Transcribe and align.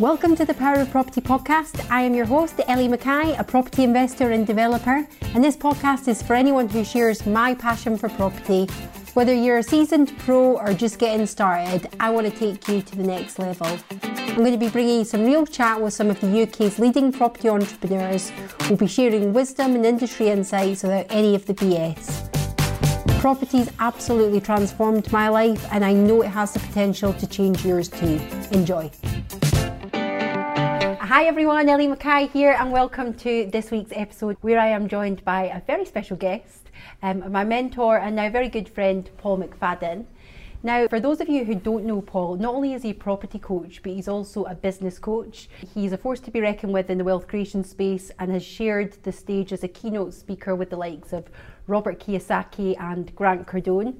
Welcome 0.00 0.36
to 0.36 0.44
the 0.44 0.54
Power 0.56 0.76
of 0.76 0.90
Property 0.92 1.20
podcast. 1.20 1.84
I 1.90 2.02
am 2.02 2.14
your 2.14 2.24
host, 2.24 2.60
Ellie 2.68 2.86
Mackay, 2.86 3.34
a 3.34 3.42
property 3.42 3.82
investor 3.82 4.30
and 4.30 4.46
developer. 4.46 5.04
And 5.34 5.42
this 5.42 5.56
podcast 5.56 6.06
is 6.06 6.22
for 6.22 6.34
anyone 6.34 6.68
who 6.68 6.84
shares 6.84 7.26
my 7.26 7.54
passion 7.54 7.98
for 7.98 8.08
property. 8.08 8.66
Whether 9.14 9.34
you're 9.34 9.58
a 9.58 9.62
seasoned 9.64 10.16
pro 10.18 10.56
or 10.56 10.72
just 10.72 11.00
getting 11.00 11.26
started, 11.26 11.88
I 11.98 12.10
want 12.10 12.32
to 12.32 12.32
take 12.32 12.68
you 12.68 12.80
to 12.80 12.96
the 12.96 13.02
next 13.02 13.40
level. 13.40 13.76
I'm 14.00 14.36
going 14.36 14.52
to 14.52 14.58
be 14.58 14.68
bringing 14.68 15.00
you 15.00 15.04
some 15.04 15.24
real 15.24 15.44
chat 15.44 15.80
with 15.80 15.92
some 15.92 16.10
of 16.10 16.20
the 16.20 16.42
UK's 16.42 16.78
leading 16.78 17.10
property 17.10 17.48
entrepreneurs 17.48 18.30
who'll 18.62 18.76
be 18.76 18.86
sharing 18.86 19.32
wisdom 19.32 19.74
and 19.74 19.84
industry 19.84 20.28
insights 20.28 20.84
without 20.84 21.06
any 21.10 21.34
of 21.34 21.46
the 21.46 21.54
BS. 21.54 22.37
Property's 23.18 23.68
absolutely 23.80 24.40
transformed 24.40 25.10
my 25.10 25.28
life, 25.28 25.66
and 25.72 25.84
I 25.84 25.92
know 25.92 26.22
it 26.22 26.28
has 26.28 26.52
the 26.52 26.60
potential 26.60 27.12
to 27.14 27.26
change 27.26 27.66
yours 27.66 27.88
too. 27.88 28.20
Enjoy. 28.52 28.88
Hi 29.92 31.24
everyone, 31.24 31.68
Ellie 31.68 31.88
Mackay 31.88 32.28
here, 32.28 32.54
and 32.56 32.70
welcome 32.70 33.12
to 33.14 33.50
this 33.52 33.72
week's 33.72 33.90
episode 33.92 34.36
where 34.40 34.60
I 34.60 34.68
am 34.68 34.86
joined 34.86 35.24
by 35.24 35.46
a 35.46 35.60
very 35.62 35.84
special 35.84 36.16
guest, 36.16 36.70
um, 37.02 37.32
my 37.32 37.42
mentor 37.42 37.98
and 37.98 38.14
now 38.14 38.30
very 38.30 38.48
good 38.48 38.68
friend, 38.68 39.10
Paul 39.18 39.38
McFadden. 39.38 40.04
Now, 40.62 40.86
for 40.86 41.00
those 41.00 41.20
of 41.20 41.28
you 41.28 41.44
who 41.44 41.56
don't 41.56 41.84
know 41.84 42.00
Paul, 42.00 42.36
not 42.36 42.54
only 42.54 42.72
is 42.72 42.82
he 42.82 42.90
a 42.90 42.94
property 42.94 43.38
coach, 43.38 43.80
but 43.82 43.92
he's 43.92 44.08
also 44.08 44.44
a 44.44 44.54
business 44.54 44.98
coach. 44.98 45.48
He's 45.74 45.92
a 45.92 45.96
force 45.96 46.20
to 46.20 46.30
be 46.30 46.40
reckoned 46.40 46.72
with 46.72 46.90
in 46.90 46.98
the 46.98 47.04
wealth 47.04 47.26
creation 47.26 47.64
space 47.64 48.10
and 48.18 48.30
has 48.30 48.44
shared 48.44 48.96
the 49.04 49.12
stage 49.12 49.52
as 49.52 49.62
a 49.62 49.68
keynote 49.68 50.14
speaker 50.14 50.54
with 50.54 50.70
the 50.70 50.76
likes 50.76 51.12
of 51.12 51.26
Robert 51.68 52.00
Kiyosaki 52.00 52.74
and 52.80 53.14
Grant 53.14 53.46
Cardone. 53.46 53.94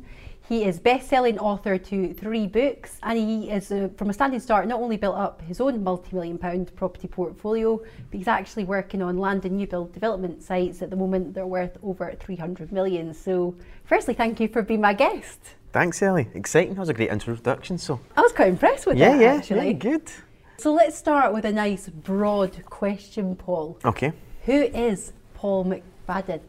He 0.48 0.64
is 0.64 0.80
best-selling 0.80 1.38
author 1.38 1.76
to 1.76 2.14
three 2.14 2.46
books, 2.46 2.98
and 3.02 3.18
he 3.18 3.50
is, 3.50 3.70
uh, 3.70 3.90
from 3.98 4.08
a 4.08 4.14
standing 4.14 4.40
start, 4.40 4.66
not 4.66 4.80
only 4.80 4.96
built 4.96 5.16
up 5.16 5.42
his 5.42 5.60
own 5.60 5.84
multi-million 5.84 6.38
pound 6.38 6.74
property 6.74 7.06
portfolio, 7.06 7.76
but 7.76 8.16
he's 8.16 8.28
actually 8.28 8.64
working 8.64 9.02
on 9.02 9.18
land 9.18 9.44
and 9.44 9.58
new 9.58 9.66
build 9.66 9.92
development 9.92 10.42
sites 10.42 10.80
at 10.80 10.88
the 10.88 10.96
moment. 10.96 11.34
They're 11.34 11.46
worth 11.46 11.76
over 11.82 12.14
300 12.18 12.72
million. 12.72 13.12
So, 13.12 13.54
firstly, 13.84 14.14
thank 14.14 14.40
you 14.40 14.48
for 14.48 14.62
being 14.62 14.80
my 14.80 14.94
guest. 14.94 15.38
Thanks, 15.70 16.00
Ellie. 16.00 16.28
Exciting. 16.32 16.74
That 16.74 16.80
was 16.80 16.88
a 16.88 16.94
great 16.94 17.10
introduction. 17.10 17.76
So 17.76 18.00
I 18.16 18.22
was 18.22 18.32
quite 18.32 18.48
impressed 18.48 18.86
with 18.86 18.96
yeah, 18.96 19.12
that. 19.12 19.20
yeah, 19.20 19.34
actually. 19.34 19.66
yeah, 19.66 19.72
good. 19.72 20.10
So 20.56 20.72
let's 20.72 20.96
start 20.96 21.34
with 21.34 21.44
a 21.44 21.52
nice 21.52 21.90
broad 21.90 22.64
question, 22.64 23.36
Paul. 23.36 23.78
Okay. 23.84 24.12
Who 24.46 24.62
is 24.62 25.12
Paul 25.34 25.66
McFadden? 25.66 26.40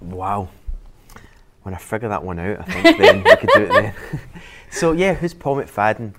Wow. 0.00 0.50
When 1.66 1.74
I 1.74 1.78
figure 1.78 2.08
that 2.10 2.22
one 2.22 2.38
out, 2.38 2.60
I 2.60 2.62
think 2.62 2.96
then 2.98 3.24
we 3.24 3.36
could 3.38 3.50
do 3.52 3.62
it 3.62 3.68
then. 3.70 3.94
so 4.70 4.92
yeah, 4.92 5.14
who's 5.14 5.34
Paul 5.34 5.56
McFadden? 5.56 6.14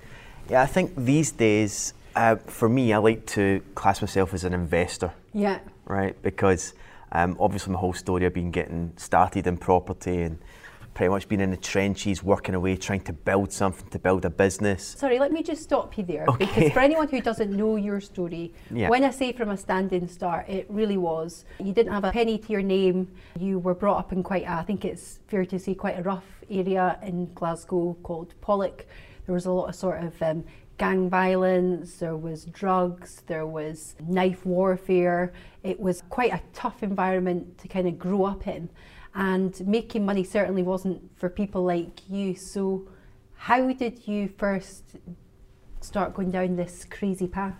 Yeah, 0.49 0.61
I 0.61 0.65
think 0.65 0.91
these 0.97 1.31
days, 1.31 1.93
uh, 2.17 2.35
for 2.35 2.67
me, 2.67 2.91
I 2.91 2.97
like 2.97 3.25
to 3.27 3.61
class 3.73 4.01
myself 4.01 4.33
as 4.33 4.43
an 4.43 4.53
investor, 4.53 5.13
Yeah. 5.33 5.59
right? 5.85 6.21
Because 6.21 6.73
um, 7.13 7.37
obviously 7.39 7.71
my 7.71 7.79
whole 7.79 7.93
story 7.93 8.25
I've 8.25 8.33
been 8.33 8.51
getting 8.51 8.91
started 8.97 9.47
in 9.47 9.55
property 9.55 10.21
and 10.23 10.37
pretty 10.97 11.11
much 11.11 11.29
been 11.29 11.39
in 11.39 11.51
the 11.51 11.57
trenches, 11.57 12.23
working 12.23 12.55
away, 12.55 12.75
trying 12.75 12.99
to 13.01 13.13
build 13.13 13.51
something, 13.51 13.87
to 13.89 13.99
build 13.99 14.25
a 14.25 14.31
business. 14.31 14.83
Sorry, 14.97 15.19
let 15.19 15.31
me 15.31 15.43
just 15.43 15.61
stop 15.61 15.95
you 15.95 16.03
there 16.03 16.25
Okay. 16.27 16.45
because 16.45 16.71
for 16.71 16.79
anyone 16.79 17.07
who 17.07 17.21
doesn't 17.21 17.51
know 17.55 17.75
your 17.75 18.01
story, 18.01 18.51
Yeah. 18.71 18.89
when 18.89 19.03
I 19.03 19.11
say 19.11 19.31
from 19.31 19.49
a 19.49 19.57
standing 19.57 20.07
start, 20.07 20.49
it 20.49 20.65
really 20.69 20.97
was. 20.97 21.45
You 21.63 21.71
didn't 21.71 21.93
have 21.93 22.03
a 22.03 22.11
penny 22.11 22.39
to 22.39 22.51
your 22.51 22.63
name. 22.63 23.09
You 23.39 23.59
were 23.59 23.75
brought 23.75 23.99
up 23.99 24.11
in 24.11 24.23
quite, 24.23 24.45
a, 24.45 24.53
I 24.53 24.63
think 24.63 24.85
it's 24.85 25.19
fair 25.27 25.45
to 25.45 25.59
say, 25.59 25.75
quite 25.75 25.99
a 25.99 26.01
rough 26.01 26.25
area 26.49 26.97
in 27.03 27.31
Glasgow 27.35 27.95
called 28.01 28.33
Pollok. 28.41 28.85
There 29.27 29.35
was 29.35 29.45
a 29.45 29.51
lot 29.51 29.67
of 29.69 29.75
sort 29.75 30.03
of 30.03 30.19
um, 30.23 30.45
gang 30.79 31.11
violence, 31.11 31.97
there 31.97 32.15
was 32.15 32.45
drugs, 32.45 33.21
there 33.27 33.45
was 33.45 33.95
knife 34.07 34.43
warfare. 34.47 35.31
It 35.61 35.79
was 35.79 36.01
quite 36.09 36.33
a 36.33 36.41
tough 36.53 36.81
environment 36.81 37.59
to 37.59 37.67
kind 37.67 37.87
of 37.87 37.99
grow 37.99 38.23
up 38.25 38.47
in. 38.47 38.69
And 39.17 39.67
making 39.67 40.05
money 40.05 40.23
certainly 40.23 40.63
wasn't 40.63 41.01
for 41.17 41.27
people 41.27 41.63
like 41.63 42.07
you. 42.07 42.35
So, 42.35 42.87
how 43.35 43.71
did 43.73 44.07
you 44.07 44.29
first 44.37 44.83
start 45.81 46.13
going 46.13 46.31
down 46.31 46.55
this 46.55 46.85
crazy 46.85 47.27
path? 47.27 47.55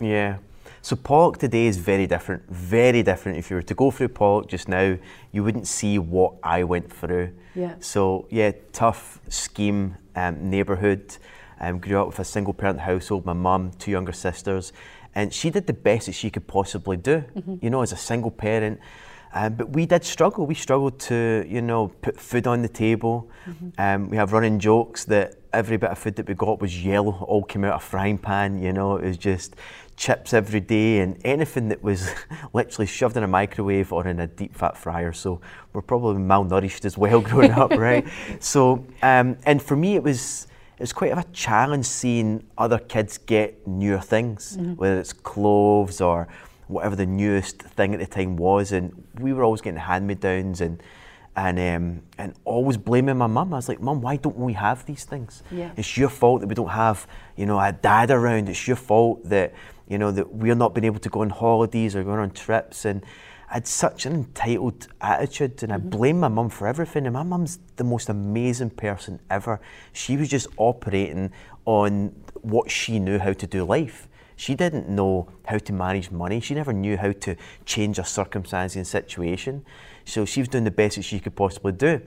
Yeah. 0.00 0.38
So 0.80 0.96
Pollok 0.96 1.38
today 1.38 1.66
is 1.66 1.76
very 1.76 2.06
different, 2.06 2.42
very 2.48 3.02
different. 3.02 3.38
If 3.38 3.50
you 3.50 3.56
were 3.56 3.62
to 3.62 3.74
go 3.74 3.90
through 3.90 4.08
Pollok 4.08 4.48
just 4.48 4.68
now, 4.68 4.96
you 5.32 5.44
wouldn't 5.44 5.66
see 5.66 5.98
what 5.98 6.34
I 6.42 6.64
went 6.64 6.92
through. 6.92 7.32
Yeah. 7.54 7.74
So 7.80 8.26
yeah, 8.30 8.52
tough 8.72 9.20
scheme 9.28 9.96
um, 10.16 10.50
neighbourhood. 10.50 11.16
Um, 11.60 11.78
grew 11.78 12.00
up 12.00 12.08
with 12.08 12.18
a 12.18 12.24
single 12.24 12.52
parent 12.52 12.80
household, 12.80 13.24
my 13.24 13.32
mum, 13.32 13.70
two 13.78 13.90
younger 13.90 14.12
sisters, 14.12 14.72
and 15.14 15.32
she 15.32 15.50
did 15.50 15.66
the 15.66 15.72
best 15.72 16.06
that 16.06 16.12
she 16.12 16.28
could 16.28 16.46
possibly 16.46 16.96
do. 16.96 17.24
You 17.62 17.70
know, 17.70 17.82
as 17.82 17.92
a 17.92 17.96
single 17.96 18.30
parent. 18.30 18.80
Um, 19.36 19.54
but 19.54 19.70
we 19.70 19.84
did 19.84 20.04
struggle. 20.04 20.46
We 20.46 20.54
struggled 20.54 20.98
to, 21.00 21.44
you 21.48 21.60
know, 21.60 21.88
put 21.88 22.18
food 22.18 22.46
on 22.46 22.62
the 22.62 22.68
table. 22.68 23.28
Um, 23.78 24.08
we 24.08 24.16
have 24.16 24.32
running 24.32 24.60
jokes 24.60 25.04
that 25.06 25.34
every 25.52 25.76
bit 25.76 25.90
of 25.90 25.98
food 25.98 26.14
that 26.16 26.28
we 26.28 26.34
got 26.34 26.60
was 26.60 26.84
yellow, 26.84 27.12
all 27.26 27.42
came 27.42 27.64
out 27.64 27.74
of 27.74 27.82
a 27.82 27.84
frying 27.84 28.16
pan. 28.16 28.62
You 28.62 28.72
know, 28.72 28.96
it 28.96 29.04
was 29.04 29.16
just 29.16 29.56
chips 29.96 30.34
every 30.34 30.60
day 30.60 31.00
and 31.00 31.20
anything 31.24 31.68
that 31.68 31.82
was 31.82 32.10
literally 32.52 32.86
shoved 32.86 33.16
in 33.16 33.24
a 33.24 33.28
microwave 33.28 33.92
or 33.92 34.06
in 34.06 34.20
a 34.20 34.26
deep 34.28 34.54
fat 34.54 34.76
fryer. 34.76 35.12
So 35.12 35.40
we're 35.72 35.82
probably 35.82 36.22
malnourished 36.22 36.84
as 36.84 36.96
well 36.96 37.20
growing 37.30 37.50
up, 37.52 37.72
right? 37.72 38.06
So, 38.40 38.86
um, 39.02 39.36
and 39.46 39.60
for 39.60 39.76
me, 39.76 39.96
it 39.96 40.02
was 40.02 40.46
it 40.76 40.80
was 40.80 40.92
quite 40.92 41.12
of 41.12 41.18
a 41.18 41.24
challenge 41.32 41.86
seeing 41.86 42.44
other 42.58 42.78
kids 42.78 43.18
get 43.18 43.66
newer 43.66 44.00
things, 44.00 44.56
whether 44.76 44.98
it's 44.98 45.12
clothes 45.12 46.00
or 46.00 46.28
whatever 46.66 46.96
the 46.96 47.06
newest 47.06 47.62
thing 47.62 47.94
at 47.94 48.00
the 48.00 48.06
time 48.06 48.36
was, 48.36 48.72
and 48.72 49.04
we 49.18 49.32
were 49.32 49.44
always 49.44 49.60
getting 49.60 49.80
hand-me-downs 49.80 50.60
and 50.60 50.82
and 51.36 51.58
um, 51.58 52.02
and 52.16 52.34
always 52.44 52.76
blaming 52.76 53.18
my 53.18 53.26
mum. 53.26 53.52
I 53.52 53.56
was 53.56 53.68
like, 53.68 53.80
Mum, 53.80 54.00
why 54.00 54.16
don't 54.16 54.36
we 54.36 54.52
have 54.52 54.86
these 54.86 55.04
things? 55.04 55.42
Yeah. 55.50 55.72
It's 55.76 55.96
your 55.96 56.08
fault 56.08 56.40
that 56.40 56.46
we 56.46 56.54
don't 56.54 56.68
have, 56.68 57.06
you 57.36 57.46
know, 57.46 57.58
a 57.58 57.72
dad 57.72 58.10
around. 58.10 58.48
It's 58.48 58.66
your 58.68 58.76
fault 58.76 59.28
that 59.28 59.52
you 59.88 59.98
know 59.98 60.12
that 60.12 60.32
we're 60.32 60.54
not 60.54 60.74
being 60.74 60.84
able 60.84 61.00
to 61.00 61.08
go 61.08 61.20
on 61.22 61.30
holidays 61.30 61.96
or 61.96 62.04
going 62.04 62.20
on 62.20 62.30
trips. 62.30 62.84
And 62.84 63.04
I 63.50 63.54
had 63.54 63.66
such 63.66 64.06
an 64.06 64.14
entitled 64.14 64.86
attitude, 65.00 65.62
and 65.62 65.72
I 65.72 65.78
blame 65.78 66.20
my 66.20 66.28
mum 66.28 66.50
for 66.50 66.68
everything. 66.68 67.04
And 67.06 67.14
my 67.14 67.24
mum's 67.24 67.58
the 67.76 67.84
most 67.84 68.08
amazing 68.08 68.70
person 68.70 69.20
ever. 69.28 69.60
She 69.92 70.16
was 70.16 70.28
just 70.28 70.46
operating 70.56 71.32
on 71.64 72.14
what 72.42 72.70
she 72.70 72.98
knew 72.98 73.18
how 73.18 73.32
to 73.32 73.46
do 73.46 73.64
life. 73.64 74.08
She 74.36 74.54
didn't 74.54 74.88
know 74.88 75.28
how 75.46 75.58
to 75.58 75.72
manage 75.72 76.10
money. 76.10 76.40
She 76.40 76.54
never 76.54 76.72
knew 76.72 76.96
how 76.96 77.12
to 77.12 77.36
change 77.64 77.98
a 77.98 78.04
circumstance 78.04 78.76
and 78.76 78.86
situation. 78.86 79.64
So 80.04 80.24
she 80.24 80.40
was 80.40 80.48
doing 80.48 80.64
the 80.64 80.70
best 80.70 80.96
that 80.96 81.02
she 81.02 81.20
could 81.20 81.36
possibly 81.36 81.72
do. 81.72 82.00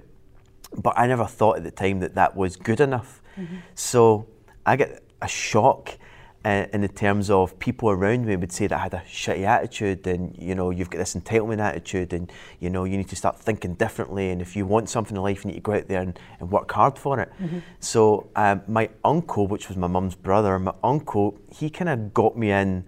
But 0.75 0.97
I 0.97 1.07
never 1.07 1.25
thought 1.25 1.57
at 1.57 1.63
the 1.63 1.71
time 1.71 1.99
that 2.01 2.15
that 2.15 2.35
was 2.35 2.55
good 2.55 2.81
enough. 2.81 3.21
Mm-hmm. 3.37 3.57
So 3.75 4.27
I 4.65 4.75
get 4.75 5.03
a 5.21 5.27
shock 5.27 5.97
uh, 6.45 6.65
in 6.71 6.81
the 6.81 6.87
terms 6.87 7.29
of 7.29 7.57
people 7.59 7.89
around 7.89 8.25
me 8.25 8.35
would 8.35 8.51
say 8.51 8.67
that 8.67 8.77
I 8.79 8.83
had 8.83 8.93
a 8.93 9.03
shitty 9.09 9.43
attitude 9.43 10.07
and, 10.07 10.35
you 10.37 10.55
know, 10.55 10.69
you've 10.69 10.89
got 10.89 10.99
this 10.99 11.15
entitlement 11.15 11.59
attitude 11.59 12.13
and, 12.13 12.31
you 12.59 12.69
know, 12.69 12.85
you 12.85 12.95
need 12.97 13.09
to 13.09 13.15
start 13.15 13.37
thinking 13.37 13.73
differently. 13.73 14.29
And 14.29 14.41
if 14.41 14.55
you 14.55 14.65
want 14.65 14.89
something 14.89 15.17
in 15.17 15.23
life, 15.23 15.43
you 15.43 15.51
need 15.51 15.57
to 15.57 15.61
go 15.61 15.73
out 15.73 15.87
there 15.87 16.01
and, 16.01 16.17
and 16.39 16.49
work 16.51 16.71
hard 16.71 16.97
for 16.97 17.19
it. 17.19 17.31
So 17.79 18.29
um, 18.35 18.61
my 18.67 18.89
uncle, 19.03 19.47
which 19.47 19.67
was 19.67 19.77
my 19.77 19.87
mum's 19.87 20.15
brother, 20.15 20.57
my 20.59 20.73
uncle, 20.83 21.37
he 21.51 21.69
kind 21.69 21.89
of 21.89 22.13
got 22.13 22.37
me 22.37 22.51
in 22.51 22.85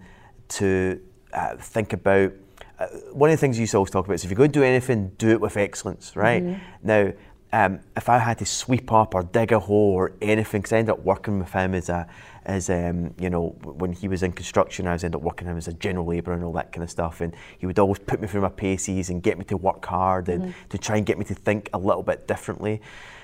to 0.48 1.00
uh, 1.32 1.56
think 1.56 1.92
about 1.92 2.32
uh, 2.78 2.86
one 3.12 3.28
of 3.28 3.34
the 3.34 3.40
things 3.40 3.58
you 3.58 3.62
used 3.62 3.72
to 3.72 3.76
always 3.76 3.90
talk 3.90 4.06
about 4.06 4.14
is 4.14 4.24
if 4.24 4.30
you're 4.30 4.38
going 4.38 4.50
to 4.52 4.58
do 4.58 4.64
anything, 4.64 5.10
do 5.18 5.28
it 5.28 5.40
with 5.40 5.56
excellence, 5.58 6.16
right? 6.16 6.42
Now, 6.82 7.12
um, 7.52 7.80
if 7.96 8.08
I 8.08 8.18
had 8.18 8.38
to 8.38 8.46
sweep 8.46 8.90
up 8.92 9.14
or 9.14 9.22
dig 9.24 9.52
a 9.52 9.58
hole 9.58 9.92
or 9.92 10.12
anything, 10.22 10.62
because 10.62 10.72
I 10.72 10.78
ended 10.78 10.92
up 10.92 11.04
working 11.04 11.40
with 11.40 11.52
him 11.52 11.74
as 11.74 11.88
a, 11.88 12.06
as 12.44 12.70
um, 12.70 13.14
you 13.18 13.30
know, 13.30 13.48
when 13.62 13.92
he 13.92 14.08
was 14.08 14.22
in 14.22 14.32
construction, 14.32 14.86
I 14.86 14.92
was 14.92 15.04
ended 15.04 15.16
up 15.16 15.22
working 15.22 15.46
him 15.46 15.56
as 15.56 15.68
a 15.68 15.72
general 15.74 16.06
labourer 16.06 16.34
and 16.34 16.42
all 16.42 16.52
that 16.52 16.72
kind 16.72 16.82
of 16.82 16.90
stuff. 16.90 17.20
And 17.20 17.34
he 17.58 17.66
would 17.66 17.78
always 17.78 17.98
put 17.98 18.20
me 18.20 18.28
through 18.28 18.40
my 18.40 18.48
paces 18.48 19.10
and 19.10 19.22
get 19.22 19.38
me 19.38 19.44
to 19.46 19.56
work 19.56 19.84
hard 19.84 20.28
and 20.28 20.54
to 20.70 20.78
try 20.78 20.96
and 20.96 21.04
get 21.04 21.18
me 21.18 21.24
to 21.26 21.34
think 21.34 21.68
a 21.72 21.78
little 21.78 22.02
bit 22.02 22.26
differently. 22.26 22.80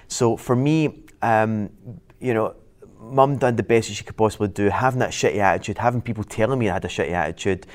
So 0.08 0.36
for 0.36 0.54
me, 0.54 1.04
um, 1.22 1.70
you 2.20 2.34
know, 2.34 2.54
mum 3.00 3.36
done 3.36 3.56
the 3.56 3.62
best 3.62 3.88
that 3.88 3.94
she 3.94 4.04
could 4.04 4.16
possibly 4.16 4.48
do, 4.48 4.68
having 4.68 4.98
that 5.00 5.10
shitty 5.10 5.38
attitude, 5.38 5.78
having 5.78 6.00
people 6.00 6.24
telling 6.24 6.58
me 6.58 6.68
I 6.68 6.74
had 6.74 6.84
a 6.84 6.88
shitty 6.88 7.12
attitude. 7.12 7.66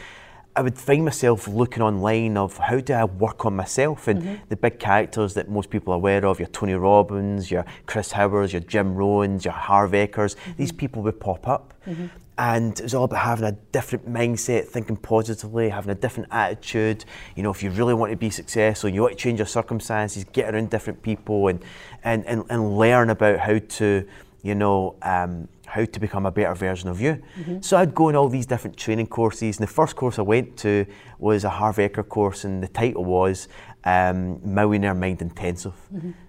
I 0.56 0.62
would 0.62 0.78
find 0.78 1.06
myself 1.06 1.48
looking 1.48 1.82
online 1.82 2.36
of 2.36 2.58
how 2.58 2.80
do 2.80 2.94
I 2.94 3.06
work 3.06 3.46
on 3.46 3.56
myself 3.56 4.08
and 4.08 4.22
mm-hmm. 4.22 4.44
the 4.50 4.58
big 4.58 4.80
characters 4.80 5.34
that 5.36 5.50
most 5.50 5.70
people 5.70 5.94
are 5.94 5.96
aware 5.96 6.26
of, 6.26 6.40
your 6.40 6.50
Tony 6.50 6.74
Robbins, 6.74 7.50
your 7.50 7.66
Chris 7.86 8.12
Howards, 8.12 8.52
your 8.52 8.62
Jim 8.62 8.96
Rohns, 8.96 9.46
your 9.46 9.54
Harv 9.54 9.92
Ekers, 9.92 10.36
mm-hmm. 10.36 10.52
these 10.58 10.72
people 10.72 11.04
would 11.04 11.20
pop 11.20 11.48
up. 11.48 11.74
Mm-hmm. 11.88 12.08
And 12.38 12.80
it 12.80 12.84
was 12.84 12.94
all 12.96 13.04
about 13.04 13.20
having 13.20 13.46
a 13.46 13.52
different 13.72 14.10
mindset, 14.10 14.66
thinking 14.66 14.98
positively, 14.98 15.70
having 15.70 15.92
a 15.92 15.96
different 15.96 16.30
attitude. 16.32 17.06
You 17.36 17.44
know, 17.44 17.52
if 17.52 17.62
you 17.62 17.70
really 17.70 17.94
want 17.94 18.12
to 18.12 18.18
be 18.18 18.32
successful, 18.32 18.90
you 18.90 19.02
want 19.02 19.18
to 19.18 19.24
change 19.24 19.40
your 19.40 19.46
circumstances, 19.46 20.26
get 20.34 20.54
around 20.54 20.70
different 20.72 21.04
people 21.04 21.50
and, 21.50 21.64
and, 22.04 22.26
and, 22.26 22.44
and 22.50 22.78
learn 22.78 23.10
about 23.10 23.40
how 23.40 23.60
to 23.60 24.08
you 24.44 24.56
know, 24.56 24.96
um, 25.04 25.48
how 25.72 25.86
to 25.86 26.00
become 26.00 26.26
a 26.26 26.32
better 26.32 26.54
version 26.54 26.90
of 26.90 27.00
you. 27.00 27.22
So 27.62 27.78
I'd 27.78 27.96
go 27.96 28.10
on 28.10 28.16
all 28.16 28.28
these 28.30 28.46
different 28.46 28.76
training 28.76 29.08
courses. 29.08 29.58
And 29.58 29.68
the 29.68 29.72
first 29.72 29.96
course 29.96 30.20
I 30.20 30.22
went 30.22 30.58
to 30.58 30.86
was 31.18 31.46
a 31.46 31.50
Harv 31.50 31.78
Eker 31.78 32.08
course, 32.08 32.44
and 32.44 32.62
the 32.62 32.68
title 32.68 33.06
was 33.06 33.48
um, 33.86 34.40
Millionaire 34.44 34.94
Mind 34.94 35.22
Intensive. 35.22 35.74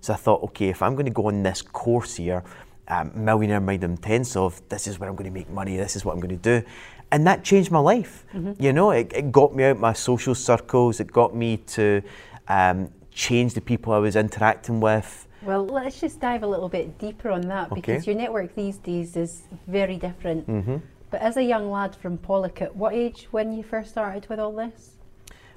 So 0.01 0.13
I 0.13 0.17
thought, 0.17 0.43
okay, 0.45 0.69
if 0.69 0.81
I'm 0.81 0.95
going 0.95 1.07
to 1.07 1.13
go 1.13 1.27
on 1.27 1.43
this 1.43 1.61
course 1.61 2.17
here, 2.17 2.45
um, 2.87 3.11
Millionaire 3.15 3.61
Mind 3.61 3.83
Intensive, 3.83 4.63
this 4.69 4.87
is 4.87 5.01
where 5.01 5.09
I'm 5.09 5.17
going 5.17 5.31
to 5.33 5.39
make 5.39 5.51
money, 5.51 5.77
this 5.77 5.97
is 5.97 6.05
what 6.05 6.13
I'm 6.15 6.21
going 6.21 6.39
to 6.41 6.61
do. 6.61 6.67
And 7.11 7.27
that 7.27 7.43
changed 7.43 7.71
my 7.73 7.81
life. 7.81 8.25
You 8.61 8.73
know, 8.73 8.93
it, 8.93 9.13
it 9.13 9.33
got 9.33 9.55
me 9.57 9.65
out 9.65 9.79
my 9.79 9.93
social 9.93 10.35
circles, 10.37 11.01
it 11.01 11.11
got 11.13 11.35
me 11.35 11.57
to 11.77 12.01
um, 12.49 12.91
change 13.11 13.55
the 13.55 13.61
people 13.61 13.93
I 13.93 13.99
was 13.99 14.15
interacting 14.15 14.81
with. 14.81 15.27
Well, 15.45 15.67
let's 15.67 16.01
just 16.01 16.21
dive 16.21 16.43
a 16.43 16.47
little 16.47 16.69
bit 16.69 16.99
deeper 16.99 17.31
on 17.31 17.43
that 17.43 17.75
because 17.75 18.07
your 18.07 18.17
network 18.17 18.55
these 18.55 18.79
days 18.79 19.17
is 19.17 19.43
very 19.67 19.97
different. 19.97 20.49
Mm-hmm. 20.49 20.77
But 21.11 21.21
as 21.21 21.37
a 21.37 21.43
young 21.43 21.71
lad 21.71 21.97
from 21.97 22.17
Pollicut, 22.19 22.75
what 22.75 22.95
age 22.95 23.29
when 23.33 23.53
you 23.53 23.63
first 23.63 23.91
started 23.91 24.29
with 24.29 24.39
all 24.39 24.53
this? 24.53 24.97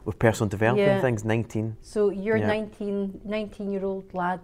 With 0.03 0.19
personal 0.19 0.49
development 0.49 0.87
Yeah. 0.87 1.01
things, 1.01 1.23
19. 1.23 1.77
So 1.81 2.09
you're 2.09 2.37
Yeah. 2.37 2.47
19, 2.47 3.21
19 3.23 3.71
year 3.71 3.85
old 3.85 4.13
lad 4.13 4.41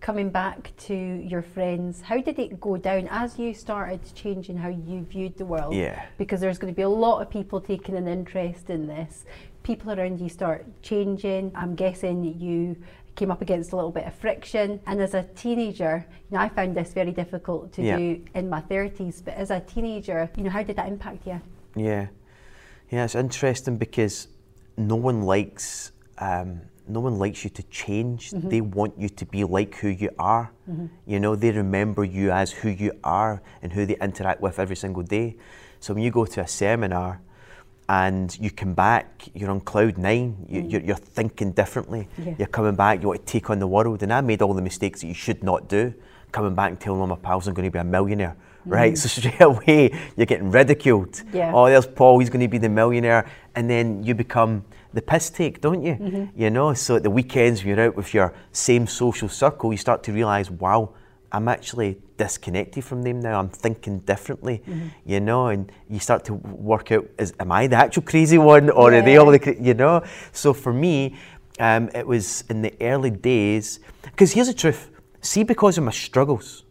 coming 0.00 0.28
back 0.30 0.72
to 0.76 0.94
your 0.94 1.42
friends. 1.42 2.02
How 2.02 2.18
did 2.20 2.38
it 2.38 2.60
go 2.60 2.76
down 2.76 3.08
as 3.10 3.38
you 3.38 3.54
started 3.54 4.00
changing 4.14 4.58
how 4.58 4.68
you 4.68 5.00
viewed 5.02 5.36
the 5.36 5.46
world? 5.46 5.74
Yeah. 5.74 6.00
Because 6.18 6.40
there's 6.40 6.58
going 6.58 6.72
to 6.72 6.76
be 6.76 6.82
a 6.82 6.88
lot 6.88 7.22
of 7.22 7.30
people 7.30 7.60
taking 7.60 7.96
an 7.96 8.06
interest 8.06 8.70
in 8.70 8.86
this. 8.86 9.24
People 9.62 9.90
around 9.90 10.20
you 10.20 10.28
start 10.28 10.64
changing. 10.82 11.50
I'm 11.54 11.74
guessing 11.74 12.22
you 12.38 12.76
came 13.16 13.30
up 13.30 13.42
against 13.42 13.72
a 13.72 13.76
little 13.76 13.90
bit 13.90 14.06
of 14.06 14.14
friction. 14.14 14.78
And 14.86 15.00
as 15.00 15.14
a 15.14 15.24
teenager, 15.34 16.06
you 16.30 16.36
know, 16.36 16.42
I 16.44 16.48
found 16.50 16.76
this 16.76 16.92
very 16.92 17.12
difficult 17.12 17.72
to 17.72 17.82
Yeah. 17.82 17.96
do 17.98 18.22
in 18.34 18.48
my 18.48 18.60
30s. 18.60 19.22
But 19.24 19.34
as 19.34 19.50
a 19.50 19.60
teenager, 19.60 20.30
you 20.36 20.44
know, 20.44 20.50
how 20.50 20.62
did 20.62 20.76
that 20.76 20.86
impact 20.86 21.26
you? 21.26 21.40
Yeah, 21.74 22.06
yeah, 22.90 23.04
it's 23.04 23.14
interesting 23.14 23.76
because 23.78 24.28
no 24.76 24.94
one 24.96 25.22
likes 25.22 25.92
um, 26.18 26.60
no 26.88 27.00
one 27.00 27.18
likes 27.18 27.42
you 27.42 27.50
to 27.50 27.62
change. 27.64 28.30
They 28.30 28.60
want 28.60 28.96
you 28.96 29.08
to 29.08 29.26
be 29.26 29.42
like 29.44 29.74
who 29.74 29.88
you 29.88 30.10
are. 30.18 30.52
You 31.04 31.18
know, 31.18 31.34
they 31.34 31.50
remember 31.50 32.04
you 32.04 32.30
as 32.30 32.52
who 32.52 32.68
you 32.68 32.92
are 33.02 33.42
and 33.60 33.72
who 33.72 33.84
they 33.86 33.96
interact 34.00 34.40
with 34.40 34.58
every 34.60 34.76
single 34.76 35.02
day. 35.02 35.36
So 35.80 35.92
when 35.94 36.04
you 36.04 36.12
go 36.12 36.24
to 36.24 36.40
a 36.40 36.46
seminar 36.46 37.20
and 37.88 38.36
you 38.40 38.50
come 38.50 38.74
back, 38.74 39.28
you're 39.34 39.50
on 39.50 39.60
cloud 39.60 39.96
nine. 39.96 40.46
You, 40.48 40.62
mm. 40.62 40.72
you're, 40.72 40.80
you're 40.80 40.96
thinking 40.96 41.52
differently. 41.52 42.08
Yeah. 42.18 42.34
You're 42.38 42.48
coming 42.48 42.74
back. 42.74 43.00
You 43.00 43.08
want 43.08 43.24
to 43.24 43.32
take 43.32 43.48
on 43.50 43.60
the 43.60 43.66
world. 43.66 44.02
And 44.02 44.12
I 44.12 44.20
made 44.20 44.42
all 44.42 44.54
the 44.54 44.62
mistakes 44.62 45.00
that 45.02 45.06
you 45.06 45.14
should 45.14 45.44
not 45.44 45.68
do. 45.68 45.94
Coming 46.32 46.54
back 46.54 46.70
and 46.70 46.80
telling 46.80 47.00
all 47.00 47.06
my 47.06 47.16
pals 47.16 47.46
I'm 47.46 47.54
going 47.54 47.66
to 47.66 47.70
be 47.70 47.78
a 47.78 47.84
millionaire. 47.84 48.36
Right, 48.64 48.94
mm. 48.94 48.98
so 49.06 49.08
straight 49.08 49.40
away 49.40 49.96
you're 50.16 50.26
getting 50.26 50.50
ridiculed. 50.50 51.22
Yeah. 51.32 51.52
Oh, 51.54 51.66
there's 51.66 51.86
Paul, 51.86 52.18
he's 52.18 52.30
going 52.30 52.40
to 52.40 52.48
be 52.48 52.58
the 52.58 52.68
millionaire. 52.68 53.30
And 53.54 53.70
then 53.70 54.02
you 54.02 54.14
become 54.14 54.64
the 54.92 55.02
piss 55.02 55.30
take, 55.30 55.60
don't 55.60 55.82
you? 55.82 55.94
Mm-hmm. 55.94 56.40
You 56.40 56.50
know, 56.50 56.74
so 56.74 56.96
at 56.96 57.04
the 57.04 57.10
weekends 57.10 57.62
when 57.62 57.76
you're 57.76 57.86
out 57.86 57.96
with 57.96 58.12
your 58.12 58.34
same 58.50 58.88
social 58.88 59.28
circle, 59.28 59.70
you 59.70 59.78
start 59.78 60.02
to 60.04 60.12
realise, 60.12 60.50
wow, 60.50 60.94
I'm 61.30 61.46
actually 61.46 61.98
disconnected 62.16 62.84
from 62.84 63.02
them 63.02 63.20
now. 63.20 63.38
I'm 63.38 63.48
thinking 63.48 64.00
differently, 64.00 64.62
you 65.04 65.20
know, 65.20 65.48
and 65.48 65.70
you 65.88 65.98
start 65.98 66.24
to 66.26 66.34
work 66.34 66.92
out, 66.92 67.08
is, 67.18 67.34
am 67.38 67.52
I 67.52 67.66
the 67.66 67.76
actual 67.76 68.02
crazy 68.02 68.38
one 68.38 68.70
or 68.70 68.92
are 68.92 69.02
they 69.02 69.16
all 69.16 69.30
the, 69.30 69.38
cra- 69.38 69.60
you 69.60 69.74
know? 69.74 70.02
So 70.32 70.52
for 70.52 70.72
me, 70.72 71.16
um, 71.58 71.88
it 71.94 72.06
was 72.06 72.44
in 72.48 72.62
the 72.62 72.74
early 72.80 73.10
days, 73.10 73.80
because 74.02 74.32
here's 74.32 74.48
the 74.48 74.54
truth 74.54 74.90
see, 75.26 75.42
because 75.42 75.76
of 75.76 75.84
my 75.84 75.90
struggles, 75.90 76.64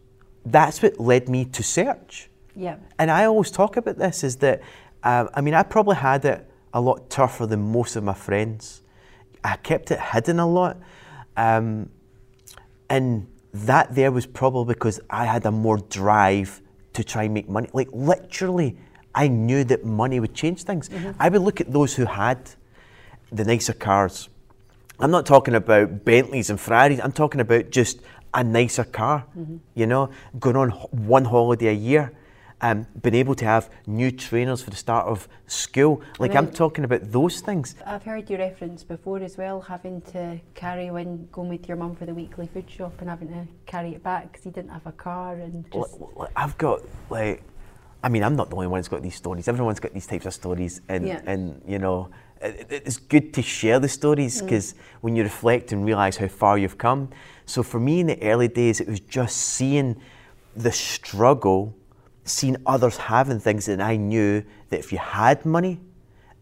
that's 0.44 0.82
what 0.82 0.98
led 0.98 1.28
me 1.28 1.44
to 1.44 1.62
search. 1.62 2.30
Yeah. 2.54 2.76
And 2.98 3.10
I 3.10 3.24
always 3.26 3.50
talk 3.50 3.76
about 3.76 3.98
this 3.98 4.24
is 4.24 4.36
that, 4.36 4.62
um, 5.02 5.28
I 5.34 5.40
mean, 5.40 5.54
I 5.54 5.62
probably 5.62 5.96
had 5.96 6.24
it 6.24 6.50
a 6.72 6.80
lot 6.80 7.10
tougher 7.10 7.46
than 7.46 7.60
most 7.72 7.96
of 7.96 8.04
my 8.04 8.14
friends. 8.14 8.82
I 9.44 9.56
kept 9.56 9.90
it 9.90 10.00
hidden 10.00 10.40
a 10.40 10.46
lot. 10.48 10.78
Um, 11.36 11.90
and 12.88 13.26
that 13.52 13.94
there 13.94 14.12
was 14.12 14.26
probably 14.26 14.74
because 14.74 15.00
I 15.08 15.24
had 15.24 15.46
a 15.46 15.50
more 15.50 15.78
drive 15.78 16.60
to 16.92 17.04
try 17.04 17.24
and 17.24 17.34
make 17.34 17.48
money. 17.48 17.68
Like, 17.72 17.88
literally, 17.92 18.76
I 19.14 19.28
knew 19.28 19.64
that 19.64 19.84
money 19.84 20.20
would 20.20 20.34
change 20.34 20.64
things. 20.64 20.88
Mm-hmm. 20.88 21.12
I 21.18 21.28
would 21.28 21.42
look 21.42 21.60
at 21.60 21.72
those 21.72 21.94
who 21.94 22.04
had 22.04 22.50
the 23.32 23.44
nicer 23.44 23.72
cars. 23.72 24.28
I'm 24.98 25.10
not 25.10 25.26
talking 25.26 25.54
about 25.54 26.04
Bentleys 26.04 26.50
and 26.50 26.60
Ferraris. 26.60 27.00
I'm 27.02 27.12
talking 27.12 27.40
about 27.40 27.70
just 27.70 28.00
a 28.32 28.44
nicer 28.44 28.84
car. 28.84 29.24
Mm-hmm. 29.38 29.56
You 29.74 29.86
know, 29.86 30.10
going 30.38 30.56
on 30.56 30.70
one 30.70 31.24
holiday 31.24 31.68
a 31.68 31.72
year, 31.72 32.12
um, 32.60 32.86
being 33.02 33.14
able 33.16 33.34
to 33.34 33.44
have 33.44 33.70
new 33.86 34.10
trainers 34.10 34.62
for 34.62 34.70
the 34.70 34.76
start 34.76 35.06
of 35.06 35.28
school. 35.46 36.00
Like 36.18 36.34
I'm 36.34 36.50
talking 36.50 36.84
about 36.84 37.12
those 37.12 37.40
things. 37.40 37.74
I've 37.84 38.02
heard 38.02 38.30
you 38.30 38.38
reference 38.38 38.82
before 38.82 39.18
as 39.20 39.36
well 39.36 39.60
having 39.60 40.00
to 40.12 40.40
carry 40.54 40.90
when 40.90 41.28
going 41.32 41.48
with 41.50 41.68
your 41.68 41.76
mum 41.76 41.94
for 41.96 42.06
the 42.06 42.14
weekly 42.14 42.46
food 42.46 42.70
shop 42.70 42.94
and 43.00 43.10
having 43.10 43.28
to 43.28 43.46
carry 43.66 43.90
it 43.94 44.02
back 44.02 44.32
because 44.32 44.46
you 44.46 44.52
didn't 44.52 44.70
have 44.70 44.86
a 44.86 44.92
car 44.92 45.34
and 45.36 45.70
just 45.70 45.94
I've 46.34 46.56
got 46.56 46.80
like, 47.10 47.42
I 48.02 48.08
mean, 48.08 48.22
I'm 48.22 48.36
not 48.36 48.50
the 48.50 48.56
only 48.56 48.68
one 48.68 48.78
who's 48.78 48.88
got 48.88 49.02
these 49.02 49.16
stories. 49.16 49.48
Everyone's 49.48 49.80
got 49.80 49.92
these 49.92 50.06
types 50.06 50.26
of 50.26 50.32
stories, 50.34 50.80
and 50.88 51.06
Yeah. 51.06 51.20
and 51.26 51.60
you 51.66 51.78
know, 51.78 52.08
it, 52.40 52.66
it- 52.70 52.82
it's 52.86 52.98
good 52.98 53.34
to 53.34 53.42
share 53.42 53.80
the 53.80 53.88
stories 53.88 54.40
because 54.40 54.74
when 55.00 55.16
you 55.16 55.22
reflect 55.24 55.72
and 55.72 55.84
realize 55.84 56.16
how 56.16 56.28
far 56.28 56.56
you've 56.56 56.78
come. 56.78 57.08
So 57.46 57.62
for 57.62 57.80
me, 57.80 58.00
in 58.00 58.06
the 58.06 58.22
early 58.22 58.48
days, 58.48 58.80
it 58.80 58.86
was 58.88 59.00
just 59.00 59.36
seeing 59.36 59.96
the 60.54 60.72
struggle, 60.72 61.74
seeing 62.26 62.56
others 62.66 62.96
having 62.96 63.40
things, 63.40 63.68
and 63.68 63.82
I 63.82 63.96
knew 63.96 64.44
that 64.68 64.78
if 64.78 64.92
you 64.92 64.98
had 64.98 65.44
money, 65.46 65.80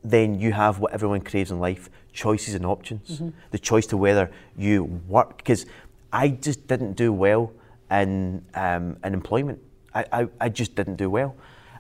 then 0.03 0.39
you 0.41 0.53
have 0.53 0.81
what 0.81 0.93
everyone 0.93 1.21
craves 1.21 1.51
in 1.51 1.61
life 1.61 1.89
choices 2.13 2.55
and 2.55 2.67
options. 2.67 3.21
The 3.51 3.59
choice 3.59 3.87
to 3.89 3.97
whether 3.97 4.31
you 4.57 4.85
work, 5.09 5.37
because 5.37 5.67
I 6.13 6.29
just 6.29 6.67
didn't 6.67 6.95
do 6.95 7.13
well 7.13 7.53
in, 7.91 8.45
um, 8.55 8.97
in 9.05 9.15
employment. 9.15 9.61
I, 9.95 10.05
I, 10.13 10.29
I 10.41 10.49
just 10.49 10.75
didn't 10.75 10.97
do 10.97 11.11
well. 11.11 11.37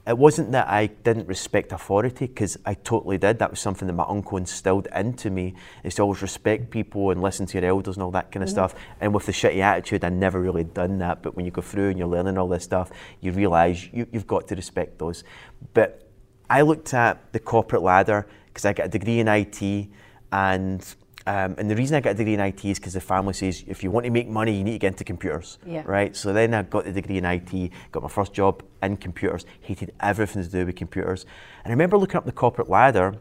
It 0.07 0.19
wasn't 0.19 0.53
that 0.53 0.69
I 0.69 0.87
didn't 0.87 1.29
respect 1.29 1.73
authority, 1.73 2.27
because 2.27 2.59
I 2.67 2.75
totally 2.75 3.17
did. 3.17 3.39
That 3.39 3.51
was 3.51 3.61
something 3.61 3.87
that 3.87 3.95
my 3.95 4.05
uncle 4.07 4.37
instilled 4.37 4.87
into 4.95 5.31
me, 5.31 5.55
is 5.83 5.95
to 5.95 6.03
always 6.03 6.21
respect 6.21 6.69
people 6.69 7.11
and 7.11 7.23
listen 7.23 7.47
to 7.47 7.59
your 7.59 7.71
elders 7.71 7.97
and 7.97 8.03
all 8.03 8.11
that 8.11 8.31
kind 8.31 8.43
of 8.43 8.51
stuff. 8.51 8.75
And 9.01 9.15
with 9.15 9.25
the 9.25 9.33
shitty 9.33 9.61
attitude, 9.61 10.05
I 10.05 10.11
never 10.11 10.41
really 10.41 10.65
done 10.65 10.99
that. 10.99 11.23
But 11.23 11.37
when 11.37 11.47
you 11.47 11.51
go 11.51 11.63
through 11.63 11.89
and 11.89 11.99
you're 11.99 12.09
learning 12.09 12.37
all 12.37 12.49
this 12.49 12.65
stuff, 12.65 12.91
you 13.21 13.33
realise 13.33 13.89
you, 13.93 14.07
you've 14.13 14.27
got 14.27 14.47
to 14.49 14.55
respect 14.55 14.99
those. 14.99 15.25
But 15.73 16.07
I 16.51 16.61
looked 16.61 16.93
at 16.93 17.33
the 17.33 17.39
corporate 17.39 17.83
ladder 17.83 18.27
because 18.49 18.67
I 18.67 18.75
got 18.75 18.87
a 18.87 18.89
degree 18.91 19.21
in 19.21 19.29
IT, 19.29 19.89
and 20.31 20.95
um, 21.27 21.55
and 21.59 21.71
the 21.71 21.77
reason 21.77 21.97
I 21.97 22.01
got 22.01 22.11
a 22.11 22.15
degree 22.15 22.35
in 22.35 22.41
IT 22.41 22.65
is 22.65 22.79
because 22.79 22.93
the 22.95 23.01
family 23.01 23.33
says 23.33 23.65
if 23.67 23.83
you 23.83 23.91
want 23.91 24.05
to 24.05 24.11
make 24.11 24.29
money, 24.29 24.57
you 24.57 24.63
need 24.65 24.73
to 24.73 24.79
get 24.79 24.89
into 24.89 25.05
computers, 25.05 25.59
Yeah. 25.67 25.83
right? 25.87 26.15
So 26.15 26.33
then 26.33 26.53
I 26.55 26.63
got 26.63 26.85
the 26.85 26.93
degree 26.93 27.17
in 27.19 27.25
IT, 27.25 27.71
got 27.93 28.03
my 28.03 28.09
first 28.09 28.33
job 28.35 28.63
in 28.83 28.97
computers, 28.99 29.47
hated 29.61 29.93
everything 30.01 30.43
to 30.43 30.49
do 30.49 30.67
with 30.67 30.77
computers, 30.77 31.25
and 31.65 31.71
I 31.71 31.75
remember 31.75 31.97
looking 31.99 32.17
up 32.17 32.27
the 32.27 32.33
corporate 32.33 32.69
ladder. 32.69 33.15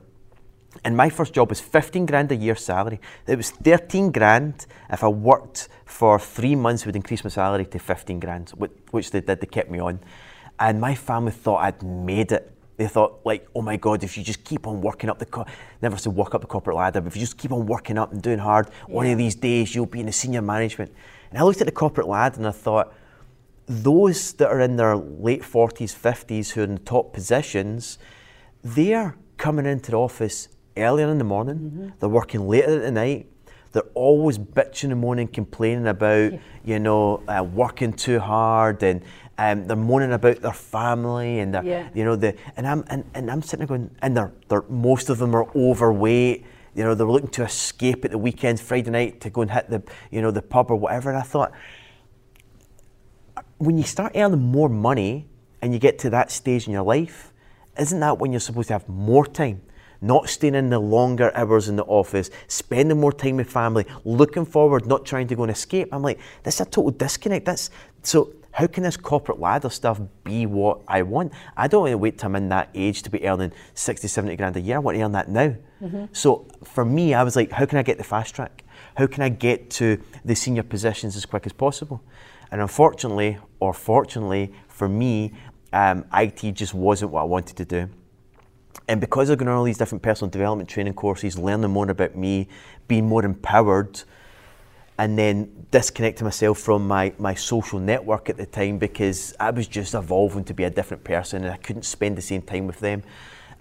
And 0.84 0.98
my 0.98 1.08
first 1.10 1.34
job 1.36 1.50
was 1.50 1.60
15 1.60 2.08
grand 2.08 2.32
a 2.32 2.36
year 2.36 2.56
salary. 2.56 3.00
It 3.28 3.36
was 3.38 3.52
13 3.52 4.12
grand 4.12 4.66
if 4.90 5.04
I 5.04 5.08
worked 5.08 5.70
for 5.86 6.18
three 6.18 6.56
months, 6.56 6.84
would 6.88 6.96
increase 6.96 7.24
my 7.24 7.30
salary 7.30 7.68
to 7.68 7.78
15 7.78 8.20
grand, 8.20 8.50
which, 8.58 8.72
which 8.90 9.12
they 9.12 9.22
did, 9.22 9.40
they 9.40 9.46
kept 9.46 9.70
me 9.70 9.78
on. 9.78 10.00
And 10.60 10.82
my 10.82 10.96
family 10.96 11.32
thought 11.32 11.58
I'd 11.62 11.84
made 11.84 12.32
it. 12.32 12.53
They 12.78 12.88
thought, 12.88 13.22
like, 13.24 13.48
oh 13.54 13.62
my 13.62 13.78
God, 13.78 14.04
if 14.04 14.18
you 14.18 14.24
just 14.24 14.44
keep 14.44 14.66
on 14.66 14.82
working 14.82 15.10
up 15.10 15.20
the, 15.20 15.26
co- 15.26 15.46
never 15.82 15.98
said 15.98 16.14
work 16.14 16.34
up 16.34 16.42
the 16.42 16.48
corporate 16.48 16.76
ladder, 16.76 17.02
but 17.02 17.08
if 17.08 17.16
you 17.16 17.22
just 17.22 17.38
keep 17.38 17.52
on 17.52 17.66
working 17.68 17.98
up 17.98 18.12
and 18.12 18.22
doing 18.22 18.40
hard, 18.40 18.70
one 18.88 19.06
of 19.06 19.18
these 19.18 19.36
days 19.36 19.76
you'll 19.76 19.86
be 19.86 20.00
in 20.00 20.08
the 20.08 20.12
senior 20.12 20.42
management. 20.42 20.92
And 21.30 21.40
I 21.40 21.44
looked 21.44 21.62
at 21.62 21.68
the 21.68 21.72
corporate 21.72 22.08
ladder 22.08 22.38
and 22.38 22.48
I 22.48 22.52
thought, 22.52 22.94
those 23.66 24.34
that 24.34 24.50
are 24.50 24.60
in 24.60 24.76
their 24.76 24.96
late 24.96 25.42
40s, 25.42 25.96
50s, 25.96 26.52
who 26.52 26.62
are 26.62 26.64
in 26.66 26.76
the 26.76 26.82
top 26.82 27.14
positions, 27.14 27.98
they're 28.64 29.16
coming 29.38 29.66
into 29.66 29.92
the 29.92 29.98
office 29.98 30.50
earlier 30.76 31.10
in 31.10 31.18
the 31.18 31.24
morning, 31.24 31.94
they're 32.00 32.10
working 32.10 32.48
later 32.48 32.78
at 32.78 32.82
the 32.82 32.92
night, 32.92 33.28
they're 33.72 33.84
always 33.96 34.38
bitching 34.38 34.92
and 34.92 35.02
moaning, 35.02 35.28
complaining 35.28 35.88
about, 35.88 36.34
you 36.64 36.80
know, 36.80 37.24
uh, 37.28 37.44
working 37.44 37.92
too 37.92 38.20
hard 38.20 38.84
and 38.84 39.02
um, 39.38 39.68
they're 39.68 39.76
moaning 39.76 40.14
about 40.14 40.42
their 40.42 40.54
family 40.54 41.40
and 41.40 41.54
their, 41.54 41.66
Yeah. 41.66 41.90
you 41.94 42.04
know, 42.04 42.16
the, 42.16 42.36
and 42.56 42.68
I'm, 42.68 42.84
and, 42.88 43.04
and 43.14 43.32
I'm 43.32 43.42
sitting 43.42 43.60
there 43.66 43.68
going, 43.68 43.90
and 44.02 44.16
they're, 44.16 44.32
they're, 44.48 44.64
most 44.70 45.10
of 45.10 45.18
them 45.18 45.36
are 45.36 45.48
overweight, 45.56 46.46
you 46.76 46.84
know, 46.84 46.94
they're 46.96 47.08
looking 47.08 47.30
to 47.30 47.44
escape 47.44 48.06
at 48.06 48.12
the 48.12 48.18
weekends, 48.18 48.62
Friday 48.62 48.92
night 48.92 49.22
to 49.22 49.30
go 49.30 49.42
and 49.42 49.52
hit 49.52 49.70
the, 49.70 49.82
you 50.12 50.22
know, 50.22 50.32
the 50.32 50.42
pub 50.42 50.70
or 50.72 50.76
whatever. 50.76 51.10
And 51.10 51.18
I 51.20 51.24
thought, 51.24 51.52
when 53.58 53.78
you 53.78 53.84
start 53.84 54.14
earning 54.16 54.40
more 54.42 54.70
money 54.70 55.28
and 55.62 55.74
you 55.74 55.80
get 55.80 55.98
to 56.00 56.10
that 56.12 56.32
stage 56.32 56.68
in 56.68 56.74
your 56.74 56.84
life, 56.84 57.32
isn't 57.78 58.00
that 58.00 58.20
when 58.20 58.32
you're 58.32 58.40
supposed 58.40 58.68
to 58.68 58.74
have 58.74 58.88
more 58.88 59.26
time? 59.26 59.62
Not 60.02 60.30
staying 60.30 60.56
in 60.56 60.70
the 60.70 60.80
longer 60.80 61.32
hours 61.34 61.70
in 61.70 61.78
the 61.78 61.86
office, 61.86 62.30
spending 62.48 63.00
more 63.00 63.14
time 63.14 63.38
with 63.38 63.50
family, 63.50 63.86
looking 64.04 64.46
forward, 64.46 64.86
not 64.86 65.06
trying 65.06 65.28
to 65.28 65.36
go 65.36 65.44
and 65.44 65.52
escape. 65.52 65.90
I'm 65.94 66.02
like, 66.02 66.20
that's 66.44 66.60
a 66.60 66.66
total 66.66 66.92
disconnect. 66.92 67.46
That's 67.46 67.70
so 68.02 68.34
how 68.54 68.68
can 68.68 68.84
this 68.84 68.96
corporate 68.98 69.40
ladder 69.40 69.70
stuff 69.70 70.00
be 70.24 70.46
what 70.46 70.82
I 70.88 71.02
want? 71.02 71.34
I 71.58 71.68
don't 71.68 71.82
want 71.82 71.92
to 71.92 71.98
wait 71.98 72.20
till 72.20 72.28
I'm 72.28 72.36
in 72.36 72.50
that 72.50 72.70
age 72.76 73.02
to 73.02 73.10
be 73.10 73.28
earning 73.28 73.52
60, 73.74 74.08
70 74.08 74.36
grand 74.36 74.56
a 74.56 74.62
year. 74.62 74.76
I 74.76 74.80
want 74.80 74.96
to 74.96 75.04
earn 75.04 75.12
that 75.14 75.28
now. 75.28 75.56
Mm-hmm. 75.82 76.06
So 76.14 76.48
for 76.64 76.86
me, 76.86 77.16
I 77.16 77.24
was 77.24 77.36
like, 77.36 77.52
how 77.52 77.66
can 77.66 77.80
I 77.80 77.84
get 77.84 77.98
the 77.98 78.04
fast 78.04 78.36
track? 78.36 78.64
How 78.96 79.08
can 79.08 79.24
I 79.24 79.30
get 79.30 79.72
to 79.72 80.00
the 80.24 80.36
senior 80.36 80.62
positions 80.62 81.16
as 81.16 81.26
quick 81.26 81.48
as 81.48 81.52
possible? 81.52 82.04
And 82.52 82.62
unfortunately, 82.62 83.40
or 83.60 83.74
fortunately 83.74 84.54
for 84.68 84.88
me, 84.88 85.34
um, 85.74 86.06
IT 86.14 86.52
just 86.54 86.76
wasn't 86.76 87.10
what 87.10 87.22
I 87.22 87.26
wanted 87.26 87.58
to 87.58 87.66
do. 87.66 87.90
And 88.88 89.02
because 89.02 89.32
I've 89.32 89.40
gone 89.40 89.48
on 89.48 89.58
all 89.58 89.64
these 89.64 89.80
different 89.80 90.04
personal 90.04 90.30
development 90.30 90.70
training 90.70 90.94
courses, 90.94 91.40
learning 91.40 91.72
more 91.72 91.90
about 91.90 92.16
me, 92.16 92.48
being 92.88 93.08
more 93.08 93.26
empowered, 93.26 94.04
and 94.98 95.18
then 95.18 95.66
disconnecting 95.72 96.24
myself 96.24 96.60
from 96.60 96.88
my, 96.88 97.14
my 97.18 97.34
social 97.34 97.80
network 97.80 98.30
at 98.30 98.38
the 98.38 98.46
time 98.46 98.78
because 98.78 99.34
I 99.40 99.50
was 99.50 99.68
just 99.68 99.94
evolving 99.94 100.44
to 100.46 100.54
be 100.54 100.64
a 100.64 100.70
different 100.70 101.04
person 101.04 101.44
and 101.44 101.52
I 101.52 101.58
couldn't 101.58 101.84
spend 101.84 102.18
the 102.18 102.22
same 102.22 102.42
time 102.42 102.68
with 102.68 102.80
them. 102.80 103.04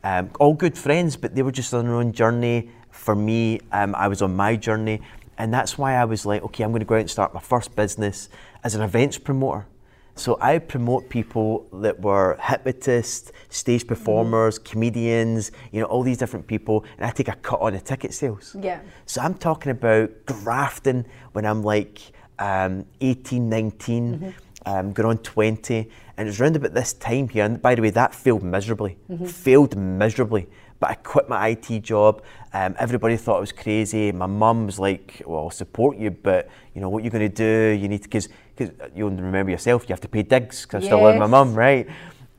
Um, 0.05 0.31
all 0.39 0.55
good 0.55 0.77
friends, 0.77 1.17
but 1.17 1.35
they 1.35 1.43
were 1.43 1.53
just 1.53 1.73
on 1.73 1.87
their 1.87 1.95
own 1.95 2.13
journey. 2.13 2.71
For 2.91 3.15
me, 3.15 3.61
um, 3.71 3.95
I 3.95 4.09
was 4.09 4.21
on 4.21 4.37
my 4.37 4.57
journey, 4.57 5.01
and 5.39 5.55
that's 5.55 5.79
why 5.79 5.95
I 5.95 6.05
was 6.05 6.27
like, 6.27 6.43
okay, 6.43 6.65
I'm 6.65 6.71
going 6.71 6.81
to 6.81 6.87
go 6.87 6.97
out 6.97 7.01
and 7.01 7.11
start 7.11 7.33
my 7.33 7.41
first 7.41 7.75
business 7.75 8.29
as 8.63 8.75
an 8.75 8.83
events 8.83 9.17
promoter. 9.19 9.67
So 10.15 10.39
I 10.41 10.59
promote 10.59 11.09
people 11.09 11.67
that 11.73 12.01
were 12.01 12.37
hypnotists, 12.41 13.33
stage 13.49 13.87
performers, 13.87 14.59
mm-hmm. 14.59 14.71
comedians, 14.71 15.53
you 15.71 15.81
know, 15.81 15.87
all 15.87 16.03
these 16.03 16.19
different 16.19 16.47
people, 16.47 16.85
and 16.99 17.07
I 17.07 17.11
take 17.11 17.29
a 17.29 17.37
cut 17.37 17.61
on 17.61 17.73
the 17.73 17.81
ticket 17.81 18.13
sales. 18.13 18.55
Yeah. 18.61 18.81
So 19.07 19.23
I'm 19.23 19.35
talking 19.35 19.73
about 19.73 20.11
grafting 20.27 21.07
when 21.33 21.47
I'm 21.47 21.63
like 21.63 22.01
um, 22.39 22.85
18, 23.01 23.49
19, 23.49 24.19
mm-hmm. 24.19 24.31
um, 24.67 24.93
going 24.93 25.09
on 25.09 25.19
20, 25.19 25.91
and 26.17 26.29
it 26.29 26.31
was 26.31 26.41
around 26.41 26.57
about 26.57 26.75
this 26.75 26.93
time 26.93 27.29
here. 27.29 27.45
And 27.45 27.61
by 27.61 27.75
the 27.75 27.83
way, 27.83 27.91
that 27.91 28.15
failed 28.15 28.43
miserably, 28.43 28.99
mm-hmm. 29.11 29.25
failed 29.27 29.77
miserably. 29.77 30.47
But 30.79 30.91
I 30.91 30.95
quit 30.95 31.29
my 31.29 31.49
IT 31.49 31.81
job. 31.85 32.23
Um, 32.53 32.75
everybody 32.77 33.17
thought 33.17 33.37
I 33.37 33.41
was 33.41 33.53
crazy. 33.53 34.11
My 34.11 34.27
mum 34.27 34.67
was 34.67 34.81
like, 34.81 35.23
"Well, 35.25 35.45
I'll 35.45 35.51
support 35.51 35.97
you, 35.97 36.11
but 36.11 36.49
you 36.75 36.81
know 36.81 36.89
what 36.89 37.05
you're 37.05 37.13
going 37.13 37.31
to 37.31 37.35
do. 37.35 37.79
You 37.81 37.89
need 37.89 38.03
to 38.03 38.09
because 38.09 38.29
because 38.55 38.75
you'll 38.95 39.11
remember 39.11 39.51
yourself. 39.51 39.85
You 39.89 39.93
have 39.93 40.01
to 40.01 40.09
pay 40.09 40.23
digs 40.23 40.63
because 40.63 40.83
yes. 40.83 40.93
I 40.93 40.97
still 40.97 41.05
live 41.05 41.15
with 41.15 41.21
my 41.21 41.27
mum, 41.27 41.55
right?" 41.55 41.89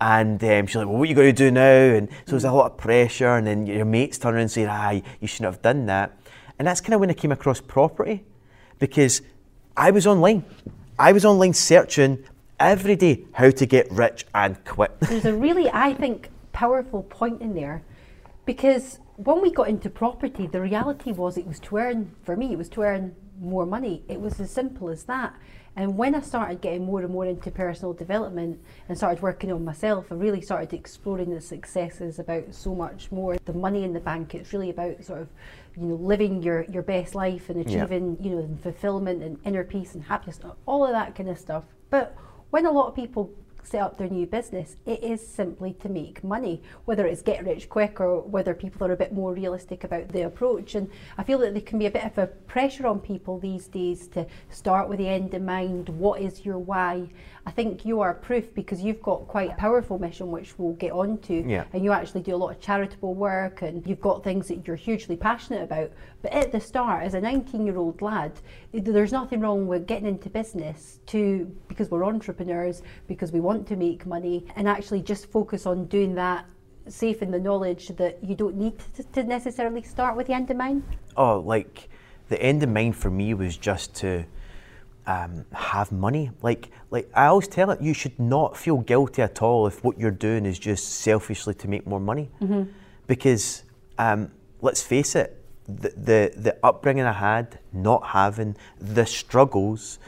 And 0.01 0.43
um, 0.43 0.67
she's 0.67 0.75
like, 0.75 0.87
"Well, 0.87 0.97
what 0.97 1.03
are 1.03 1.09
you 1.09 1.15
going 1.15 1.33
to 1.33 1.45
do 1.45 1.51
now?" 1.51 1.61
And 1.61 2.09
so 2.25 2.31
there's 2.31 2.43
a 2.43 2.51
lot 2.51 2.71
of 2.71 2.77
pressure, 2.77 3.35
and 3.35 3.45
then 3.47 3.65
your 3.65 3.85
mates 3.85 4.17
turn 4.17 4.33
around 4.33 4.41
and 4.41 4.51
say, 4.51 4.65
"Ah, 4.65 4.91
you 4.91 5.27
shouldn't 5.27 5.53
have 5.53 5.61
done 5.61 5.85
that." 5.87 6.17
And 6.59 6.67
that's 6.67 6.81
kind 6.81 6.93
of 6.93 6.99
when 6.99 7.09
I 7.09 7.13
came 7.13 7.31
across 7.31 7.59
property, 7.59 8.23
because 8.79 9.21
I 9.75 9.91
was 9.91 10.05
online. 10.05 10.43
I 10.99 11.11
was 11.11 11.25
online 11.25 11.53
searching 11.53 12.23
every 12.59 12.95
day 12.95 13.23
how 13.33 13.49
to 13.49 13.65
get 13.65 13.91
rich 13.91 14.25
and 14.33 14.63
quit. 14.65 14.97
There's 15.01 15.25
a 15.25 15.33
really, 15.33 15.69
I 15.69 15.93
think, 15.93 16.29
powerful 16.51 17.03
point 17.03 17.41
in 17.41 17.55
there 17.55 17.81
because 18.45 18.99
when 19.17 19.41
we 19.41 19.51
got 19.51 19.67
into 19.67 19.89
property, 19.89 20.47
the 20.47 20.61
reality 20.61 21.11
was 21.11 21.37
it 21.37 21.47
was 21.47 21.59
to 21.61 21.77
earn, 21.77 22.11
for 22.23 22.35
me, 22.35 22.53
it 22.53 22.57
was 22.57 22.69
to 22.69 22.81
earn 22.81 23.15
more 23.39 23.65
money. 23.65 24.03
It 24.07 24.19
was 24.19 24.39
as 24.39 24.51
simple 24.51 24.89
as 24.89 25.03
that. 25.05 25.33
And 25.75 25.97
when 25.97 26.13
I 26.13 26.21
started 26.21 26.61
getting 26.61 26.85
more 26.85 27.01
and 27.01 27.11
more 27.11 27.25
into 27.25 27.49
personal 27.49 27.93
development 27.93 28.59
and 28.87 28.97
started 28.97 29.23
working 29.23 29.51
on 29.51 29.65
myself, 29.65 30.11
I 30.11 30.15
really 30.15 30.41
started 30.41 30.71
exploring 30.71 31.33
the 31.33 31.41
successes 31.41 32.19
about 32.19 32.53
so 32.53 32.75
much 32.75 33.11
more. 33.11 33.37
The 33.45 33.53
money 33.53 33.83
in 33.83 33.93
the 33.93 33.99
bank, 33.99 34.35
it's 34.35 34.53
really 34.53 34.69
about 34.69 35.03
sort 35.03 35.21
of, 35.21 35.29
you 35.75 35.87
know, 35.87 35.95
living 35.95 36.43
your, 36.43 36.63
your 36.65 36.83
best 36.83 37.15
life 37.15 37.49
and 37.49 37.59
achieving, 37.59 38.17
yeah. 38.19 38.29
you 38.29 38.35
know, 38.35 38.57
fulfillment 38.61 39.23
and 39.23 39.39
inner 39.45 39.63
peace 39.63 39.95
and 39.95 40.03
happiness, 40.03 40.39
all 40.67 40.85
of 40.85 40.91
that 40.91 41.15
kind 41.15 41.29
of 41.29 41.39
stuff. 41.39 41.63
But 41.89 42.15
when 42.51 42.67
a 42.67 42.71
lot 42.71 42.87
of 42.87 42.95
people 42.95 43.31
set 43.63 43.81
up 43.81 43.97
their 43.97 44.09
new 44.09 44.25
business, 44.25 44.75
it 44.85 45.03
is 45.03 45.25
simply 45.25 45.73
to 45.81 45.89
make 45.89 46.23
money, 46.23 46.61
whether 46.85 47.05
it's 47.05 47.21
get 47.21 47.45
rich 47.45 47.69
quick 47.69 47.99
or 47.99 48.21
whether 48.21 48.53
people 48.53 48.85
are 48.85 48.91
a 48.91 48.97
bit 48.97 49.13
more 49.13 49.33
realistic 49.33 49.83
about 49.83 50.09
the 50.09 50.21
approach. 50.21 50.75
And 50.75 50.89
I 51.17 51.23
feel 51.23 51.39
that 51.39 51.53
there 51.53 51.61
can 51.61 51.79
be 51.79 51.85
a 51.85 51.91
bit 51.91 52.05
of 52.05 52.17
a 52.17 52.27
pressure 52.27 52.87
on 52.87 52.99
people 52.99 53.39
these 53.39 53.67
days 53.67 54.07
to 54.09 54.25
start 54.49 54.89
with 54.89 54.99
the 54.99 55.07
end 55.07 55.33
in 55.33 55.45
mind. 55.45 55.89
What 55.89 56.21
is 56.21 56.45
your 56.45 56.59
why? 56.59 57.09
I 57.45 57.51
think 57.51 57.83
you 57.83 57.99
are 57.99 58.13
proof 58.13 58.53
because 58.53 58.81
you've 58.81 59.01
got 59.01 59.27
quite 59.27 59.51
a 59.51 59.55
powerful 59.55 59.99
mission, 59.99 60.31
which 60.31 60.57
we'll 60.57 60.73
get 60.73 60.93
on 60.93 61.17
to. 61.19 61.45
Yeah. 61.45 61.65
And 61.73 61.83
you 61.83 61.91
actually 61.91 62.21
do 62.21 62.35
a 62.35 62.37
lot 62.37 62.51
of 62.51 62.61
charitable 62.61 63.13
work 63.15 63.61
and 63.61 63.85
you've 63.85 63.99
got 63.99 64.23
things 64.23 64.47
that 64.47 64.65
you're 64.65 64.77
hugely 64.77 65.17
passionate 65.17 65.61
about. 65.61 65.91
But 66.21 66.31
at 66.31 66.51
the 66.53 66.61
start, 66.61 67.03
as 67.03 67.15
a 67.15 67.21
19 67.21 67.65
year 67.65 67.77
old 67.77 68.01
lad, 68.01 68.39
there's 68.71 69.11
nothing 69.11 69.41
wrong 69.41 69.67
with 69.67 69.87
getting 69.87 70.07
into 70.07 70.29
business 70.29 70.99
to 71.07 71.51
because 71.67 71.91
we're 71.91 72.05
entrepreneurs, 72.05 72.81
because 73.07 73.33
we 73.33 73.41
want 73.41 73.67
to 73.67 73.75
make 73.75 74.05
money, 74.05 74.45
and 74.55 74.67
actually 74.67 75.01
just 75.01 75.25
focus 75.25 75.65
on 75.65 75.85
doing 75.87 76.15
that 76.15 76.45
safe 76.87 77.21
in 77.21 77.31
the 77.31 77.39
knowledge 77.39 77.89
that 77.89 78.23
you 78.23 78.35
don't 78.35 78.55
need 78.55 78.73
to, 78.95 79.03
to 79.03 79.23
necessarily 79.23 79.81
start 79.81 80.15
with 80.15 80.27
the 80.27 80.33
end 80.33 80.49
in 80.49 80.57
mind? 80.57 80.83
Oh, 81.17 81.39
like 81.39 81.89
the 82.29 82.41
end 82.41 82.63
in 82.63 82.73
mind 82.73 82.95
for 82.95 83.09
me 83.09 83.33
was 83.33 83.57
just 83.57 83.95
to 83.95 84.25
um, 85.05 85.45
have 85.53 85.91
money. 85.91 86.31
Like, 86.41 86.69
like 86.91 87.09
I 87.13 87.25
always 87.27 87.47
tell 87.47 87.71
it, 87.71 87.81
you 87.81 87.93
should 87.93 88.17
not 88.19 88.57
feel 88.57 88.77
guilty 88.77 89.21
at 89.21 89.41
all 89.41 89.67
if 89.67 89.83
what 89.83 89.99
you're 89.99 90.11
doing 90.11 90.45
is 90.45 90.59
just 90.59 91.01
selfishly 91.01 91.53
to 91.55 91.67
make 91.67 91.85
more 91.87 91.99
money. 91.99 92.29
Mm-hmm. 92.41 92.63
Because 93.07 93.63
um, 93.97 94.31
let's 94.61 94.81
face 94.81 95.15
it, 95.15 95.39
the, 95.65 95.89
the, 95.89 96.33
the 96.35 96.57
upbringing 96.63 97.05
I 97.05 97.13
had, 97.13 97.59
not 97.71 98.07
having 98.07 98.55
the 98.79 99.05
struggles, 99.05 99.99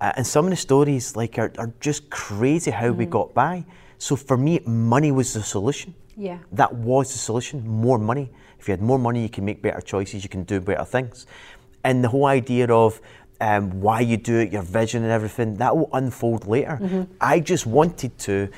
uh, 0.00 0.12
and 0.16 0.26
some 0.26 0.44
of 0.44 0.50
the 0.50 0.56
stories 0.56 1.16
like 1.16 1.38
are, 1.38 1.52
are 1.58 1.72
just 1.80 2.10
crazy 2.10 2.70
how 2.70 2.88
mm-hmm. 2.88 2.98
we 2.98 3.06
got 3.06 3.34
by. 3.34 3.64
So 3.98 4.14
for 4.16 4.36
me, 4.36 4.60
money 4.66 5.10
was 5.12 5.32
the 5.32 5.42
solution. 5.42 5.94
Yeah. 6.16 6.38
That 6.52 6.74
was 6.74 7.12
the 7.12 7.18
solution. 7.18 7.66
More 7.66 7.98
money. 7.98 8.30
If 8.58 8.68
you 8.68 8.72
had 8.72 8.82
more 8.82 8.98
money, 8.98 9.22
you 9.22 9.28
can 9.28 9.44
make 9.44 9.62
better 9.62 9.80
choices. 9.80 10.22
You 10.22 10.28
can 10.28 10.44
do 10.44 10.60
better 10.60 10.84
things. 10.84 11.26
And 11.84 12.02
the 12.02 12.08
whole 12.08 12.26
idea 12.26 12.66
of 12.66 13.00
um, 13.40 13.80
why 13.80 14.00
you 14.00 14.16
do 14.16 14.38
it, 14.38 14.52
your 14.52 14.62
vision 14.62 15.02
and 15.02 15.12
everything, 15.12 15.56
that 15.56 15.76
will 15.76 15.90
unfold 15.92 16.46
later. 16.46 16.78
Mm-hmm. 16.80 17.02
I 17.20 17.40
just 17.40 17.66
wanted 17.66 18.16
to 18.20 18.48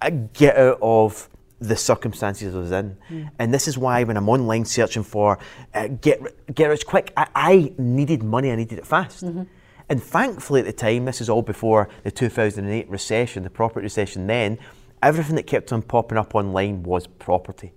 uh, 0.00 0.10
get 0.32 0.56
out 0.56 0.78
of 0.80 1.28
the 1.60 1.76
circumstances 1.76 2.54
I 2.54 2.58
was 2.58 2.72
in. 2.72 2.96
Mm. 3.10 3.30
And 3.38 3.52
this 3.52 3.66
is 3.66 3.76
why 3.76 4.04
when 4.04 4.16
I'm 4.16 4.28
online 4.28 4.64
searching 4.64 5.02
for 5.02 5.38
uh, 5.74 5.88
get, 5.88 6.20
get 6.54 6.68
rich 6.68 6.86
quick, 6.86 7.12
I, 7.16 7.26
I, 7.34 7.72
needed 7.78 8.22
money, 8.22 8.52
I 8.52 8.56
needed 8.56 8.78
it 8.78 8.86
fast. 8.86 9.24
Mm-hmm. 9.24 9.42
And 9.88 10.02
thankfully 10.02 10.60
at 10.60 10.66
the 10.66 10.72
time, 10.72 11.06
this 11.06 11.20
is 11.20 11.28
all 11.28 11.42
before 11.42 11.88
the 12.04 12.10
2008 12.10 12.88
recession, 12.88 13.42
the 13.42 13.50
property 13.50 13.84
recession 13.84 14.26
then, 14.26 14.58
everything 15.02 15.36
that 15.36 15.46
kept 15.46 15.72
on 15.72 15.82
popping 15.82 16.18
up 16.18 16.34
online 16.34 16.82
was 16.82 17.06
property. 17.06 17.72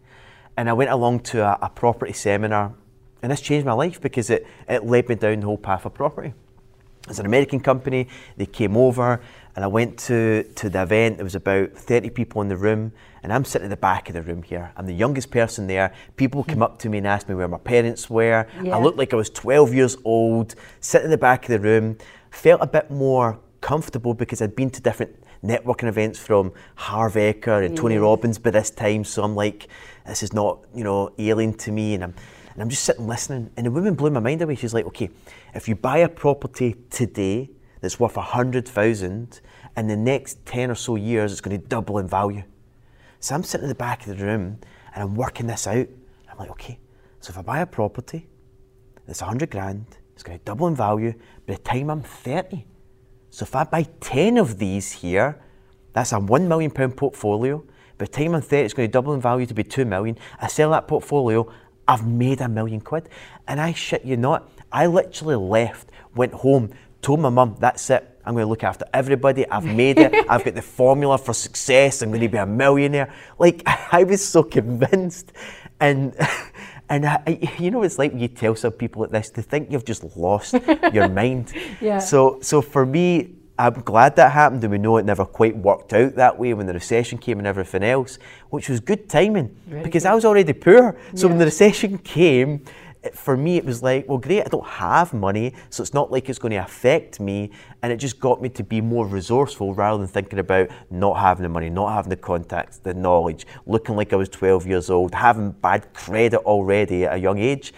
And 0.57 0.69
I 0.69 0.73
went 0.73 0.91
along 0.91 1.21
to 1.21 1.43
a, 1.43 1.57
a 1.65 1.69
property 1.69 2.13
seminar, 2.13 2.73
and 3.23 3.31
this 3.31 3.41
changed 3.41 3.65
my 3.65 3.73
life 3.73 4.01
because 4.01 4.29
it, 4.29 4.45
it 4.67 4.85
led 4.85 5.07
me 5.07 5.15
down 5.15 5.39
the 5.39 5.45
whole 5.45 5.57
path 5.57 5.85
of 5.85 5.93
property. 5.93 6.33
It's 7.07 7.19
an 7.19 7.25
American 7.25 7.59
company. 7.59 8.07
They 8.37 8.45
came 8.45 8.77
over, 8.77 9.21
and 9.55 9.65
I 9.65 9.67
went 9.67 9.97
to, 9.99 10.43
to 10.43 10.69
the 10.69 10.83
event. 10.83 11.17
There 11.17 11.23
was 11.23 11.35
about 11.35 11.73
30 11.73 12.09
people 12.11 12.41
in 12.41 12.47
the 12.47 12.57
room, 12.57 12.91
and 13.23 13.33
I'm 13.33 13.43
sitting 13.43 13.65
at 13.65 13.69
the 13.69 13.77
back 13.77 14.07
of 14.07 14.13
the 14.13 14.21
room 14.21 14.43
here. 14.43 14.71
I'm 14.77 14.85
the 14.85 14.93
youngest 14.93 15.31
person 15.31 15.67
there. 15.67 15.93
People 16.15 16.43
came 16.43 16.61
up 16.61 16.79
to 16.79 16.89
me 16.89 16.99
and 16.99 17.07
asked 17.07 17.27
me 17.27 17.35
where 17.35 17.47
my 17.47 17.57
parents 17.57 18.09
were. 18.09 18.47
Yeah. 18.61 18.77
I 18.77 18.81
looked 18.81 18.97
like 18.97 19.13
I 19.13 19.15
was 19.15 19.29
12 19.29 19.73
years 19.73 19.97
old, 20.05 20.55
sitting 20.79 21.05
in 21.05 21.11
the 21.11 21.17
back 21.17 21.43
of 21.45 21.49
the 21.49 21.59
room. 21.59 21.97
Felt 22.29 22.61
a 22.61 22.67
bit 22.67 22.91
more 22.91 23.39
comfortable 23.61 24.13
because 24.13 24.41
I'd 24.41 24.55
been 24.55 24.69
to 24.71 24.81
different 24.81 25.15
networking 25.43 25.87
events 25.87 26.19
from 26.19 26.53
Harv 26.75 27.15
Eker 27.15 27.65
and 27.65 27.75
Tony 27.75 27.97
Robbins 27.97 28.37
by 28.37 28.51
this 28.51 28.69
time. 28.69 29.03
So 29.03 29.23
I'm 29.23 29.35
like, 29.35 29.67
this 30.05 30.23
is 30.23 30.33
not, 30.33 30.59
you 30.73 30.83
know, 30.83 31.11
alien 31.17 31.53
to 31.55 31.71
me. 31.71 31.95
And 31.95 32.03
I'm 32.03 32.13
and 32.53 32.61
I'm 32.61 32.69
just 32.69 32.83
sitting 32.83 33.07
listening, 33.07 33.49
and 33.55 33.65
the 33.65 33.71
woman 33.71 33.95
blew 33.95 34.09
my 34.09 34.19
mind 34.19 34.41
away. 34.41 34.55
She's 34.55 34.73
like, 34.73 34.85
okay, 34.87 35.09
if 35.53 35.67
you 35.67 35.75
buy 35.75 35.97
a 35.99 36.09
property 36.09 36.75
today 36.89 37.51
that's 37.81 37.99
worth 37.99 38.15
hundred 38.15 38.67
thousand, 38.67 39.41
in 39.77 39.87
the 39.87 39.95
next 39.95 40.45
ten 40.45 40.69
or 40.69 40.75
so 40.75 40.95
years, 40.95 41.31
it's 41.31 41.41
going 41.41 41.59
to 41.59 41.67
double 41.67 41.97
in 41.97 42.07
value. 42.07 42.43
So 43.19 43.35
I'm 43.35 43.43
sitting 43.43 43.65
in 43.65 43.69
the 43.69 43.75
back 43.75 44.05
of 44.07 44.17
the 44.17 44.25
room 44.25 44.59
and 44.93 45.03
I'm 45.03 45.15
working 45.15 45.47
this 45.47 45.67
out. 45.67 45.87
I'm 46.29 46.37
like, 46.37 46.49
okay, 46.51 46.79
so 47.19 47.31
if 47.31 47.37
I 47.37 47.41
buy 47.41 47.59
a 47.59 47.65
property 47.65 48.27
that's 49.05 49.21
a 49.21 49.25
hundred 49.25 49.51
grand, 49.51 49.85
it's 50.13 50.23
going 50.23 50.37
to 50.37 50.45
double 50.45 50.67
in 50.67 50.75
value 50.75 51.13
by 51.47 51.55
the 51.55 51.61
time 51.61 51.89
I'm 51.89 52.01
30. 52.01 52.65
So 53.29 53.43
if 53.43 53.55
I 53.55 53.63
buy 53.63 53.83
10 54.01 54.37
of 54.37 54.57
these 54.57 54.91
here, 54.91 55.41
that's 55.93 56.11
a 56.11 56.19
one 56.19 56.47
million 56.47 56.71
pound 56.71 56.97
portfolio. 56.97 57.63
By 57.97 58.05
the 58.05 58.11
time 58.11 58.35
I'm 58.35 58.41
30, 58.41 58.63
it's 58.63 58.73
going 58.73 58.87
to 58.87 58.91
double 58.91 59.13
in 59.13 59.21
value 59.21 59.45
to 59.45 59.53
be 59.53 59.63
two 59.63 59.85
million. 59.85 60.17
I 60.39 60.47
sell 60.47 60.71
that 60.71 60.87
portfolio, 60.87 61.51
I've 61.87 62.05
made 62.05 62.41
a 62.41 62.49
million 62.49 62.81
quid. 62.81 63.09
And 63.47 63.59
I 63.59 63.73
shit 63.73 64.05
you 64.05 64.17
not, 64.17 64.49
I 64.71 64.85
literally 64.87 65.35
left, 65.35 65.89
went 66.15 66.33
home, 66.33 66.71
told 67.01 67.19
my 67.19 67.29
mum, 67.29 67.55
that's 67.59 67.89
it. 67.89 68.07
I'm 68.25 68.33
going 68.35 68.45
to 68.45 68.49
look 68.49 68.63
after 68.63 68.85
everybody. 68.93 69.49
I've 69.49 69.65
made 69.65 69.97
it. 69.97 70.13
I've 70.29 70.43
got 70.43 70.53
the 70.53 70.61
formula 70.61 71.17
for 71.17 71.33
success. 71.33 72.01
I'm 72.01 72.09
going 72.09 72.21
to 72.21 72.29
be 72.29 72.37
a 72.37 72.45
millionaire. 72.45 73.13
Like 73.39 73.63
I 73.65 74.03
was 74.03 74.23
so 74.25 74.43
convinced, 74.43 75.33
and 75.79 76.15
and 76.89 77.05
I, 77.05 77.39
you 77.57 77.71
know, 77.71 77.81
it's 77.83 77.97
like 77.97 78.11
when 78.11 78.21
you 78.21 78.27
tell 78.27 78.55
some 78.55 78.73
people 78.73 79.01
like 79.01 79.11
this, 79.11 79.29
to 79.31 79.41
think 79.41 79.71
you've 79.71 79.85
just 79.85 80.15
lost 80.15 80.55
your 80.93 81.09
mind. 81.09 81.53
Yeah. 81.81 81.97
So 81.97 82.37
so 82.41 82.61
for 82.61 82.85
me, 82.85 83.35
I'm 83.57 83.73
glad 83.81 84.15
that 84.17 84.31
happened, 84.31 84.63
and 84.63 84.71
we 84.71 84.77
know 84.77 84.97
it 84.97 85.05
never 85.05 85.25
quite 85.25 85.57
worked 85.57 85.93
out 85.93 86.15
that 86.15 86.37
way 86.37 86.53
when 86.53 86.67
the 86.67 86.73
recession 86.73 87.17
came 87.17 87.39
and 87.39 87.47
everything 87.47 87.83
else, 87.83 88.19
which 88.51 88.69
was 88.69 88.79
good 88.79 89.09
timing 89.09 89.55
Really 89.67 89.83
because 89.83 90.03
good. 90.03 90.09
I 90.09 90.15
was 90.15 90.25
already 90.25 90.53
poor. 90.53 90.95
So 91.15 91.27
when 91.27 91.39
the 91.39 91.45
recession 91.45 91.97
came, 91.97 92.63
it- 93.03 93.17
for 93.17 93.35
me 93.35 93.57
it 93.57 93.65
was 93.65 93.81
like, 93.81 94.07
well, 94.07 94.17
great, 94.17 94.41
I 94.41 94.49
don't 94.49 94.65
have 94.65 95.13
money, 95.13 95.53
so 95.69 95.81
it's 95.81 95.93
not 95.93 96.11
like 96.11 96.29
it's 96.29 96.39
going 96.39 96.51
to 96.51 96.57
affect 96.57 97.19
me, 97.19 97.51
and 97.81 97.91
it 97.91 97.97
just 97.97 98.19
got 98.19 98.41
me 98.41 98.49
to 98.49 98.63
be 98.63 98.81
more 98.81 99.05
resourceful 99.05 99.73
rather 99.73 99.97
than 99.97 100.07
thinking 100.07 100.39
about 100.39 100.69
not 100.89 101.15
having 101.19 101.43
the 101.43 101.49
money, 101.49 101.69
not 101.69 101.93
having 101.93 102.09
the 102.09 102.15
contacts, 102.15 102.77
the 102.77 102.93
knowledge, 102.93 103.45
looking 103.65 103.95
like 103.95 104.13
I 104.13 104.17
was 104.17 104.29
12 104.29 104.67
years 104.67 104.89
old, 104.89 105.15
having 105.15 105.51
bad 105.51 105.93
credit 105.93 106.41
already 106.41 107.05
at 107.05 107.13
a 107.15 107.17
young 107.17 107.39
age 107.39 107.73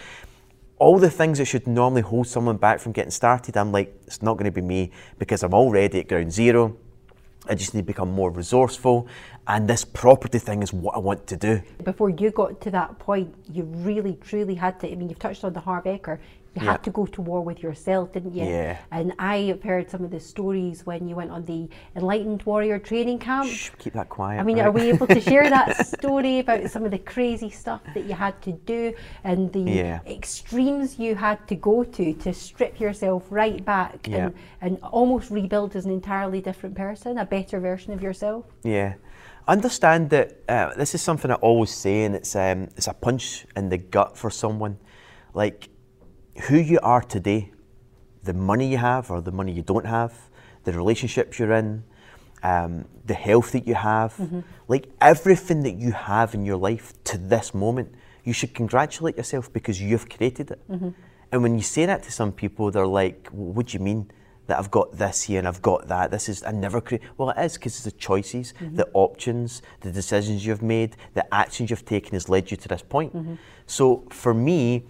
all 0.79 0.99
the 0.99 1.09
things 1.09 1.37
that 1.37 1.45
should 1.45 1.65
normally 1.65 2.01
hold 2.01 2.27
someone 2.27 2.57
back 2.57 2.77
from 2.77 2.91
getting 2.91 3.11
started, 3.11 3.55
I'm 3.55 3.71
like, 3.71 3.95
it's 4.05 4.21
not 4.21 4.33
going 4.33 4.45
to 4.45 4.51
be 4.51 4.59
me 4.59 4.91
because 5.17 5.41
I'm 5.41 5.53
already 5.53 6.01
at 6.01 6.09
ground 6.09 6.33
zero. 6.33 6.75
I 7.47 7.55
just 7.55 7.73
need 7.73 7.81
to 7.81 7.85
become 7.85 8.11
more 8.11 8.29
resourceful, 8.31 9.07
and 9.47 9.67
this 9.69 9.83
property 9.85 10.39
thing 10.39 10.63
is 10.63 10.71
what 10.71 10.95
I 10.95 10.99
want 10.99 11.27
to 11.27 11.35
do. 11.35 11.61
Before 11.83 12.09
you 12.09 12.31
got 12.31 12.61
to 12.61 12.71
that 12.71 12.97
point, 12.99 13.33
you 13.51 13.63
really, 13.63 14.17
truly 14.21 14.55
had 14.55 14.79
to. 14.81 14.91
I 14.91 14.95
mean, 14.95 15.09
you've 15.09 15.19
touched 15.19 15.43
on 15.43 15.53
the 15.53 15.59
Harv 15.59 15.83
Eker. 15.85 16.19
You 16.55 16.61
Yeah. 16.63 16.73
had 16.73 16.83
to 16.83 16.91
go 16.91 17.07
to 17.07 17.21
war 17.21 17.41
with 17.41 17.63
yourself, 17.63 18.13
didn't 18.13 18.35
you? 18.35 18.45
Yeah. 18.45 18.77
And 18.91 19.13
I 19.17 19.37
have 19.51 19.63
heard 19.63 19.89
some 19.89 20.03
of 20.03 20.11
the 20.11 20.19
stories 20.19 20.85
when 20.85 21.07
you 21.07 21.15
went 21.15 21.31
on 21.31 21.45
the 21.45 21.67
Enlightened 21.95 22.43
Warrior 22.43 22.77
training 22.77 23.17
camp. 23.17 23.49
Shh, 23.49 23.71
keep 23.79 23.93
that 23.93 24.09
quiet. 24.09 24.39
I 24.39 24.43
mean, 24.43 24.57
right? 24.59 24.67
are 24.67 24.71
we 24.71 24.83
able 24.83 25.07
to 25.07 25.19
share 25.19 25.49
that 25.49 25.87
story 25.99 26.37
about 26.39 26.69
some 26.69 26.85
of 26.85 26.91
the 26.91 26.99
crazy 26.99 27.49
stuff 27.49 27.81
that 27.95 28.03
you 28.05 28.13
had 28.13 28.39
to 28.43 28.51
do 28.51 28.93
and 29.23 29.51
the 29.51 29.61
Yeah. 29.61 29.99
extremes 30.05 30.99
you 30.99 31.15
had 31.15 31.45
to 31.47 31.55
go 31.55 31.83
to 31.83 32.13
to 32.13 32.33
strip 32.33 32.79
yourself 32.79 33.23
right 33.31 33.65
back 33.65 34.07
Yeah. 34.07 34.25
and, 34.27 34.33
and 34.61 34.77
almost 34.83 35.31
rebuild 35.31 35.75
as 35.75 35.85
an 35.85 35.91
entirely 35.91 36.39
different 36.39 36.75
person, 36.75 37.17
a 37.17 37.25
better 37.25 37.59
version 37.59 37.93
of 37.93 38.03
yourself? 38.03 38.45
Yeah. 38.63 38.93
Understand 39.47 40.09
that 40.11 40.37
uh, 40.47 40.73
this 40.75 40.95
is 40.95 41.01
something 41.01 41.29
I 41.29 41.35
always 41.35 41.71
say, 41.71 42.03
and 42.03 42.15
it's 42.15 42.35
um, 42.35 42.69
it's 42.77 42.87
a 42.87 42.93
punch 42.93 43.45
in 43.57 43.69
the 43.69 43.77
gut 43.77 44.17
for 44.17 44.29
someone. 44.29 44.77
Like 45.33 45.69
who 46.47 46.57
you 46.57 46.79
are 46.81 47.01
today, 47.01 47.51
the 48.23 48.33
money 48.33 48.67
you 48.71 48.77
have 48.77 49.11
or 49.11 49.21
the 49.21 49.31
money 49.31 49.51
you 49.51 49.61
don't 49.61 49.85
have, 49.85 50.13
the 50.63 50.71
relationships 50.71 51.39
you're 51.39 51.51
in, 51.51 51.83
um, 52.41 52.85
the 53.05 53.13
health 53.13 53.51
that 53.51 53.67
you 53.67 53.75
have, 53.75 54.17
like 54.69 54.87
everything 55.01 55.63
that 55.63 55.75
you 55.75 55.91
have 55.91 56.33
in 56.33 56.45
your 56.45 56.57
life 56.57 56.93
to 57.03 57.17
this 57.17 57.53
moment, 57.53 57.93
you 58.23 58.31
should 58.33 58.53
congratulate 58.53 59.17
yourself 59.17 59.51
because 59.51 59.81
you've 59.81 60.07
created 60.09 60.51
it. 60.51 60.61
And 61.33 61.43
when 61.43 61.55
you 61.55 61.63
say 61.63 61.85
that 61.85 62.03
to 62.03 62.11
some 62.11 62.31
people, 62.31 62.71
they're 62.71 62.87
like, 62.87 63.27
well, 63.33 63.51
"What 63.53 63.67
do 63.67 63.77
you 63.77 63.83
mean?" 63.83 64.09
That 64.47 64.59
I've 64.59 64.71
got 64.71 64.97
this 64.97 65.23
here 65.23 65.39
and 65.39 65.47
I've 65.47 65.61
got 65.61 65.87
that. 65.87 66.11
This 66.11 66.27
is 66.27 66.43
I 66.43 66.51
never 66.51 66.81
create. 66.81 67.01
Well, 67.17 67.29
it 67.29 67.37
is 67.37 67.53
because 67.53 67.75
it's 67.75 67.85
the 67.85 67.91
choices, 67.91 68.53
mm-hmm. 68.59 68.75
the 68.75 68.89
options, 68.93 69.61
the 69.81 69.91
decisions 69.91 70.45
you've 70.45 70.61
made, 70.61 70.95
the 71.13 71.33
actions 71.33 71.69
you've 71.69 71.85
taken 71.85 72.13
has 72.13 72.29
led 72.29 72.51
you 72.51 72.57
to 72.57 72.67
this 72.67 72.81
point. 72.81 73.15
Mm-hmm. 73.15 73.35
So 73.67 74.03
for 74.09 74.33
me, 74.33 74.83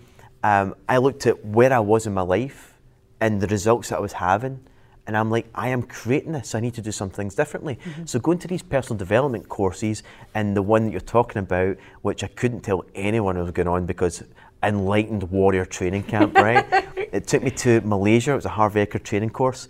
um, 0.44 0.76
I 0.90 0.98
looked 0.98 1.28
at 1.28 1.46
where 1.46 1.72
I 1.72 1.80
was 1.80 2.08
in 2.08 2.14
my 2.14 2.22
life 2.22 2.74
and 3.22 3.40
the 3.40 3.48
results 3.48 3.90
that 3.90 3.98
I 3.98 4.02
was 4.02 4.14
having. 4.14 4.60
And 5.06 5.18
I'm 5.18 5.30
like, 5.30 5.48
I 5.54 5.68
am 5.68 5.84
creating 5.84 6.32
this. 6.32 6.56
I 6.56 6.62
need 6.62 6.74
to 6.76 6.82
do 6.82 6.92
some 6.92 7.10
things 7.10 7.36
differently. 7.36 7.78
Mm-hmm. 7.84 8.06
So 8.06 8.20
going 8.20 8.40
to 8.40 8.48
these 8.48 8.64
personal 8.64 8.98
development 8.98 9.50
courses 9.50 10.02
and 10.34 10.56
the 10.56 10.62
one 10.62 10.86
that 10.86 10.92
you're 10.92 11.02
talking 11.02 11.40
about, 11.42 11.78
which 12.04 12.24
I 12.24 12.28
couldn't 12.28 12.62
tell 12.62 12.86
anyone 12.96 13.36
I 13.36 13.42
was 13.42 13.52
going 13.52 13.68
on 13.68 13.86
because 13.86 14.24
enlightened 14.64 15.24
warrior 15.24 15.66
training 15.66 16.04
camp, 16.04 16.36
right? 16.36 16.66
it 16.96 17.28
took 17.28 17.44
me 17.44 17.52
to 17.52 17.82
Malaysia. 17.82 18.32
It 18.32 18.36
was 18.36 18.46
a 18.46 18.50
Harv 18.50 18.76
Eker 18.76 19.02
training 19.02 19.32
course, 19.32 19.68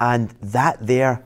and 0.00 0.30
that 0.42 0.84
there, 0.86 1.24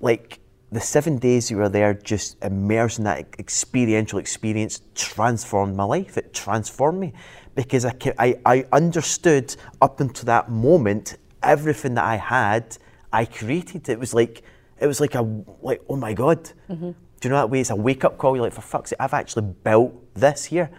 like 0.00 0.40
the 0.72 0.80
seven 0.80 1.18
days 1.18 1.50
you 1.50 1.56
were 1.56 1.68
there, 1.68 1.94
just 1.94 2.36
immersed 2.42 2.98
in 2.98 3.04
that 3.04 3.26
experiential 3.38 4.18
experience, 4.18 4.82
transformed 4.94 5.76
my 5.76 5.84
life. 5.84 6.18
It 6.18 6.34
transformed 6.34 7.00
me 7.00 7.12
because 7.54 7.84
I, 7.84 7.94
I, 8.18 8.36
I 8.44 8.64
understood 8.72 9.54
up 9.80 10.00
until 10.00 10.24
that 10.26 10.50
moment 10.50 11.16
everything 11.42 11.94
that 11.94 12.04
I 12.04 12.16
had, 12.16 12.76
I 13.12 13.24
created. 13.24 13.88
It 13.88 14.00
was 14.00 14.12
like 14.14 14.42
it 14.80 14.86
was 14.86 15.00
like 15.00 15.14
a 15.14 15.22
like 15.62 15.82
oh 15.88 15.96
my 15.96 16.12
god. 16.12 16.50
Mm-hmm. 16.68 16.90
Do 16.90 17.28
you 17.28 17.30
know 17.30 17.36
that 17.36 17.50
way? 17.50 17.60
It's 17.60 17.70
a 17.70 17.76
wake 17.76 18.04
up 18.04 18.18
call. 18.18 18.34
You're 18.34 18.44
like 18.44 18.52
for 18.52 18.60
fuck's 18.60 18.90
sake, 18.90 19.00
I've 19.00 19.14
actually 19.14 19.46
built 19.62 19.94
this 20.14 20.44
here. 20.46 20.70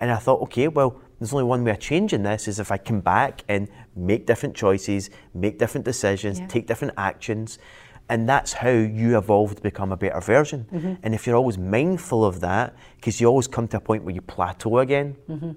And 0.00 0.10
I 0.10 0.16
thought, 0.16 0.40
okay, 0.42 0.68
well, 0.68 1.00
there's 1.18 1.32
only 1.32 1.44
one 1.44 1.62
way 1.64 1.72
of 1.72 1.78
changing 1.78 2.22
this 2.22 2.48
is 2.48 2.58
if 2.58 2.72
I 2.72 2.78
come 2.78 3.00
back 3.00 3.42
and 3.48 3.68
make 3.94 4.26
different 4.26 4.54
choices, 4.54 5.10
make 5.34 5.58
different 5.58 5.84
decisions, 5.84 6.40
Yeah. 6.40 6.46
take 6.46 6.66
different 6.66 6.94
actions. 6.96 7.58
And 8.08 8.28
that's 8.28 8.54
how 8.54 8.70
you 8.70 9.16
evolve 9.18 9.54
to 9.56 9.62
become 9.62 9.92
a 9.92 9.96
better 9.96 10.20
version. 10.20 10.66
Mm-hmm. 10.72 10.94
And 11.02 11.14
if 11.14 11.26
you're 11.26 11.36
always 11.36 11.58
mindful 11.58 12.24
of 12.24 12.40
that, 12.40 12.74
because 12.96 13.20
you 13.20 13.26
always 13.28 13.46
come 13.46 13.68
to 13.68 13.76
a 13.76 13.80
point 13.80 14.02
where 14.04 14.14
you 14.14 14.22
plateau 14.22 14.78
again, 14.78 15.16
Mm-hmm. 15.28 15.50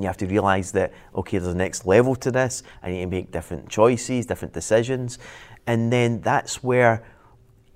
you 0.00 0.06
have 0.06 0.16
to 0.18 0.26
realize 0.26 0.70
that, 0.72 0.92
okay, 1.14 1.38
there's 1.38 1.52
a 1.52 1.56
next 1.56 1.84
level 1.84 2.14
to 2.16 2.30
this. 2.30 2.62
I 2.82 2.90
need 2.90 3.00
to 3.00 3.06
make 3.08 3.32
different 3.32 3.68
choices, 3.68 4.24
different 4.26 4.54
decisions. 4.54 5.18
And 5.66 5.92
then 5.92 6.20
that's 6.22 6.62
where 6.62 7.02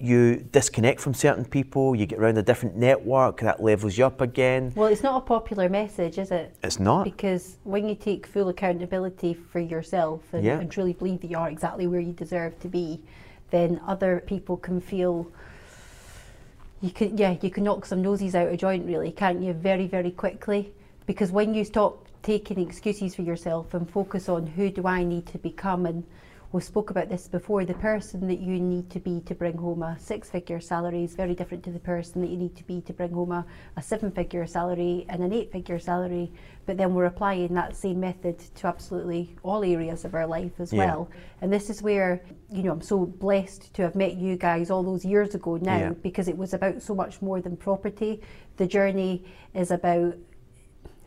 you 0.03 0.45
disconnect 0.51 1.01
from 1.01 1.15
certain 1.15 1.45
people, 1.45 1.95
you 1.95 2.07
get 2.07 2.19
around 2.19 2.37
a 2.37 2.43
different 2.43 2.77
network, 2.77 3.41
that 3.41 3.63
levels 3.63 3.97
you 3.97 4.05
up 4.05 4.21
again. 4.21 4.73
Well, 4.75 4.89
it's 4.89 5.05
not 5.05 5.17
a 5.23 5.25
popular 5.25 5.69
message, 5.69 6.19
is 6.19 6.33
it? 6.33 6.57
It's 6.65 6.81
not. 6.81 7.05
Because 7.05 7.57
when 7.63 7.89
you 7.89 7.95
take 7.95 8.27
full 8.27 8.49
accountability 8.49 9.35
for 9.35 9.61
yourself 9.61 10.21
and, 10.33 10.45
Yeah. 10.45 10.59
and 10.59 10.69
truly 10.69 10.93
believe 10.93 11.21
that 11.21 11.31
you 11.31 11.39
are 11.39 11.49
exactly 11.49 11.87
where 11.87 12.01
you 12.01 12.13
deserve 12.13 12.59
to 12.61 12.69
be, 12.69 13.01
then 13.51 13.81
other 13.87 14.25
people 14.27 14.57
can 14.57 14.81
feel 14.81 15.31
you 16.81 16.91
can 16.91 17.17
yeah 17.17 17.37
you 17.41 17.51
can 17.51 17.63
knock 17.63 17.87
some 17.87 18.03
noses 18.03 18.35
out 18.35 18.49
of 18.49 18.59
joint 18.59 18.85
really 18.85 19.13
can't 19.13 19.41
you 19.41 19.53
very 19.53 19.87
very 19.87 20.11
quickly 20.11 20.73
because 21.07 21.31
when 21.31 21.55
you 21.55 21.65
stop 21.65 22.09
taking 22.23 22.59
excuses 22.59 23.15
for 23.15 23.23
yourself 23.23 23.73
and 23.75 23.89
focus 23.89 24.29
on 24.29 24.47
who 24.47 24.69
do 24.69 24.87
I 24.87 25.05
need 25.05 25.27
to 25.27 25.39
become 25.39 25.87
and 25.87 26.03
we 26.53 26.61
spoke 26.61 26.91
about 26.91 27.09
this 27.09 27.29
before 27.29 27.65
the 27.65 27.73
person 27.75 28.27
that 28.29 28.39
you 28.41 28.61
need 28.61 28.91
to 28.91 29.01
be 29.01 29.21
to 29.21 29.35
bring 29.35 29.57
home 29.57 29.83
a 29.83 29.99
six 29.99 30.29
figure 30.29 30.61
salary 30.61 31.03
is 31.03 31.15
very 31.15 31.35
different 31.35 31.65
to 31.65 31.71
the 31.71 31.79
person 31.79 32.21
that 32.21 32.29
you 32.29 32.37
need 32.37 32.55
to 32.55 32.65
be 32.65 32.83
to 32.83 32.93
bring 32.93 33.11
home 33.11 33.33
a, 33.33 33.45
a 33.79 33.83
seven 33.83 34.11
figure 34.11 34.47
salary 34.47 35.07
and 35.09 35.23
an 35.23 35.33
eight 35.33 35.51
figure 35.51 35.79
salary 35.79 36.31
but 36.67 36.77
then 36.77 36.95
we're 36.95 37.07
applying 37.07 37.55
that 37.55 37.75
same 37.75 37.99
method 37.99 38.39
to 38.55 38.67
absolutely 38.67 39.35
all 39.43 39.65
areas 39.65 40.05
of 40.05 40.15
our 40.15 40.27
life 40.27 40.53
as 40.61 40.73
Yeah. 40.73 40.85
well 40.87 41.11
and 41.41 41.51
this 41.51 41.71
is 41.71 41.81
where 41.83 42.23
you 42.51 42.63
know 42.63 42.73
I'm 42.73 42.83
so 42.83 43.07
blessed 43.07 43.73
to 43.75 43.83
have 43.83 43.95
met 43.95 44.17
you 44.17 44.37
guys 44.37 44.71
all 44.71 44.83
those 44.83 45.05
years 45.07 45.35
ago 45.35 45.57
now 45.57 45.79
Yeah. 45.79 45.91
because 46.03 46.29
it 46.29 46.37
was 46.37 46.53
about 46.53 46.83
so 46.83 46.95
much 46.95 47.23
more 47.23 47.41
than 47.41 47.57
property 47.57 48.21
the 48.59 48.67
journey 48.67 49.25
is 49.55 49.71
about 49.71 50.15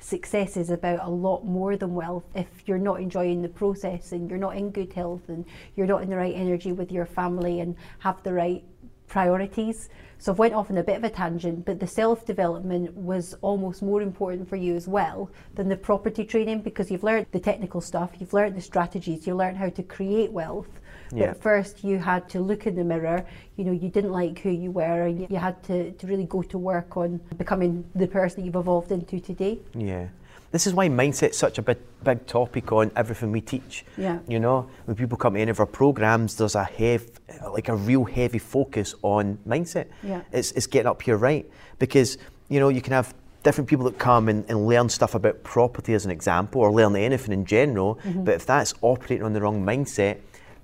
success 0.06 0.56
is 0.56 0.70
about 0.70 1.00
a 1.02 1.10
lot 1.10 1.44
more 1.46 1.76
than 1.76 1.96
wealth. 1.96 2.26
If 2.36 2.48
you're 2.66 2.78
not 2.78 3.02
enjoying 3.02 3.42
the 3.42 3.50
process 3.50 4.12
and 4.12 4.30
you're 4.30 4.40
not 4.40 4.56
in 4.56 4.70
good 4.70 4.94
health 4.94 5.30
and 5.30 5.46
you're 5.76 5.88
not 5.88 6.04
in 6.04 6.10
the 6.10 6.16
right 6.16 6.36
energy 6.36 6.72
with 6.72 6.92
your 6.92 7.08
family 7.08 7.60
and 7.60 7.76
have 8.00 8.22
the 8.22 8.34
right 8.34 8.64
priorities. 9.08 9.90
So 10.20 10.32
I've 10.32 10.40
went 10.40 10.54
off 10.54 10.70
on 10.70 10.78
a 10.78 10.84
bit 10.84 10.98
of 10.98 11.04
a 11.04 11.10
tangent 11.10 11.66
but 11.66 11.80
the 11.80 11.88
self 11.88 12.26
development 12.26 12.96
was 12.96 13.36
almost 13.42 13.82
more 13.82 14.02
important 14.02 14.48
for 14.48 14.56
you 14.56 14.76
as 14.76 14.88
well 14.88 15.32
than 15.56 15.70
the 15.70 15.76
property 15.76 16.24
training 16.24 16.62
because 16.62 16.92
you've 16.92 17.04
learned 17.04 17.28
the 17.32 17.40
technical 17.40 17.82
stuff 17.82 18.12
you've 18.20 18.34
learned 18.34 18.56
the 18.56 18.62
strategies 18.62 19.28
you 19.28 19.36
learned 19.36 19.58
how 19.58 19.70
to 19.70 19.84
create 19.84 20.32
wealth 20.32 20.80
Yeah. 21.14 21.28
but 21.34 21.42
first 21.42 21.84
you 21.84 21.98
had 22.00 22.28
to 22.30 22.40
look 22.40 22.66
in 22.68 22.76
the 22.76 22.84
mirror 22.84 23.26
you 23.58 23.64
know 23.66 23.72
you 23.72 23.90
didn't 23.90 24.12
like 24.12 24.40
who 24.40 24.50
you 24.50 24.72
were 24.72 25.04
and 25.08 25.20
you- 25.30 25.38
had 25.38 25.62
to, 25.64 25.92
to 25.92 26.08
really 26.08 26.26
go 26.26 26.42
to 26.44 26.58
work 26.58 26.98
on 26.98 27.20
becoming 27.38 27.84
the 27.96 28.08
person 28.08 28.40
that 28.42 28.46
you've 28.46 28.56
evolved 28.56 28.92
into 28.92 29.20
today 29.20 29.60
Yeah. 29.76 30.08
This 30.52 30.68
is 30.68 30.74
why 30.74 30.88
mindset's 30.88 31.38
such 31.38 31.58
a 31.58 31.62
big, 31.62 31.78
big 32.04 32.26
topic 32.28 32.72
on 32.72 32.90
everything 32.96 33.30
we 33.34 33.42
teach. 33.42 33.84
Yeah. 33.98 34.20
You 34.26 34.40
know, 34.40 34.70
when 34.86 34.96
people 34.96 35.18
come 35.18 35.34
to 35.34 35.40
any 35.42 35.52
of 35.52 35.60
our 35.60 35.66
programs, 35.66 36.38
there's 36.38 36.56
a 36.56 36.64
heavy, 36.64 37.08
like 37.52 37.68
a 37.68 37.76
real 37.76 38.06
heavy 38.06 38.38
focus 38.40 38.96
on 39.02 39.38
mindset. 39.46 39.88
Yeah. 40.02 40.22
It's, 40.32 40.54
it's 40.54 40.68
getting 40.68 40.88
up 40.88 41.02
here 41.02 41.18
right 41.18 41.46
because, 41.78 42.18
you 42.48 42.62
know, 42.62 42.70
you 42.70 42.82
can 42.82 42.94
have 42.94 43.14
different 43.44 43.70
people 43.70 43.84
that 43.86 43.98
come 44.00 44.30
and, 44.30 44.46
and 44.48 44.66
learn 44.66 44.88
stuff 44.88 45.14
about 45.14 45.44
property 45.44 45.94
as 45.94 46.06
an 46.06 46.12
example 46.12 46.62
or 46.62 46.72
learn 46.72 46.96
anything 46.96 47.34
in 47.34 47.44
general, 47.44 47.96
Mm-hmm. 48.06 48.24
but 48.24 48.36
if 48.36 48.46
that's 48.46 48.74
operating 48.82 49.26
on 49.26 49.34
the 49.34 49.42
wrong 49.42 49.62
mindset, 49.66 50.20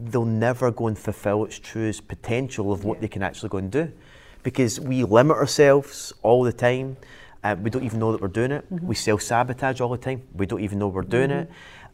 they'll 0.06 0.26
never 0.26 0.72
go 0.72 0.88
and 0.88 0.98
fulfill 0.98 1.46
its 1.46 1.60
truest 1.60 2.08
potential 2.08 2.72
of 2.72 2.84
what 2.86 2.98
Yeah. 2.98 3.02
they 3.02 3.08
can 3.08 3.24
actually 3.24 3.50
go 3.50 3.58
and 3.58 3.72
do 3.72 3.92
because 4.44 4.80
we 4.80 5.04
limit 5.04 5.38
ourselves 5.38 6.14
all 6.24 6.44
the 6.44 6.54
time. 6.54 6.98
Uh, 7.44 7.56
we 7.62 7.70
don't 7.70 7.84
even 7.84 8.00
know 8.00 8.12
that 8.12 8.22
we're 8.22 8.28
doing 8.28 8.52
it. 8.52 8.66
We 8.70 8.96
self 8.96 9.22
sabotage 9.22 9.82
all 9.82 9.90
the 9.90 9.98
time. 9.98 10.24
We 10.36 10.46
don't 10.46 10.62
even 10.62 10.80
know 10.80 10.88
we're 10.88 11.02
doing 11.02 11.32
it. 11.32 11.50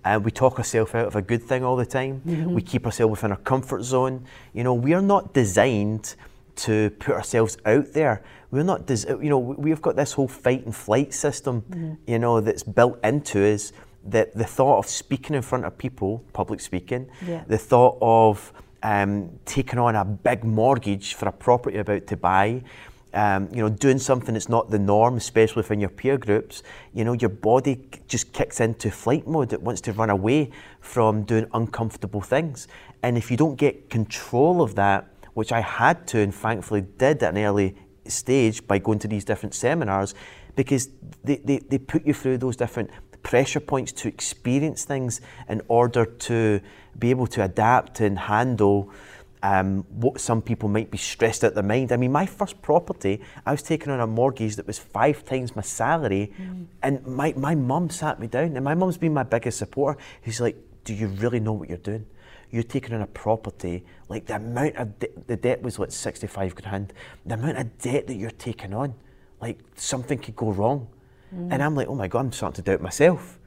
Uh, 0.06 0.20
we 0.24 0.32
talk 0.32 0.58
ourselves 0.58 0.94
out 0.96 1.08
of 1.08 1.16
a 1.16 1.22
good 1.22 1.44
thing 1.44 1.64
all 1.64 1.76
the 1.76 1.86
time. 1.86 2.22
We 2.54 2.62
keep 2.62 2.86
ourselves 2.86 3.12
within 3.12 3.32
our 3.32 3.38
comfort 3.38 3.84
zone. 3.84 4.26
You 4.54 4.64
know, 4.64 4.74
we 4.74 4.94
are 4.94 5.02
not 5.02 5.34
designed 5.34 6.16
to 6.58 6.90
put 7.00 7.16
ourselves 7.16 7.58
out 7.66 7.94
there. 7.94 8.24
We're 8.52 8.64
not, 8.64 8.86
des- 8.88 9.08
you 9.22 9.30
know, 9.30 9.38
we- 9.40 9.56
we've 9.56 9.82
got 9.82 9.96
this 9.96 10.14
whole 10.14 10.28
fight 10.28 10.66
and 10.66 10.74
flight 10.76 11.14
system, 11.14 11.98
you 12.08 12.20
know, 12.20 12.40
that's 12.42 12.64
built 12.64 13.00
into 13.04 13.46
us. 13.54 13.74
That 14.08 14.34
the 14.36 14.46
thought 14.46 14.78
of 14.80 14.88
speaking 14.88 15.36
in 15.36 15.42
front 15.42 15.66
of 15.66 15.78
people, 15.78 16.24
public 16.34 16.60
speaking, 16.62 17.08
Yeah. 17.28 17.44
the 17.48 17.58
thought 17.58 17.98
of 18.02 18.54
um, 18.84 19.32
taking 19.46 19.80
on 19.80 19.96
a 19.96 20.06
big 20.06 20.44
mortgage 20.44 21.14
for 21.16 21.28
a 21.28 21.32
property 21.32 21.76
you're 21.76 21.82
about 21.82 22.08
to 22.08 22.18
buy, 22.18 22.64
um, 23.14 23.50
you 23.52 23.58
know, 23.62 23.70
doing 23.70 23.98
something 24.00 24.34
that's 24.34 24.50
not 24.50 24.70
the 24.70 24.80
norm, 24.80 25.18
especially 25.18 25.62
within 25.62 25.80
your 25.80 25.90
peer 25.90 26.18
groups, 26.18 26.62
you 26.94 27.04
know, 27.04 27.14
your 27.14 27.30
body 27.30 27.80
just 28.08 28.32
kicks 28.34 28.60
into 28.60 28.92
flight 28.92 29.28
mode. 29.28 29.52
It 29.54 29.62
wants 29.62 29.82
to 29.82 29.94
run 29.94 30.10
away 30.10 30.52
from 30.82 31.24
doing 31.24 31.48
uncomfortable 31.54 32.22
things. 32.22 32.68
And 33.04 33.18
if 33.18 33.32
you 33.32 33.38
don't 33.38 33.56
get 33.56 33.90
control 33.90 34.62
of 34.62 34.76
that, 34.76 35.08
which 35.34 35.52
I 35.52 35.62
had 35.62 36.08
to 36.08 36.20
and 36.20 36.34
thankfully 36.34 36.82
did 36.82 37.24
at 37.24 37.36
an 37.36 37.44
early 37.44 37.76
stage 38.08 38.66
by 38.68 38.78
going 38.80 39.00
to 39.00 39.08
these 39.08 39.26
different 39.26 39.54
seminars, 39.54 40.14
because 40.56 40.90
they, 41.24 41.38
they, 41.38 41.60
they 41.60 41.78
put 41.78 42.06
you 42.06 42.14
through 42.14 42.38
those 42.40 42.56
different 42.56 42.90
pressure 43.24 43.60
points 43.60 43.92
to 43.92 44.08
experience 44.08 44.86
things 44.86 45.22
in 45.50 45.62
order 45.68 46.06
to 46.06 46.62
be 46.98 47.10
able 47.10 47.28
to 47.28 47.44
adapt 47.44 48.00
and 48.00 48.18
handle 48.18 48.92
um, 49.44 49.86
what 49.90 50.20
some 50.20 50.42
people 50.42 50.68
might 50.70 50.90
be 50.90 50.98
stressed 50.98 51.44
out 51.44 51.54
their 51.54 51.64
mind. 51.64 51.92
I 51.92 51.98
mean, 51.98 52.12
my 52.12 52.26
first 52.26 52.62
property, 52.62 53.22
I 53.46 53.52
was 53.52 53.62
taking 53.62 53.92
on 53.92 54.00
a 54.00 54.08
mortgage 54.08 54.56
that 54.56 54.68
was 54.68 54.80
five 54.80 55.24
times 55.26 55.56
my 55.56 55.62
salary, 55.62 56.34
mm. 56.40 56.66
and 56.82 57.06
my, 57.06 57.34
my 57.38 57.56
mum 57.56 57.90
sat 57.90 58.20
me 58.20 58.28
down, 58.28 58.56
and 58.56 58.64
my 58.64 58.74
mum's 58.74 58.98
been 58.98 59.14
my 59.14 59.24
biggest 59.24 59.60
supporter. 59.60 60.00
He's 60.22 60.42
like, 60.42 60.58
Do 60.84 60.94
you 60.94 61.08
really 61.08 61.40
know 61.40 61.54
what 61.54 61.70
you're 61.70 61.78
doing? 61.78 62.06
You're 62.50 62.64
taking 62.64 62.96
on 62.96 63.02
a 63.02 63.08
property, 63.08 63.86
like 64.08 64.26
the 64.26 64.36
amount 64.38 64.78
of 64.78 65.00
de- 65.00 65.10
the 65.28 65.36
debt 65.36 65.62
was 65.62 65.78
like 65.78 65.92
65 65.92 66.56
grand, 66.56 66.94
the 67.26 67.36
amount 67.36 67.58
of 67.58 67.78
debt 67.78 68.08
that 68.08 68.16
you're 68.16 68.32
taking 68.32 68.74
on, 68.74 68.96
like 69.42 69.60
something 69.76 70.18
could 70.18 70.36
go 70.36 70.52
wrong. 70.52 70.88
Mm. 71.34 71.54
And 71.54 71.64
I'm 71.64 71.76
like, 71.76 71.88
Oh 71.88 71.96
my 71.96 72.08
God, 72.08 72.26
I'm 72.26 72.32
starting 72.32 72.64
to 72.64 72.72
doubt 72.72 72.82
myself. 72.82 73.38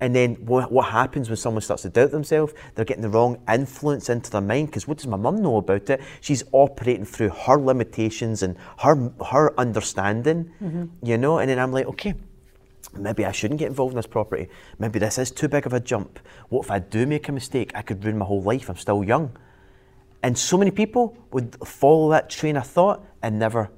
And 0.00 0.14
then 0.14 0.34
what, 0.34 0.70
what 0.70 0.90
happens 0.90 1.30
when 1.30 1.36
someone 1.36 1.62
starts 1.62 1.82
to 1.82 1.88
doubt 1.88 2.10
themselves? 2.10 2.52
They're 2.74 2.84
getting 2.84 3.02
the 3.02 3.08
wrong 3.08 3.40
influence 3.50 4.10
into 4.10 4.30
their 4.30 4.42
mind 4.42 4.68
because 4.68 4.86
what 4.86 4.98
does 4.98 5.06
my 5.06 5.16
mum 5.16 5.40
know 5.40 5.56
about 5.56 5.88
it? 5.88 6.02
She's 6.20 6.44
operating 6.52 7.06
through 7.06 7.30
her 7.30 7.56
limitations 7.56 8.42
and 8.42 8.56
her 8.78 9.10
her 9.30 9.58
understanding, 9.58 10.52
mm-hmm. 10.62 10.86
you 11.02 11.16
know. 11.16 11.38
And 11.38 11.48
then 11.48 11.58
I'm 11.58 11.72
like, 11.72 11.86
okay, 11.86 12.14
maybe 12.94 13.24
I 13.24 13.32
shouldn't 13.32 13.58
get 13.58 13.68
involved 13.68 13.92
in 13.92 13.96
this 13.96 14.06
property. 14.06 14.48
Maybe 14.78 14.98
this 14.98 15.16
is 15.16 15.30
too 15.30 15.48
big 15.48 15.64
of 15.64 15.72
a 15.72 15.80
jump. 15.80 16.18
What 16.50 16.66
if 16.66 16.70
I 16.70 16.78
do 16.78 17.06
make 17.06 17.28
a 17.28 17.32
mistake? 17.32 17.72
I 17.74 17.80
could 17.80 18.04
ruin 18.04 18.18
my 18.18 18.26
whole 18.26 18.42
life. 18.42 18.68
I'm 18.68 18.76
still 18.76 19.02
young. 19.02 19.34
And 20.22 20.36
so 20.36 20.58
many 20.58 20.70
people 20.70 21.16
would 21.32 21.56
follow 21.66 22.10
that 22.10 22.28
train 22.28 22.56
of 22.56 22.66
thought 22.66 23.02
and 23.22 23.38
never 23.38 23.70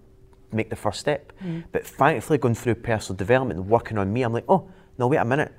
make 0.52 0.70
the 0.70 0.76
first 0.76 1.00
step. 1.00 1.32
Mm. 1.44 1.64
But 1.72 1.86
thankfully, 1.86 2.38
going 2.38 2.54
through 2.54 2.76
personal 2.76 3.16
development 3.16 3.60
and 3.60 3.68
working 3.68 3.98
on 3.98 4.12
me, 4.12 4.22
I'm 4.22 4.32
like, 4.32 4.44
oh, 4.48 4.68
no, 4.98 5.06
wait 5.06 5.18
a 5.18 5.24
minute 5.24 5.52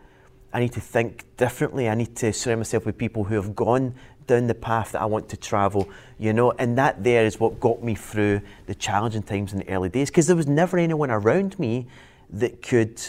I 0.51 0.59
need 0.59 0.73
to 0.73 0.81
think 0.81 1.25
differently. 1.37 1.87
I 1.87 1.95
need 1.95 2.15
to 2.17 2.33
surround 2.33 2.59
myself 2.59 2.85
with 2.85 2.97
people 2.97 3.23
who 3.23 3.35
have 3.35 3.55
gone 3.55 3.93
down 4.25 4.47
the 4.47 4.55
path 4.55 4.91
that 4.93 5.01
I 5.01 5.05
want 5.05 5.29
to 5.29 5.37
travel, 5.37 5.89
you 6.17 6.33
know, 6.33 6.51
and 6.51 6.77
that 6.77 7.03
there 7.03 7.25
is 7.25 7.39
what 7.39 7.59
got 7.59 7.83
me 7.83 7.95
through 7.95 8.41
the 8.65 8.75
challenging 8.75 9.23
times 9.23 9.53
in 9.53 9.59
the 9.59 9.69
early 9.69 9.89
days 9.89 10.09
because 10.09 10.27
there 10.27 10.35
was 10.35 10.47
never 10.47 10.77
anyone 10.77 11.11
around 11.11 11.57
me 11.59 11.87
that 12.31 12.61
could 12.61 13.01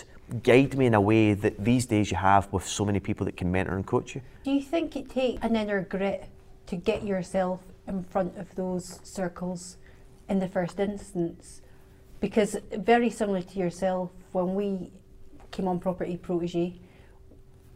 guide 0.43 0.77
me 0.77 0.87
in 0.87 0.95
a 0.95 1.01
way 1.01 1.35
that 1.35 1.63
these 1.63 1.87
days 1.87 2.11
you 2.11 2.17
have 2.17 2.51
with 2.53 2.67
so 2.67 2.85
many 2.85 3.01
people 3.01 3.25
that 3.27 3.37
can 3.37 3.51
mentor 3.51 3.75
and 3.75 3.87
coach 3.87 4.15
you. 4.15 4.23
Do 4.45 4.51
you 4.51 4.63
think 4.63 4.97
it 4.97 5.11
takes 5.11 5.43
an 5.43 5.57
inner 5.57 5.83
grit 5.83 6.29
to 6.67 6.77
get 6.77 7.05
yourself 7.05 7.61
in 7.87 8.05
front 8.05 8.37
of 8.39 8.55
those 8.55 9.01
circles 9.03 9.77
in 10.29 10.39
the 10.39 10.49
first 10.49 10.79
instance? 10.79 11.63
Because 12.21 12.57
very 12.73 13.11
similar 13.11 13.43
to 13.43 13.59
yourself, 13.59 14.11
when 14.33 14.55
we 14.55 14.93
came 15.51 15.67
on 15.67 15.81
Property 15.81 16.17
Protege, 16.17 16.79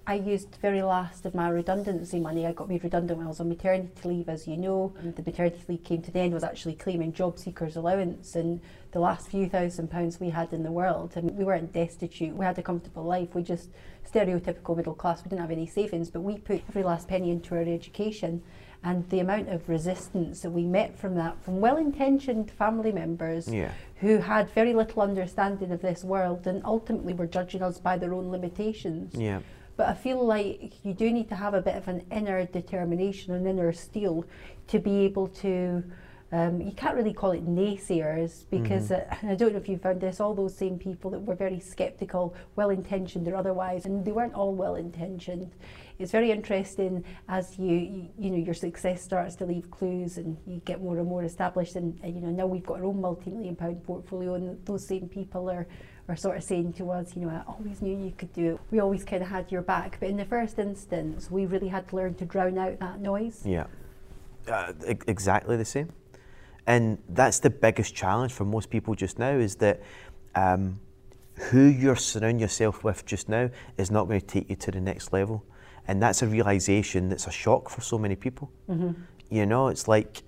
I 0.07 0.17
used 0.17 0.59
very 0.61 0.83
last 0.83 1.25
of 1.25 1.35
my 1.35 1.49
redundancy 1.49 2.21
money. 2.21 2.47
I 2.47 2.53
got 2.53 2.69
made 2.69 2.85
redundant 2.85 3.17
when 3.17 3.27
I 3.27 3.31
was 3.31 3.41
on 3.41 3.49
maternity 3.49 4.07
leave, 4.07 4.29
as 4.29 4.47
you 4.47 4.59
know. 4.59 4.95
And 4.99 5.17
the 5.17 5.23
maternity 5.23 5.63
leave 5.67 5.83
came 5.83 6.03
to 6.03 6.11
the 6.11 6.19
end, 6.19 6.35
was 6.35 6.45
actually 6.45 6.75
claiming 6.75 7.15
job 7.15 7.39
seekers 7.39 7.77
allowance 7.77 8.37
and 8.37 8.61
the 8.93 9.01
last 9.01 9.31
few 9.31 9.49
thousand 9.49 9.91
pounds 9.91 10.21
we 10.21 10.29
had 10.29 10.53
in 10.53 10.63
the 10.63 10.71
world. 10.71 11.15
And 11.17 11.31
we 11.31 11.45
weren't 11.45 11.73
destitute. 11.73 12.37
We 12.37 12.45
had 12.45 12.59
a 12.59 12.63
comfortable 12.63 13.05
life. 13.05 13.35
We 13.35 13.43
just 13.43 13.71
stereotypical 14.07 14.77
middle 14.77 14.95
class. 14.95 15.25
We 15.25 15.31
didn't 15.31 15.41
have 15.41 15.51
any 15.51 15.67
savings, 15.67 16.11
but 16.11 16.21
we 16.21 16.37
put 16.37 16.63
every 16.69 16.83
last 16.83 17.09
penny 17.09 17.31
into 17.31 17.55
our 17.55 17.63
education. 17.63 18.43
And 18.85 19.09
the 19.09 19.21
amount 19.21 19.49
of 19.49 19.69
resistance 19.69 20.43
that 20.43 20.51
we 20.51 20.67
met 20.67 20.99
from 20.99 21.15
that, 21.15 21.43
from 21.43 21.59
well-intentioned 21.61 22.51
family 22.51 22.93
members 22.93 23.49
yeah. 23.49 23.73
who 23.97 24.19
had 24.19 24.51
very 24.51 24.75
little 24.75 25.01
understanding 25.01 25.73
of 25.73 25.81
this 25.81 26.05
world 26.05 26.47
and 26.47 26.63
ultimately 26.65 27.15
were 27.15 27.27
judging 27.27 27.63
us 27.63 27.79
by 27.79 27.97
their 27.97 28.13
own 28.13 28.31
limitations. 28.31 29.15
Yeah 29.15 29.41
but 29.77 29.89
I 29.89 29.95
feel 29.95 30.25
like 30.25 30.85
you 30.85 30.95
do 30.95 31.11
need 31.11 31.29
to 31.31 31.35
have 31.35 31.55
a 31.55 31.61
bit 31.61 31.77
of 31.77 31.89
an 31.89 32.05
inner 32.13 32.45
determination, 32.47 33.35
an 33.35 33.47
inner 33.47 33.73
steel 33.73 34.25
to 34.69 34.79
be 34.79 34.99
able 35.01 35.29
to. 35.29 35.83
Um, 36.33 36.61
you 36.61 36.73
can't 36.73 36.97
really 36.97 37.13
call 37.13 37.31
it 37.31 37.47
naysayers 37.47 38.45
because 38.51 38.91
mm-hmm. 38.91 39.27
uh, 39.27 39.33
I 39.33 39.35
don't 39.37 39.53
know 39.53 39.59
if 39.59 39.69
you 39.69 39.79
found 39.79 40.01
this. 40.01 40.21
All 40.21 40.35
those 40.35 40.57
same 40.57 40.79
people 40.79 41.11
that 41.13 41.21
were 41.21 41.35
very 41.35 41.61
sceptical, 41.61 42.35
well 42.57 42.71
intentioned 42.71 43.29
or 43.29 43.37
otherwise, 43.37 43.85
and 43.85 44.05
they 44.05 44.13
weren't 44.13 44.35
all 44.35 44.53
well 44.53 44.75
intentioned. 44.75 45.53
It's 45.99 46.13
very 46.13 46.31
interesting 46.31 47.05
as 47.29 47.59
you, 47.59 47.77
you, 47.77 48.09
you 48.19 48.31
know 48.31 48.37
your 48.37 48.55
success 48.55 49.03
starts 49.03 49.37
to 49.37 49.47
leave 49.47 49.71
clues 49.71 50.19
and 50.19 50.37
you 50.47 50.61
get 50.65 50.83
more 50.83 50.99
and 50.99 51.09
more 51.09 51.23
established. 51.23 51.77
And, 51.77 51.99
and 52.03 52.15
you 52.15 52.21
know 52.21 52.31
now 52.31 52.47
we've 52.47 52.67
got 52.67 52.79
our 52.79 52.85
own 52.85 53.01
multi-million 53.01 53.57
pound 53.57 53.85
portfolio, 53.85 54.35
and 54.35 54.65
those 54.67 54.87
same 54.87 55.09
people 55.09 55.51
are 55.51 55.67
are 56.09 56.17
sort 56.17 56.37
of 56.37 56.43
saying 56.43 56.73
to 56.75 56.91
us, 56.91 57.17
you 57.17 57.23
know, 57.23 57.31
I 57.31 57.51
always 57.51 57.81
knew 57.81 57.97
you 57.97 58.13
could 58.17 58.33
do 58.33 58.55
it. 58.55 58.61
We 58.71 58.81
always 58.81 59.05
kind 59.05 59.23
of 59.23 59.29
had 59.29 59.51
your 59.51 59.63
back. 59.63 59.97
But 60.01 60.11
in 60.11 60.19
the 60.19 60.25
first 60.27 60.59
instance, 60.59 61.31
we 61.31 61.47
really 61.47 61.69
had 61.69 61.89
to 61.89 61.97
learn 61.97 62.15
to 62.17 62.27
drown 62.27 62.59
out 62.59 62.79
that 62.81 63.01
noise. 63.01 63.43
Yeah, 63.45 63.67
uh, 64.47 64.73
exactly 65.07 65.57
the 65.57 65.65
same. 65.65 65.93
And 66.67 66.99
that's 67.09 67.41
the 67.41 67.51
biggest 67.51 67.95
challenge 67.95 68.33
for 68.33 68.45
most 68.45 68.71
people 68.71 68.95
just 68.95 69.19
now 69.19 69.33
is 69.33 69.57
that 69.57 69.83
um, 70.35 70.81
who 71.37 71.65
you're 71.65 71.97
surrounding 71.97 72.39
yourself 72.39 72.85
with 72.85 73.05
just 73.05 73.29
now 73.29 73.51
is 73.77 73.91
not 73.91 74.07
going 74.07 74.21
to 74.21 74.27
take 74.27 74.49
you 74.49 74.57
to 74.57 74.71
the 74.71 74.81
next 74.81 75.13
level. 75.13 75.45
And 75.87 76.03
that's 76.03 76.23
a 76.23 76.27
realization 76.27 77.09
that's 77.09 77.27
a 77.27 77.31
shock 77.31 77.69
for 77.69 77.81
so 77.81 77.99
many 77.99 78.17
people. 78.17 78.51
Mm-hmm. 78.69 78.93
You 79.31 79.47
know, 79.47 79.69
it's 79.69 79.87
like, 79.89 80.23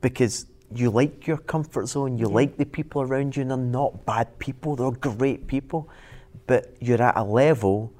because 0.00 0.46
you 0.74 0.90
like 0.90 1.26
your 1.26 1.36
comfort 1.36 1.86
zone, 1.86 2.16
you 2.16 2.28
yeah. 2.28 2.34
like 2.34 2.56
the 2.56 2.64
people 2.64 3.02
around 3.02 3.36
you, 3.36 3.42
and 3.42 3.50
they're 3.50 3.58
not 3.58 4.06
bad 4.06 4.38
people, 4.38 4.76
they're 4.76 4.90
great 4.90 5.46
people. 5.46 5.88
But 6.46 6.74
you're 6.80 7.02
at 7.02 7.16
a 7.16 7.22
level 7.22 7.92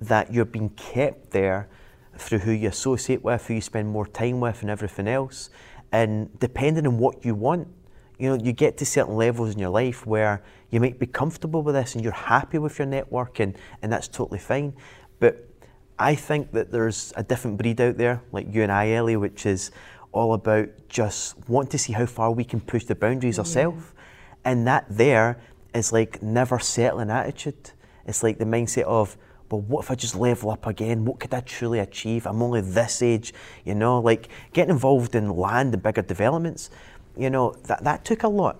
that 0.00 0.32
you're 0.32 0.44
being 0.44 0.70
kept 0.70 1.30
there 1.30 1.68
through 2.16 2.38
who 2.38 2.52
you 2.52 2.68
associate 2.68 3.24
with, 3.24 3.46
who 3.46 3.54
you 3.54 3.60
spend 3.60 3.88
more 3.88 4.06
time 4.06 4.40
with, 4.40 4.62
and 4.62 4.70
everything 4.70 5.08
else. 5.08 5.50
And 5.92 6.38
depending 6.38 6.86
on 6.86 6.98
what 6.98 7.24
you 7.24 7.34
want, 7.34 7.68
you 8.18 8.28
know, 8.28 8.42
you 8.42 8.52
get 8.52 8.76
to 8.78 8.86
certain 8.86 9.16
levels 9.16 9.54
in 9.54 9.58
your 9.58 9.70
life 9.70 10.06
where 10.06 10.42
you 10.70 10.78
might 10.78 10.98
be 10.98 11.06
comfortable 11.06 11.62
with 11.62 11.74
this 11.74 11.94
and 11.94 12.04
you're 12.04 12.12
happy 12.12 12.58
with 12.58 12.78
your 12.78 12.86
network, 12.86 13.40
and, 13.40 13.56
and 13.82 13.92
that's 13.92 14.06
totally 14.06 14.38
fine. 14.38 14.72
But 15.18 15.49
I 16.00 16.14
think 16.14 16.52
that 16.52 16.72
there's 16.72 17.12
a 17.14 17.22
different 17.22 17.58
breed 17.58 17.78
out 17.78 17.98
there, 17.98 18.22
like 18.32 18.52
you 18.52 18.62
and 18.62 18.72
I, 18.72 18.92
Ellie, 18.92 19.16
which 19.16 19.44
is 19.44 19.70
all 20.12 20.32
about 20.32 20.70
just 20.88 21.36
want 21.46 21.70
to 21.72 21.78
see 21.78 21.92
how 21.92 22.06
far 22.06 22.32
we 22.32 22.42
can 22.42 22.58
push 22.58 22.84
the 22.84 22.94
boundaries 22.94 23.36
yeah. 23.36 23.42
ourselves. 23.42 23.84
And 24.42 24.66
that 24.66 24.86
there 24.88 25.38
is 25.74 25.92
like 25.92 26.22
never 26.22 26.58
settling 26.58 27.10
attitude. 27.10 27.72
It's 28.06 28.22
like 28.22 28.38
the 28.38 28.46
mindset 28.46 28.84
of, 28.84 29.18
well, 29.50 29.60
what 29.60 29.84
if 29.84 29.90
I 29.90 29.94
just 29.94 30.16
level 30.16 30.50
up 30.50 30.66
again? 30.66 31.04
What 31.04 31.20
could 31.20 31.34
I 31.34 31.40
truly 31.40 31.80
achieve? 31.80 32.26
I'm 32.26 32.40
only 32.40 32.62
this 32.62 33.02
age, 33.02 33.34
you 33.66 33.74
know, 33.74 34.00
like 34.00 34.28
getting 34.54 34.70
involved 34.70 35.14
in 35.14 35.28
land 35.28 35.74
and 35.74 35.82
bigger 35.82 36.00
developments, 36.00 36.70
you 37.14 37.28
know, 37.28 37.52
that, 37.64 37.84
that 37.84 38.06
took 38.06 38.22
a 38.22 38.28
lot. 38.28 38.58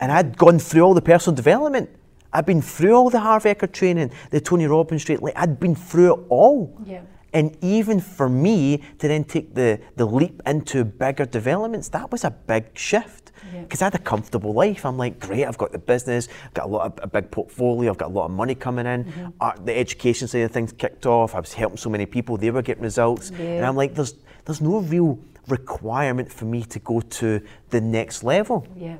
And 0.00 0.10
I'd 0.10 0.36
gone 0.36 0.58
through 0.58 0.82
all 0.82 0.94
the 0.94 1.02
personal 1.02 1.36
development. 1.36 1.88
I'd 2.32 2.46
been 2.46 2.62
through 2.62 2.94
all 2.94 3.10
the 3.10 3.20
Harv 3.20 3.44
Eker 3.44 3.70
training, 3.70 4.10
the 4.30 4.40
Tony 4.40 4.66
Robbins 4.66 5.02
straight, 5.02 5.22
like 5.22 5.36
I'd 5.36 5.58
been 5.58 5.74
through 5.74 6.14
it 6.14 6.26
all. 6.28 6.76
Yeah. 6.84 7.02
And 7.32 7.56
even 7.60 8.00
for 8.00 8.28
me 8.28 8.82
to 8.98 9.06
then 9.06 9.22
take 9.24 9.54
the, 9.54 9.80
the 9.96 10.04
leap 10.04 10.42
into 10.46 10.84
bigger 10.84 11.24
developments, 11.24 11.88
that 11.90 12.10
was 12.10 12.24
a 12.24 12.30
big 12.30 12.76
shift. 12.76 13.30
Because 13.52 13.80
yeah. 13.80 13.86
I 13.86 13.90
had 13.90 13.94
a 13.94 14.02
comfortable 14.02 14.52
life. 14.52 14.84
I'm 14.84 14.96
like, 14.96 15.18
great, 15.18 15.44
I've 15.44 15.58
got 15.58 15.72
the 15.72 15.78
business, 15.78 16.28
I've 16.44 16.54
got 16.54 16.66
a 16.66 16.68
lot 16.68 16.86
of 16.86 17.04
a 17.04 17.06
big 17.06 17.30
portfolio, 17.30 17.90
I've 17.90 17.98
got 17.98 18.10
a 18.10 18.12
lot 18.12 18.26
of 18.26 18.32
money 18.32 18.54
coming 18.54 18.86
in. 18.86 19.04
Mm-hmm. 19.04 19.28
Uh, 19.40 19.52
the 19.64 19.76
education 19.76 20.28
side 20.28 20.40
of 20.40 20.50
things 20.50 20.72
kicked 20.72 21.06
off. 21.06 21.34
I 21.34 21.40
was 21.40 21.52
helping 21.52 21.78
so 21.78 21.90
many 21.90 22.06
people, 22.06 22.36
they 22.36 22.50
were 22.50 22.62
getting 22.62 22.82
results. 22.82 23.30
Yeah. 23.30 23.44
And 23.44 23.66
I'm 23.66 23.76
like, 23.76 23.94
there's 23.94 24.14
there's 24.44 24.60
no 24.60 24.78
real 24.78 25.18
requirement 25.48 26.32
for 26.32 26.44
me 26.44 26.62
to 26.64 26.78
go 26.78 27.00
to 27.00 27.40
the 27.70 27.80
next 27.80 28.22
level. 28.24 28.66
Yeah. 28.76 28.96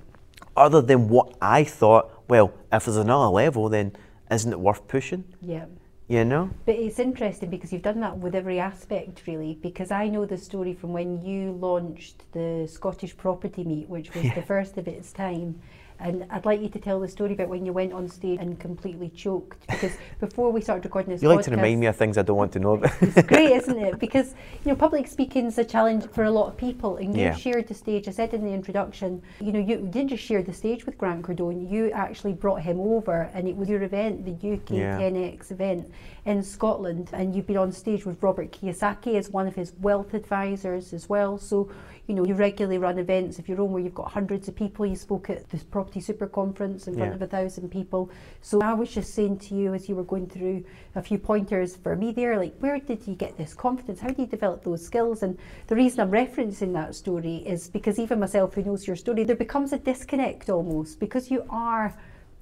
Other 0.56 0.82
than 0.82 1.08
what 1.08 1.36
I 1.40 1.64
thought, 1.64 2.10
well, 2.30 2.52
if 2.72 2.84
there's 2.84 2.96
another 2.96 3.26
level, 3.26 3.68
then 3.68 3.92
isn't 4.30 4.52
it 4.52 4.60
worth 4.60 4.86
pushing? 4.86 5.24
Yeah. 5.42 5.66
You 6.06 6.24
know? 6.24 6.50
But 6.64 6.76
it's 6.76 7.00
interesting 7.00 7.50
because 7.50 7.72
you've 7.72 7.82
done 7.82 8.00
that 8.00 8.18
with 8.18 8.36
every 8.36 8.60
aspect, 8.60 9.22
really. 9.26 9.58
Because 9.60 9.90
I 9.90 10.08
know 10.08 10.24
the 10.24 10.38
story 10.38 10.72
from 10.72 10.92
when 10.92 11.24
you 11.24 11.52
launched 11.52 12.22
the 12.32 12.68
Scottish 12.72 13.16
Property 13.16 13.64
Meet, 13.64 13.88
which 13.88 14.14
was 14.14 14.24
yeah. 14.26 14.34
the 14.34 14.42
first 14.42 14.78
of 14.78 14.86
its 14.86 15.12
time. 15.12 15.60
And 16.00 16.24
I'd 16.30 16.46
like 16.46 16.60
you 16.62 16.68
to 16.70 16.78
tell 16.78 16.98
the 16.98 17.08
story 17.08 17.34
about 17.34 17.48
when 17.48 17.66
you 17.66 17.72
went 17.72 17.92
on 17.92 18.08
stage 18.08 18.38
and 18.40 18.58
completely 18.58 19.10
choked. 19.10 19.66
Because 19.66 19.92
before 20.20 20.50
we 20.50 20.60
started 20.62 20.84
recording 20.84 21.10
this 21.12 21.22
You 21.22 21.28
podcast, 21.28 21.36
like 21.36 21.44
to 21.46 21.50
remind 21.52 21.80
me 21.80 21.86
of 21.86 21.96
things 21.96 22.16
I 22.16 22.22
don't 22.22 22.36
want 22.38 22.52
to 22.52 22.58
know 22.58 22.74
about. 22.74 22.92
it's 23.02 23.22
great, 23.28 23.52
isn't 23.52 23.78
it? 23.78 23.98
Because 24.10 24.34
you 24.64 24.70
know, 24.70 24.76
public 24.76 25.06
speaking 25.06 25.46
is 25.46 25.58
a 25.58 25.64
challenge 25.64 26.06
for 26.08 26.24
a 26.24 26.30
lot 26.30 26.46
of 26.48 26.56
people, 26.56 26.96
and 26.96 27.14
you 27.14 27.22
Yeah. 27.22 27.34
shared 27.34 27.68
the 27.68 27.74
stage. 27.74 28.08
I 28.08 28.12
said 28.12 28.32
in 28.32 28.44
the 28.44 28.52
introduction, 28.52 29.22
you 29.40 29.52
know, 29.52 29.58
you 29.58 29.76
didn't 29.90 30.08
just 30.08 30.22
share 30.24 30.42
the 30.42 30.52
stage 30.54 30.86
with 30.86 30.96
Grant 30.96 31.22
Cardone. 31.22 31.70
You 31.70 31.90
actually 31.92 32.32
brought 32.32 32.62
him 32.62 32.80
over, 32.80 33.30
and 33.34 33.46
it 33.46 33.56
was 33.56 33.68
your 33.68 33.82
event, 33.82 34.24
the 34.24 34.32
UK 34.32 34.70
Yeah. 34.70 34.98
10x 34.98 35.50
event 35.52 35.90
in 36.24 36.42
Scotland, 36.42 37.10
and 37.12 37.34
you've 37.36 37.46
been 37.46 37.56
on 37.58 37.72
stage 37.72 38.06
with 38.06 38.22
Robert 38.22 38.52
Kiyosaki 38.52 39.16
as 39.16 39.30
one 39.30 39.46
of 39.46 39.54
his 39.54 39.74
wealth 39.80 40.14
advisors 40.14 40.92
as 40.94 41.08
well. 41.08 41.36
So. 41.36 41.68
You 42.10 42.16
know, 42.16 42.24
you 42.24 42.34
regularly 42.34 42.78
run 42.78 42.98
events 42.98 43.38
of 43.38 43.48
your 43.48 43.60
own 43.60 43.70
where 43.70 43.80
you've 43.80 43.94
got 43.94 44.10
hundreds 44.10 44.48
of 44.48 44.56
people. 44.56 44.84
You 44.84 44.96
spoke 44.96 45.30
at 45.30 45.48
this 45.50 45.62
Property 45.62 46.00
Super 46.00 46.26
Conference 46.26 46.88
in 46.88 46.94
front 46.96 47.12
Yeah. 47.12 47.14
of 47.14 47.22
a 47.22 47.26
thousand 47.28 47.68
people. 47.70 48.10
So 48.42 48.60
I 48.60 48.72
was 48.72 48.90
just 48.92 49.14
saying 49.14 49.38
to 49.46 49.54
you 49.54 49.74
as 49.74 49.88
you 49.88 49.94
were 49.94 50.02
going 50.02 50.26
through 50.26 50.64
a 50.96 51.02
few 51.02 51.18
pointers 51.18 51.76
for 51.76 51.94
me 51.94 52.10
there, 52.10 52.36
like 52.36 52.56
where 52.58 52.80
did 52.80 53.06
you 53.06 53.14
get 53.14 53.36
this 53.38 53.54
confidence? 53.54 54.00
How 54.00 54.08
do 54.08 54.22
you 54.22 54.26
develop 54.26 54.64
those 54.64 54.84
skills? 54.84 55.22
And 55.22 55.38
the 55.68 55.76
reason 55.76 56.00
I'm 56.00 56.10
referencing 56.10 56.72
that 56.72 56.96
story 56.96 57.44
is 57.46 57.68
because 57.68 58.00
even 58.00 58.18
myself 58.18 58.54
who 58.54 58.64
knows 58.64 58.88
your 58.88 58.96
story, 58.96 59.22
there 59.22 59.36
becomes 59.36 59.72
a 59.72 59.78
disconnect 59.78 60.50
almost 60.50 60.98
because 60.98 61.30
you 61.30 61.44
are 61.48 61.94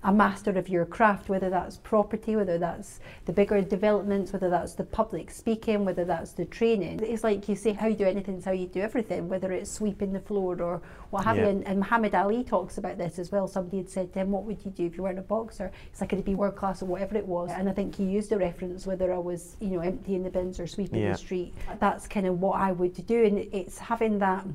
a 0.04 0.12
master 0.12 0.52
of 0.52 0.68
your 0.68 0.86
craft, 0.86 1.28
whether 1.28 1.50
that's 1.50 1.78
property, 1.78 2.36
whether 2.36 2.56
that's 2.56 3.00
the 3.24 3.32
bigger 3.32 3.60
developments, 3.60 4.32
whether 4.32 4.48
that's 4.48 4.74
the 4.74 4.84
public 4.84 5.28
speaking, 5.28 5.84
whether 5.84 6.04
that's 6.04 6.32
the 6.32 6.44
training. 6.44 7.00
It's 7.02 7.24
like 7.24 7.48
you 7.48 7.56
say, 7.56 7.72
how 7.72 7.88
you 7.88 7.96
do 7.96 8.04
anything 8.04 8.36
is 8.36 8.44
how 8.44 8.52
you 8.52 8.68
do 8.68 8.80
everything, 8.80 9.28
whether 9.28 9.50
it's 9.50 9.68
sweeping 9.68 10.12
the 10.12 10.20
floor 10.20 10.62
or 10.62 10.80
what 11.10 11.24
have 11.24 11.36
you. 11.36 11.46
And, 11.46 11.66
and 11.66 11.80
Muhammad 11.80 12.14
Ali 12.14 12.44
talks 12.44 12.78
about 12.78 12.96
this 12.96 13.18
as 13.18 13.32
well. 13.32 13.48
Somebody 13.48 13.78
had 13.78 13.90
said 13.90 14.12
to 14.12 14.20
him, 14.20 14.30
What 14.30 14.44
would 14.44 14.64
you 14.64 14.70
do 14.70 14.86
if 14.86 14.96
you 14.96 15.02
weren't 15.02 15.18
a 15.18 15.22
boxer? 15.22 15.72
It's 15.90 16.00
like, 16.00 16.12
it'd 16.12 16.24
be 16.24 16.36
world 16.36 16.54
class 16.54 16.80
or 16.80 16.86
whatever 16.86 17.16
it 17.16 17.26
was. 17.26 17.50
And 17.50 17.68
I 17.68 17.72
think 17.72 17.96
he 17.96 18.04
used 18.04 18.30
a 18.30 18.38
reference, 18.38 18.86
whether 18.86 19.12
I 19.12 19.18
was, 19.18 19.56
you 19.58 19.70
know, 19.70 19.80
emptying 19.80 20.22
the 20.22 20.30
bins 20.30 20.60
or 20.60 20.68
sweeping 20.68 21.00
Yeah. 21.02 21.12
the 21.12 21.18
street. 21.18 21.54
That's 21.80 22.06
kind 22.06 22.26
of 22.26 22.40
what 22.40 22.60
I 22.60 22.70
would 22.70 23.04
do. 23.04 23.24
And 23.24 23.38
it's 23.52 23.78
having 23.78 24.20
that 24.20 24.46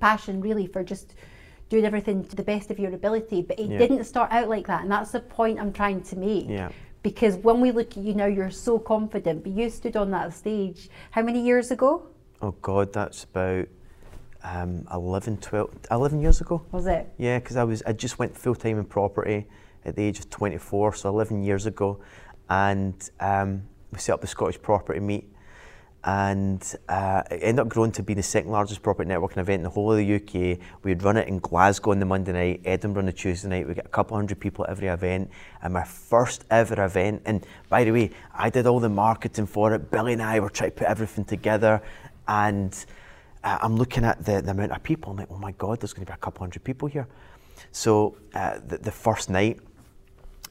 passion 0.00 0.40
really 0.40 0.66
for 0.66 0.82
just 0.82 1.14
doing 1.74 1.84
everything 1.84 2.22
to 2.24 2.36
the 2.36 2.42
best 2.44 2.70
of 2.70 2.78
your 2.78 2.94
ability. 2.94 3.42
But 3.42 3.58
it 3.58 3.68
Yeah. 3.68 3.78
didn't 3.78 4.04
start 4.04 4.30
out 4.30 4.48
like 4.48 4.66
that. 4.68 4.82
And 4.82 4.90
that's 4.92 5.10
the 5.10 5.18
point 5.20 5.58
I'm 5.60 5.72
trying 5.72 6.02
to 6.02 6.16
make. 6.16 6.48
Yeah. 6.48 6.68
Because 7.02 7.34
when 7.36 7.60
we 7.60 7.72
look 7.72 7.96
at 7.96 8.02
you 8.04 8.14
now, 8.14 8.26
you're 8.26 8.50
so 8.50 8.78
confident, 8.78 9.42
but 9.42 9.52
you 9.52 9.68
stood 9.70 9.96
on 9.96 10.10
that 10.12 10.32
stage 10.32 10.88
how 11.10 11.22
many 11.22 11.40
years 11.40 11.70
ago 11.70 12.02
Oh 12.42 12.54
God, 12.62 12.92
that's 12.92 13.24
about 13.24 13.66
um, 14.44 14.86
11, 14.92 15.38
12, 15.38 15.70
11 15.90 16.20
years 16.20 16.40
ago. 16.42 16.62
was 16.70 16.86
it? 16.86 17.08
Yeah, 17.16 17.38
because 17.38 17.56
I 17.56 17.64
was 17.64 17.82
I 17.86 17.92
just 17.92 18.18
went 18.18 18.36
full 18.36 18.54
time 18.54 18.78
in 18.78 18.84
property 18.84 19.46
at 19.84 19.96
the 19.96 20.02
age 20.02 20.18
of 20.18 20.28
24, 20.30 20.94
so 20.94 21.08
11 21.08 21.42
years 21.42 21.64
ago, 21.66 22.00
and 22.50 22.94
um, 23.20 23.62
we 23.92 23.98
set 23.98 24.12
up 24.14 24.20
the 24.20 24.26
Scottish 24.26 24.60
Property 24.60 25.00
Meet, 25.00 25.32
and 26.06 26.76
uh, 26.90 27.22
it 27.30 27.40
ended 27.42 27.60
up 27.60 27.68
growing 27.70 27.90
to 27.92 28.02
be 28.02 28.12
the 28.12 28.22
second 28.22 28.50
largest 28.50 28.82
property 28.82 29.08
networking 29.08 29.38
event 29.38 29.60
in 29.60 29.62
the 29.62 29.70
whole 29.70 29.90
of 29.90 29.98
the 29.98 30.14
UK. 30.14 30.58
We'd 30.82 31.02
run 31.02 31.16
it 31.16 31.28
in 31.28 31.38
Glasgow 31.38 31.92
on 31.92 31.98
the 31.98 32.04
Monday 32.04 32.32
night, 32.32 32.60
Edinburgh 32.66 33.00
on 33.00 33.06
the 33.06 33.12
Tuesday 33.12 33.48
night. 33.48 33.66
We 33.66 33.72
get 33.72 33.86
a 33.86 33.88
couple 33.88 34.14
hundred 34.16 34.38
people 34.38 34.64
at 34.64 34.70
every 34.70 34.88
event, 34.88 35.30
and 35.62 35.72
my 35.72 35.84
first 35.84 36.44
ever 36.50 36.84
event. 36.84 37.22
And 37.24 37.46
by 37.70 37.84
the 37.84 37.90
way, 37.90 38.10
I 38.34 38.50
did 38.50 38.66
all 38.66 38.80
the 38.80 38.90
marketing 38.90 39.46
for 39.46 39.72
it. 39.72 39.90
Billy 39.90 40.12
and 40.12 40.22
I 40.22 40.40
were 40.40 40.50
trying 40.50 40.72
to 40.72 40.76
put 40.76 40.88
everything 40.88 41.24
together, 41.24 41.80
and 42.28 42.84
uh, 43.42 43.58
I'm 43.62 43.76
looking 43.76 44.04
at 44.04 44.22
the, 44.26 44.42
the 44.42 44.50
amount 44.50 44.72
of 44.72 44.82
people. 44.82 45.12
I'm 45.12 45.16
like, 45.16 45.28
oh 45.30 45.38
my 45.38 45.52
God, 45.52 45.80
there's 45.80 45.94
going 45.94 46.04
to 46.04 46.12
be 46.12 46.14
a 46.14 46.18
couple 46.18 46.40
hundred 46.40 46.64
people 46.64 46.86
here. 46.86 47.08
So 47.72 48.18
uh, 48.34 48.58
the, 48.66 48.76
the 48.76 48.92
first 48.92 49.30
night, 49.30 49.58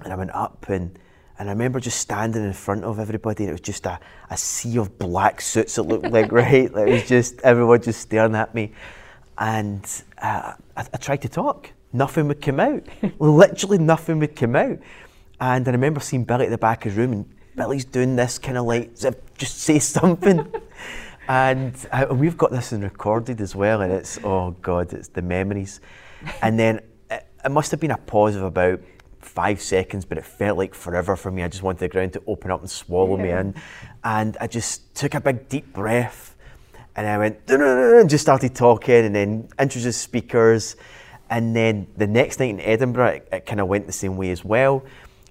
and 0.04 0.12
I 0.12 0.16
went 0.16 0.32
up 0.32 0.68
and 0.70 0.98
and 1.40 1.50
I 1.50 1.52
remember 1.54 1.80
just 1.80 2.00
standing 2.00 2.44
in 2.44 2.54
front 2.54 2.84
of 2.84 3.00
everybody, 3.00 3.44
and 3.44 3.50
it 3.50 3.54
was 3.54 3.62
just 3.62 3.86
a, 3.86 4.00
a 4.30 4.38
sea 4.38 4.78
of 4.78 5.00
black 5.00 5.42
suits. 5.42 5.78
It 5.78 5.84
looked 5.84 6.12
like 6.12 6.32
right, 6.32 6.72
it 6.72 6.90
was 6.90 7.08
just 7.08 7.42
everyone 7.42 7.82
just 7.82 8.02
staring 8.02 8.36
at 8.36 8.54
me, 8.54 8.72
and 9.38 9.84
uh, 10.22 10.54
I, 10.78 10.86
I 10.94 10.98
tried 10.98 11.22
to 11.24 11.30
talk. 11.30 11.72
Nothing 11.92 12.28
would 12.28 12.42
come 12.42 12.60
out. 12.60 12.84
Literally 13.20 13.78
nothing 13.78 14.20
would 14.20 14.36
come 14.36 14.56
out. 14.56 14.80
And 15.40 15.68
I 15.68 15.72
remember 15.72 16.00
seeing 16.00 16.24
Billy 16.24 16.46
at 16.46 16.52
the 16.52 16.58
back 16.58 16.86
of 16.86 16.96
the 16.96 17.02
room, 17.02 17.14
and 17.14 17.36
Billy's 17.56 17.86
doing 17.86 18.16
this 18.16 18.40
kind 18.40 18.58
of 18.58 18.66
like, 18.66 18.96
just 18.96 19.60
say 19.60 19.80
something. 19.80 20.52
and 21.28 21.76
uh, 21.92 22.08
we've 22.12 22.38
got 22.38 22.52
this 22.52 22.72
and 22.72 22.84
recorded 22.84 23.42
as 23.42 23.56
well, 23.56 23.82
and 23.82 23.92
it's 23.92 24.20
oh 24.24 24.52
god, 24.62 24.94
it's 24.94 25.08
the 25.10 25.22
memories. 25.22 25.82
And 26.42 26.60
then 26.60 26.82
it, 27.10 27.28
it 27.44 27.50
must 27.50 27.72
have 27.72 27.80
been 27.80 27.92
a 27.92 27.98
pause 27.98 28.36
of 28.36 28.44
about 28.44 28.80
five 29.24 29.62
seconds, 29.62 30.06
but 30.06 30.18
it 30.18 30.26
felt 30.26 30.58
like 30.58 30.74
forever 30.76 31.16
for 31.16 31.32
me. 31.32 31.44
I 31.44 31.48
just 31.48 31.64
wanted 31.64 31.80
the 31.80 31.90
ground 31.90 32.14
to 32.14 32.24
open 32.28 32.52
up 32.52 32.62
and 32.62 32.70
swallow 32.70 33.18
me 33.18 33.30
in, 33.32 33.56
and 34.04 34.38
I 34.40 34.48
just 34.48 34.94
took 34.96 35.14
a 35.14 35.22
big 35.22 35.50
deep 35.50 35.74
breath, 35.74 36.36
and 36.96 37.08
I 37.08 37.18
went 37.18 37.40
and 37.50 38.10
just 38.10 38.24
started 38.24 38.54
talking, 38.56 39.06
and 39.06 39.16
then 39.16 39.48
introduced 39.60 40.02
speakers, 40.02 40.76
and 41.30 41.56
then 41.56 41.88
the 41.98 42.08
next 42.08 42.40
night 42.40 42.50
in 42.52 42.60
Edinburgh, 42.62 43.08
it, 43.08 43.28
it 43.32 43.46
kind 43.46 43.60
of 43.60 43.68
went 43.68 43.88
the 43.88 43.94
same 43.94 44.18
way 44.18 44.30
as 44.32 44.44
well. 44.46 44.84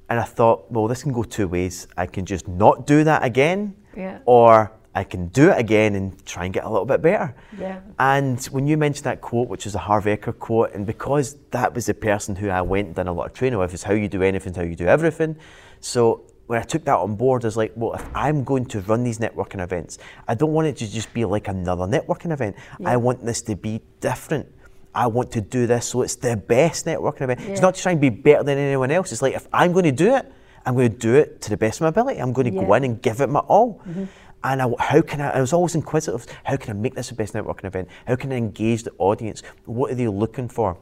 And 0.09 0.19
I 0.21 0.25
thought, 0.25 0.71
well, 0.71 0.89
this 0.89 1.03
can 1.03 1.13
go 1.13 1.23
two 1.23 1.49
ways. 1.49 1.87
I 1.97 2.07
can 2.07 2.27
just 2.27 2.47
not 2.49 2.87
do 2.87 3.05
that 3.05 3.25
again, 3.25 3.75
Yeah. 3.97 4.19
or 4.27 4.73
I 4.95 5.05
can 5.05 5.29
do 5.29 5.51
it 5.51 5.59
again 5.59 5.95
and 5.95 6.25
try 6.27 6.45
and 6.45 6.53
get 6.53 6.65
a 6.65 6.69
little 6.69 6.85
bit 6.85 7.01
better. 7.01 7.35
Yeah. 7.59 7.81
And 7.99 8.45
when 8.47 8.67
you 8.67 8.77
mentioned 8.77 9.05
that 9.05 9.21
quote, 9.23 9.49
which 9.49 9.67
is 9.67 9.75
a 9.75 9.79
Harv 9.79 10.05
Eker 10.05 10.39
quote, 10.39 10.73
and 10.75 10.85
because 10.85 11.37
that 11.51 11.75
was 11.75 11.87
the 11.87 11.95
person 11.95 12.37
who 12.37 12.51
I 12.51 12.61
went 12.61 12.89
and 12.89 12.95
done 12.95 13.09
a 13.09 13.13
lot 13.13 13.27
of 13.27 13.33
training 13.33 13.59
with, 13.59 13.73
is 13.73 13.83
how 13.83 13.95
you 13.95 14.09
do 14.09 14.23
anything, 14.23 14.53
how 14.53 14.63
you 14.63 14.77
do 14.77 14.87
everything. 14.87 15.37
So 15.81 16.25
when 16.47 16.61
I 16.61 16.65
took 16.65 16.85
that 16.85 16.97
on 16.97 17.17
board, 17.17 17.45
I 17.45 17.47
was 17.47 17.57
like, 17.57 17.73
well, 17.75 17.95
if 17.95 18.05
I'm 18.15 18.45
going 18.45 18.67
to 18.67 18.81
run 18.83 19.03
these 19.03 19.19
networking 19.19 19.63
events, 19.63 19.97
I 20.29 20.35
don't 20.35 20.53
want 20.53 20.69
it 20.69 20.77
to 20.79 20.91
just 20.91 21.15
be 21.15 21.25
like 21.25 21.49
another 21.49 21.85
networking 21.85 22.31
event. 22.31 22.57
I 22.85 22.99
want 22.99 23.25
this 23.25 23.41
to 23.43 23.57
be 23.57 23.81
different. 24.01 24.53
I 24.95 25.07
want 25.07 25.31
to 25.33 25.41
do 25.41 25.67
this 25.67 25.87
so 25.87 26.03
it's 26.03 26.17
the 26.17 26.37
best 26.37 26.85
networking 26.85 27.23
event. 27.23 27.41
Yeah. 27.41 27.47
It's 27.47 27.63
not 27.63 27.77
to 27.77 27.83
try 27.83 27.93
and 27.93 28.01
be 28.01 28.11
better 28.11 28.43
than 28.43 28.59
anyone 28.59 28.91
else. 28.91 29.11
It's 29.11 29.23
like 29.23 29.35
if 29.35 29.49
I'm 29.53 29.73
going 29.73 29.87
to 29.87 29.93
do 29.93 30.15
it, 30.15 30.31
I'm 30.67 30.75
going 30.75 30.93
to 30.93 30.97
do 30.97 31.15
it 31.15 31.41
to 31.43 31.51
the 31.51 31.57
best 31.57 31.79
of 31.79 31.83
my 31.83 31.89
ability. 31.89 32.21
I'm 32.21 32.33
going 32.33 32.45
to 32.45 32.61
go 32.61 32.75
in 32.75 32.85
and 32.85 33.01
give 33.01 33.21
it 33.21 33.29
my 33.29 33.41
all. 33.41 33.81
Mm-hmm. 33.89 34.05
And 34.45 34.63
I, 34.63 34.69
how 34.79 35.03
can 35.03 35.21
I? 35.21 35.31
I 35.31 35.41
was 35.41 35.53
always 35.53 35.75
inquisitive. 35.75 36.27
How 36.45 36.57
can 36.57 36.71
I 36.71 36.73
make 36.75 36.95
this 36.95 37.09
the 37.09 37.15
best 37.15 37.35
networking 37.35 37.65
event? 37.65 37.89
How 38.07 38.17
can 38.17 38.33
I 38.33 38.37
engage 38.37 38.83
the 38.83 38.93
audience? 38.99 39.43
What 39.65 39.93
are 39.93 39.95
they 39.95 40.09
looking 40.09 40.49
for? 40.49 40.77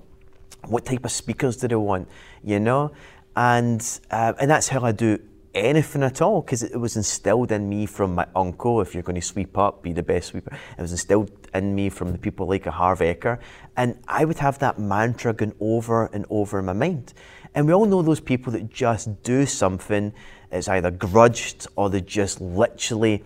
What 0.66 0.84
type 0.84 1.04
of 1.04 1.10
speakers 1.10 1.56
do 1.56 1.68
they 1.68 1.76
want? 1.76 2.08
You 2.42 2.60
know, 2.60 2.92
and 3.36 3.82
uh, 4.10 4.32
and 4.40 4.50
that's 4.50 4.68
how 4.68 4.82
I 4.84 4.92
do 4.92 5.18
anything 5.54 6.02
at 6.02 6.22
all 6.22 6.42
because 6.42 6.62
it 6.62 6.76
was 6.76 6.96
instilled 6.96 7.50
in 7.52 7.68
me 7.68 7.86
from 7.86 8.14
my 8.14 8.26
uncle. 8.36 8.80
If 8.80 8.94
you're 8.94 9.02
going 9.02 9.20
to 9.20 9.26
sweep 9.26 9.58
up, 9.58 9.82
be 9.82 9.92
the 9.92 10.02
best 10.02 10.28
sweeper. 10.28 10.56
It 10.78 10.80
was 10.80 10.92
instilled 10.92 11.30
in 11.52 11.74
me 11.74 11.88
from 11.90 12.12
the 12.12 12.18
people 12.18 12.46
like 12.46 12.66
a 12.66 12.70
Harv 12.70 13.00
Eker, 13.00 13.38
and 13.76 13.98
I 14.06 14.24
would 14.24 14.38
have 14.38 14.58
that 14.60 14.78
mantra 14.78 15.32
going 15.32 15.54
over 15.60 16.06
and 16.06 16.24
over 16.30 16.60
in 16.60 16.66
my 16.66 16.72
mind. 16.72 17.14
And 17.54 17.66
we 17.66 17.72
all 17.72 17.86
know 17.86 18.00
those 18.00 18.20
people 18.20 18.52
that 18.52 18.70
just 18.70 19.22
do 19.22 19.44
something. 19.44 20.12
It's 20.52 20.68
either 20.68 20.90
grudged 20.90 21.66
or 21.76 21.90
they 21.90 22.00
just 22.00 22.40
literally 22.40 23.24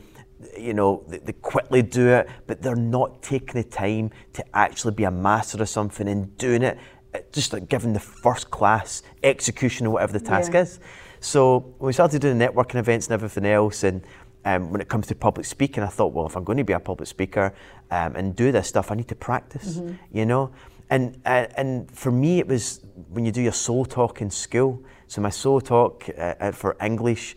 you 0.58 0.74
know, 0.74 1.04
they, 1.08 1.18
they 1.18 1.32
quickly 1.32 1.82
do 1.82 2.08
it, 2.08 2.28
but 2.46 2.62
they're 2.62 2.76
not 2.76 3.22
taking 3.22 3.60
the 3.62 3.68
time 3.68 4.10
to 4.34 4.44
actually 4.56 4.94
be 4.94 5.04
a 5.04 5.10
master 5.10 5.60
of 5.62 5.68
something 5.68 6.08
and 6.08 6.36
doing 6.38 6.62
it, 6.62 6.78
uh, 7.14 7.18
just 7.32 7.52
like 7.52 7.68
giving 7.68 7.92
the 7.92 8.00
first 8.00 8.50
class 8.50 9.02
execution 9.22 9.86
of 9.86 9.92
whatever 9.92 10.12
the 10.12 10.24
task 10.24 10.52
Yeah. 10.52 10.62
is. 10.62 10.80
So 11.20 11.58
when 11.78 11.86
we 11.88 11.92
started 11.92 12.20
doing 12.20 12.38
networking 12.38 12.76
events 12.76 13.06
and 13.06 13.14
everything 13.14 13.46
else, 13.46 13.82
and 13.84 14.02
um, 14.44 14.70
when 14.70 14.80
it 14.80 14.88
comes 14.88 15.06
to 15.06 15.14
public 15.14 15.46
speaking, 15.46 15.82
I 15.82 15.86
thought, 15.86 16.12
well, 16.12 16.26
if 16.26 16.36
I'm 16.36 16.44
going 16.44 16.58
to 16.58 16.64
be 16.64 16.74
a 16.74 16.80
public 16.80 17.08
speaker 17.08 17.54
um, 17.90 18.14
and 18.14 18.36
do 18.36 18.52
this 18.52 18.68
stuff, 18.68 18.90
I 18.90 18.94
need 18.94 19.08
to 19.08 19.14
practice, 19.14 19.80
you 20.12 20.26
know. 20.26 20.50
And 20.90 21.18
uh, 21.24 21.46
and 21.56 21.90
for 21.90 22.10
me, 22.10 22.40
it 22.40 22.46
was 22.46 22.80
when 23.08 23.24
you 23.24 23.32
do 23.32 23.40
your 23.40 23.52
solo 23.54 23.84
talk 23.84 24.20
in 24.20 24.28
school. 24.28 24.82
So 25.06 25.22
my 25.22 25.30
solo 25.30 25.60
talk 25.60 26.04
uh, 26.10 26.34
uh, 26.38 26.52
for 26.52 26.76
English, 26.82 27.36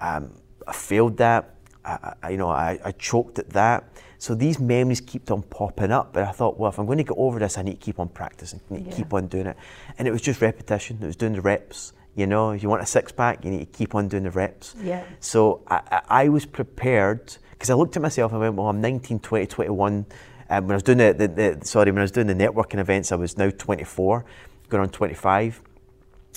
um, 0.00 0.32
I 0.66 0.72
failed 0.72 1.16
that. 1.18 1.54
I, 1.88 2.14
I, 2.22 2.30
you 2.30 2.36
know, 2.36 2.48
I, 2.48 2.78
I 2.84 2.92
choked 2.92 3.38
at 3.38 3.50
that. 3.50 3.84
So 4.18 4.34
these 4.34 4.58
memories 4.58 5.00
kept 5.00 5.30
on 5.30 5.42
popping 5.42 5.90
up. 5.90 6.12
But 6.12 6.24
I 6.24 6.32
thought, 6.32 6.58
well, 6.58 6.70
if 6.70 6.78
I'm 6.78 6.86
going 6.86 6.98
to 6.98 7.04
get 7.04 7.16
over 7.16 7.38
this, 7.38 7.56
I 7.56 7.62
need 7.62 7.80
to 7.80 7.84
keep 7.84 7.98
on 7.98 8.08
practicing, 8.08 8.60
I 8.70 8.74
need 8.74 8.90
to 8.90 8.96
keep 8.96 9.12
on 9.14 9.28
doing 9.28 9.46
it. 9.46 9.56
And 9.98 10.06
it 10.06 10.10
was 10.10 10.20
just 10.20 10.40
repetition. 10.42 10.98
It 11.00 11.06
was 11.06 11.16
doing 11.16 11.32
the 11.32 11.40
reps. 11.40 11.92
You 12.14 12.26
know, 12.26 12.50
if 12.50 12.62
you 12.62 12.68
want 12.68 12.82
a 12.82 12.86
six 12.86 13.12
pack, 13.12 13.44
you 13.44 13.50
need 13.50 13.72
to 13.72 13.78
keep 13.78 13.94
on 13.94 14.08
doing 14.08 14.24
the 14.24 14.30
reps. 14.30 14.74
Yeah. 14.82 15.04
So 15.20 15.62
I, 15.68 16.02
I, 16.08 16.28
was 16.28 16.44
prepared 16.44 17.36
because 17.52 17.70
I 17.70 17.74
looked 17.74 17.94
at 17.94 18.02
myself 18.02 18.32
and 18.32 18.40
went, 18.40 18.56
well, 18.56 18.66
I'm 18.68 18.80
19, 18.80 19.20
20, 19.20 19.46
21. 19.46 20.06
Um, 20.50 20.64
when 20.64 20.72
I 20.72 20.74
was 20.74 20.82
doing 20.82 20.98
the, 20.98 21.12
the, 21.12 21.28
the, 21.28 21.58
sorry, 21.64 21.92
when 21.92 21.98
I 21.98 22.02
was 22.02 22.10
doing 22.10 22.26
the 22.26 22.34
networking 22.34 22.80
events, 22.80 23.12
I 23.12 23.16
was 23.16 23.36
now 23.38 23.50
24, 23.50 24.24
going 24.68 24.82
on 24.82 24.88
25. 24.90 25.62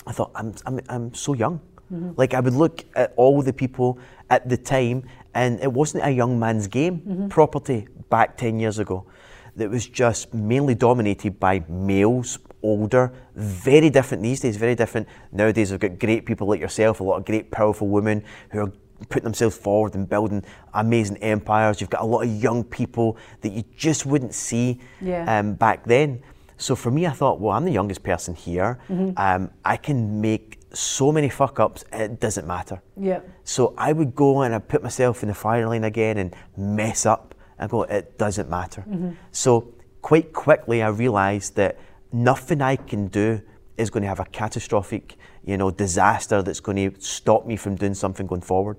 I 0.06 0.12
thought, 0.12 0.32
I'm, 0.36 0.54
I'm, 0.68 0.80
I'm 0.88 1.14
so 1.16 1.34
young. 1.34 1.62
Like, 2.16 2.34
I 2.34 2.40
would 2.40 2.54
look 2.54 2.86
at 2.96 3.14
all 3.18 3.42
the 3.42 3.52
people 3.52 4.00
at 4.30 4.48
the 4.48 4.56
time, 4.56 5.04
and 5.34 5.60
it 5.62 5.72
wasn't 5.72 6.06
a 6.06 6.12
young 6.12 6.40
man's 6.40 6.68
game, 6.68 7.28
property 7.30 7.88
back 8.10 8.38
10 8.38 8.60
years 8.60 8.80
ago. 8.80 9.06
That 9.56 9.70
was 9.70 9.86
just 9.88 10.34
mainly 10.34 10.76
dominated 10.76 11.40
by 11.40 11.64
males 11.68 12.40
older, 12.64 13.12
very 13.36 13.90
different 13.90 14.24
these 14.24 14.40
days, 14.40 14.56
very 14.56 14.76
different. 14.76 15.08
Nowadays, 15.32 15.72
we've 15.72 15.80
got 15.80 16.00
great 16.00 16.26
people 16.26 16.48
like 16.48 16.60
yourself, 16.60 17.00
a 17.00 17.04
lot 17.04 17.18
of 17.18 17.26
great, 17.26 17.52
powerful 17.52 17.88
women 17.88 18.24
who 18.52 18.60
are 18.60 18.72
putting 19.10 19.24
themselves 19.24 19.58
forward 19.58 19.96
and 19.96 20.08
building 20.08 20.44
amazing 20.74 21.18
empires. 21.18 21.82
You've 21.82 21.90
got 21.90 22.02
a 22.02 22.06
lot 22.06 22.22
of 22.22 22.30
young 22.32 22.64
people 22.64 23.18
that 23.42 23.52
you 23.52 23.64
just 23.76 24.06
wouldn't 24.06 24.34
see 24.34 24.80
Yeah. 25.02 25.40
um, 25.40 25.56
back 25.56 25.86
then. 25.86 26.22
So 26.58 26.76
for 26.76 26.92
me, 26.92 27.08
I 27.08 27.12
thought, 27.12 27.42
well, 27.42 27.54
I'm 27.58 27.66
the 27.66 27.72
youngest 27.72 28.04
person 28.04 28.36
here. 28.36 28.78
Um, 29.18 29.50
I 29.66 29.76
can 29.78 30.22
make 30.22 30.60
so 30.74 31.12
many 31.12 31.30
fuck 31.30 31.60
ups, 31.60 31.84
it 31.92 32.20
doesn't 32.20 32.48
matter. 32.48 32.82
Yeah. 32.98 33.22
So 33.44 33.74
I 33.78 33.94
would 33.94 34.16
go 34.16 34.42
and 34.42 34.56
I 34.56 34.60
put 34.60 34.84
myself 34.84 35.24
in 35.24 35.30
the 35.30 35.36
firing 35.36 35.68
line 35.68 35.84
again 35.84 36.18
and 36.18 36.36
mess 36.58 37.06
up. 37.06 37.36
I 37.60 37.68
go, 37.68 37.84
it 37.84 38.18
doesn't 38.18 38.50
matter. 38.50 38.82
Mm-hmm. 38.88 39.12
So 39.32 39.74
quite 40.02 40.34
quickly, 40.34 40.82
I 40.82 40.88
realised 40.88 41.56
that 41.56 41.78
nothing 42.12 42.62
I 42.62 42.76
can 42.76 43.08
do 43.08 43.42
is 43.78 43.90
going 43.90 44.04
to 44.04 44.10
have 44.10 44.20
a 44.20 44.26
catastrophic, 44.26 45.18
you 45.44 45.58
know, 45.58 45.72
disaster 45.72 46.42
that's 46.44 46.60
going 46.60 46.78
to 46.92 47.02
stop 47.02 47.46
me 47.48 47.56
from 47.56 47.76
doing 47.76 47.96
something 47.96 48.28
going 48.28 48.42
forward. 48.42 48.78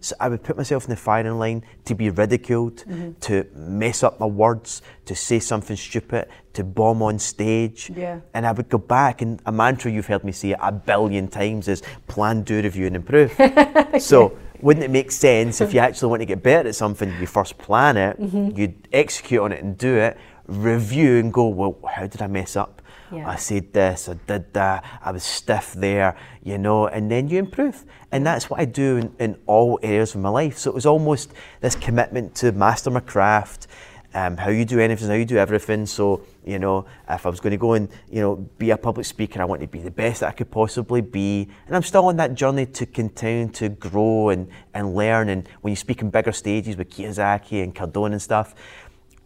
So 0.00 0.14
I 0.20 0.28
would 0.28 0.42
put 0.44 0.56
myself 0.56 0.84
in 0.84 0.90
the 0.90 0.96
firing 0.96 1.38
line 1.38 1.64
to 1.86 1.94
be 1.94 2.08
ridiculed, 2.10 2.84
to 3.22 3.46
mess 3.54 4.02
up 4.02 4.20
my 4.20 4.26
words, 4.26 4.80
to 5.06 5.16
say 5.16 5.40
something 5.40 5.76
stupid, 5.76 6.28
to 6.52 6.62
bomb 6.62 7.02
on 7.02 7.18
stage. 7.18 7.90
Yeah. 7.94 8.20
And 8.32 8.46
I 8.46 8.52
would 8.52 8.68
go 8.68 8.78
back, 8.78 9.22
and 9.22 9.40
a 9.44 9.50
mantra 9.52 9.90
you've 9.90 10.06
heard 10.06 10.22
me 10.22 10.30
say 10.32 10.54
a 10.60 10.70
billion 10.70 11.26
times 11.26 11.66
is 11.66 11.82
plan, 12.06 12.42
do, 12.42 12.62
review, 12.62 12.86
and 12.86 12.96
improve. 12.96 13.32
so, 13.98 14.38
wouldn't 14.60 14.84
it 14.84 14.90
make 14.90 15.10
sense 15.10 15.60
if 15.60 15.74
you 15.74 15.80
actually 15.80 16.08
want 16.10 16.22
to 16.22 16.26
get 16.26 16.42
better 16.42 16.68
at 16.68 16.74
something, 16.76 17.12
you 17.20 17.26
first 17.26 17.58
plan 17.58 17.96
it, 17.96 18.20
Mm-hmm. 18.20 18.56
you 18.58 18.72
execute 18.92 19.40
on 19.40 19.50
it 19.52 19.62
and 19.64 19.76
do 19.76 19.96
it, 19.96 20.16
review 20.46 21.18
and 21.18 21.32
go, 21.32 21.48
well, 21.48 21.76
how 21.90 22.06
did 22.06 22.22
I 22.22 22.28
mess 22.28 22.54
up? 22.56 22.80
Yeah. 23.14 23.28
I 23.28 23.36
said 23.36 23.72
this, 23.72 24.08
I 24.08 24.14
did 24.26 24.52
that, 24.54 24.84
I 25.02 25.12
was 25.12 25.22
stiff 25.22 25.74
there, 25.74 26.16
you 26.42 26.58
know, 26.58 26.86
and 26.86 27.10
then 27.10 27.28
you 27.28 27.38
improve. 27.38 27.84
And 28.12 28.26
that's 28.26 28.48
what 28.50 28.60
I 28.60 28.64
do 28.64 28.96
in, 28.96 29.14
in 29.18 29.38
all 29.46 29.78
areas 29.82 30.14
of 30.14 30.20
my 30.20 30.28
life. 30.28 30.58
So 30.58 30.70
it 30.70 30.74
was 30.74 30.86
almost 30.86 31.32
this 31.60 31.74
commitment 31.74 32.34
to 32.36 32.52
master 32.52 32.90
my 32.90 33.00
craft, 33.00 33.66
um, 34.14 34.36
how 34.36 34.50
you 34.50 34.64
do 34.64 34.78
anything, 34.78 35.08
how 35.08 35.14
you 35.14 35.24
do 35.24 35.36
everything. 35.36 35.86
So, 35.86 36.22
you 36.44 36.60
know, 36.60 36.86
if 37.08 37.26
I 37.26 37.28
was 37.28 37.40
going 37.40 37.50
to 37.50 37.56
go 37.56 37.72
and, 37.72 37.88
you 38.08 38.20
know, 38.20 38.36
be 38.36 38.70
a 38.70 38.76
public 38.76 39.06
speaker, 39.06 39.42
I 39.42 39.44
want 39.44 39.60
to 39.60 39.66
be 39.66 39.80
the 39.80 39.90
best 39.90 40.20
that 40.20 40.28
I 40.28 40.32
could 40.32 40.50
possibly 40.52 41.00
be. 41.00 41.48
And 41.66 41.74
I'm 41.74 41.82
still 41.82 42.06
on 42.06 42.16
that 42.18 42.34
journey 42.34 42.66
to 42.66 42.86
continue 42.86 43.48
to 43.54 43.68
grow 43.68 44.28
and, 44.28 44.48
and 44.72 44.94
learn. 44.94 45.28
And 45.30 45.48
when 45.62 45.72
you 45.72 45.76
speak 45.76 46.00
in 46.00 46.10
bigger 46.10 46.32
stages 46.32 46.76
with 46.76 46.90
Kiyosaki 46.90 47.62
and 47.62 47.74
Cardone 47.74 48.12
and 48.12 48.22
stuff, 48.22 48.54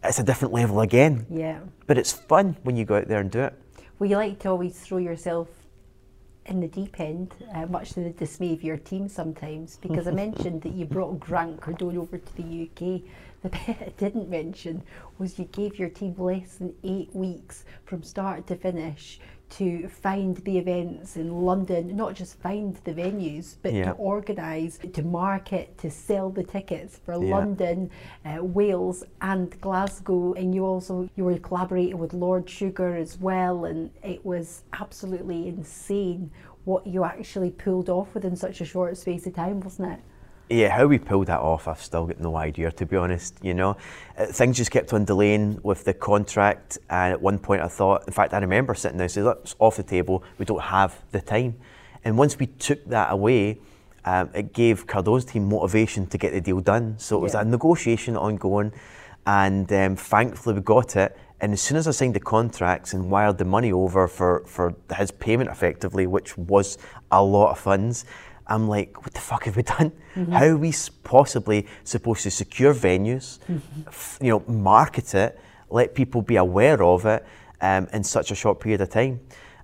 it's 0.03 0.17
a 0.17 0.23
different 0.23 0.53
level 0.53 0.79
again. 0.81 1.27
Yeah. 1.29 1.59
But 1.85 1.97
it's 1.97 2.11
fun 2.11 2.57
when 2.63 2.75
you 2.75 2.85
go 2.85 2.97
out 2.97 3.07
there 3.07 3.19
and 3.19 3.29
do 3.29 3.41
it. 3.41 3.53
Well, 3.99 4.09
you 4.09 4.15
like 4.15 4.39
to 4.39 4.49
always 4.49 4.79
throw 4.79 4.97
yourself 4.97 5.49
in 6.45 6.61
the 6.61 6.69
deep 6.69 7.01
end, 7.01 7.33
uh, 7.53 7.65
much 7.65 7.89
to 7.91 7.99
the 7.99 8.11
dismay 8.11 8.53
of 8.53 8.63
your 8.63 8.77
team 8.77 9.09
sometimes, 9.09 9.75
because 9.75 10.07
I 10.07 10.11
mentioned 10.25 10.61
that 10.61 10.71
you 10.71 10.85
brought 10.85 11.19
Grant 11.19 11.59
Cardone 11.59 11.97
over 11.97 12.17
to 12.17 12.35
the 12.37 12.69
UK. 12.69 13.01
The 13.43 13.49
bit 13.49 13.77
I 13.81 13.93
didn't 13.97 14.29
mention 14.29 14.83
was 15.17 15.39
you 15.39 15.45
gave 15.45 15.79
your 15.79 15.87
team 15.89 16.13
less 16.17 16.55
than 16.55 16.73
eight 16.83 17.15
weeks 17.15 17.63
from 17.85 18.03
start 18.03 18.47
to 18.47 18.55
finish 18.57 19.19
to 19.51 19.87
find 19.87 20.37
the 20.37 20.57
events 20.59 21.15
in 21.15 21.31
London, 21.41 21.95
not 21.95 22.13
just 22.15 22.37
find 22.39 22.75
the 22.83 22.93
venues, 22.93 23.55
but 23.63 23.73
Yeah. 23.73 23.85
to 23.85 23.91
organise, 23.93 24.77
to 24.77 25.01
market, 25.01 25.75
to 25.79 25.89
sell 25.89 26.29
the 26.29 26.43
tickets 26.43 26.97
for 26.97 27.13
Yeah. 27.13 27.37
London, 27.37 27.89
uh, 28.25 28.43
Wales, 28.43 29.03
and 29.21 29.59
Glasgow. 29.61 30.33
And 30.33 30.53
you 30.53 30.65
also 30.65 31.09
you 31.15 31.23
were 31.23 31.37
collaborating 31.39 31.97
with 31.97 32.13
Lord 32.13 32.47
Sugar 32.49 32.95
as 32.95 33.19
well, 33.19 33.65
and 33.65 33.89
it 34.03 34.23
was 34.25 34.63
absolutely 34.73 35.47
insane 35.47 36.29
what 36.65 36.85
you 36.85 37.03
actually 37.05 37.49
pulled 37.51 37.89
off 37.89 38.13
within 38.13 38.35
such 38.35 38.61
a 38.61 38.65
short 38.65 38.97
space 38.97 39.25
of 39.25 39.33
time, 39.33 39.61
wasn't 39.61 39.93
it? 39.93 39.99
Yeah, 40.49 40.69
how 40.69 40.87
we 40.87 40.97
pulled 40.97 41.27
that 41.27 41.39
off, 41.41 41.67
I've 41.67 41.79
still 41.81 42.07
got 42.07 42.19
no 42.19 42.35
idea, 42.35 42.71
to 42.71 42.85
be 42.85 42.95
honest. 42.97 43.35
You 43.43 43.53
know, 43.53 43.77
Uh, 44.17 44.25
things 44.25 44.57
just 44.57 44.71
kept 44.71 44.91
on 44.93 45.05
delaying 45.05 45.59
with 45.63 45.85
the 45.85 45.93
contract, 45.93 46.77
and 46.89 47.13
at 47.13 47.21
one 47.21 47.37
point 47.39 47.61
I 47.61 47.67
thought, 47.67 48.05
in 48.07 48.11
fact, 48.13 48.33
I 48.33 48.39
remember 48.39 48.73
sitting 48.73 48.97
there 48.97 49.05
and 49.05 49.11
saying, 49.11 49.25
"Look, 49.25 49.39
it's 49.43 49.55
off 49.59 49.77
the 49.77 49.83
table. 49.83 50.23
We 50.39 50.45
don't 50.45 50.61
have 50.61 50.95
the 51.11 51.21
time." 51.21 51.55
And 52.03 52.17
once 52.17 52.37
we 52.39 52.47
took 52.47 52.83
that 52.89 53.11
away, 53.11 53.59
um, 54.05 54.29
it 54.33 54.51
gave 54.53 54.87
Cardone's 54.87 55.23
team 55.25 55.47
motivation 55.47 56.07
to 56.07 56.17
get 56.17 56.33
the 56.33 56.41
deal 56.41 56.59
done. 56.59 56.95
So 56.97 57.15
it 57.17 57.21
was 57.21 57.33
Yeah. 57.33 57.41
a 57.41 57.45
negotiation 57.45 58.17
ongoing, 58.17 58.73
and 59.25 59.71
um, 59.71 59.95
thankfully 59.95 60.55
we 60.55 60.61
got 60.61 60.95
it. 60.95 61.15
And 61.41 61.53
as 61.53 61.61
soon 61.61 61.77
as 61.77 61.87
I 61.87 61.91
signed 61.91 62.15
the 62.15 62.19
contracts 62.19 62.93
and 62.93 63.09
wired 63.09 63.37
the 63.37 63.45
money 63.45 63.71
over 63.71 64.07
for, 64.09 64.43
for 64.45 64.73
his 64.97 65.11
payment 65.11 65.49
effectively, 65.49 66.05
which 66.07 66.37
was 66.37 66.77
a 67.11 67.23
lot 67.23 67.51
of 67.51 67.59
funds, 67.59 68.03
I'm 68.49 68.67
like, 68.67 69.03
what 69.03 69.13
the 69.13 69.21
fuck 69.21 69.43
have 69.45 69.55
we 69.55 69.63
done? 69.77 69.91
How 70.31 70.45
are 70.45 70.57
we 70.57 70.73
possibly 71.03 71.67
supposed 71.83 72.23
to 72.23 72.31
secure 72.31 72.73
venues, 72.73 73.39
f- 73.87 74.17
you 74.21 74.29
know, 74.31 74.43
market 74.47 75.13
it, 75.13 75.39
let 75.69 75.93
people 75.95 76.21
be 76.21 76.35
aware 76.35 76.83
of 76.83 77.05
it 77.05 77.25
um, 77.61 77.87
in 77.93 78.03
such 78.03 78.31
a 78.31 78.35
short 78.35 78.59
period 78.59 78.81
of 78.81 78.89
time? 78.89 79.21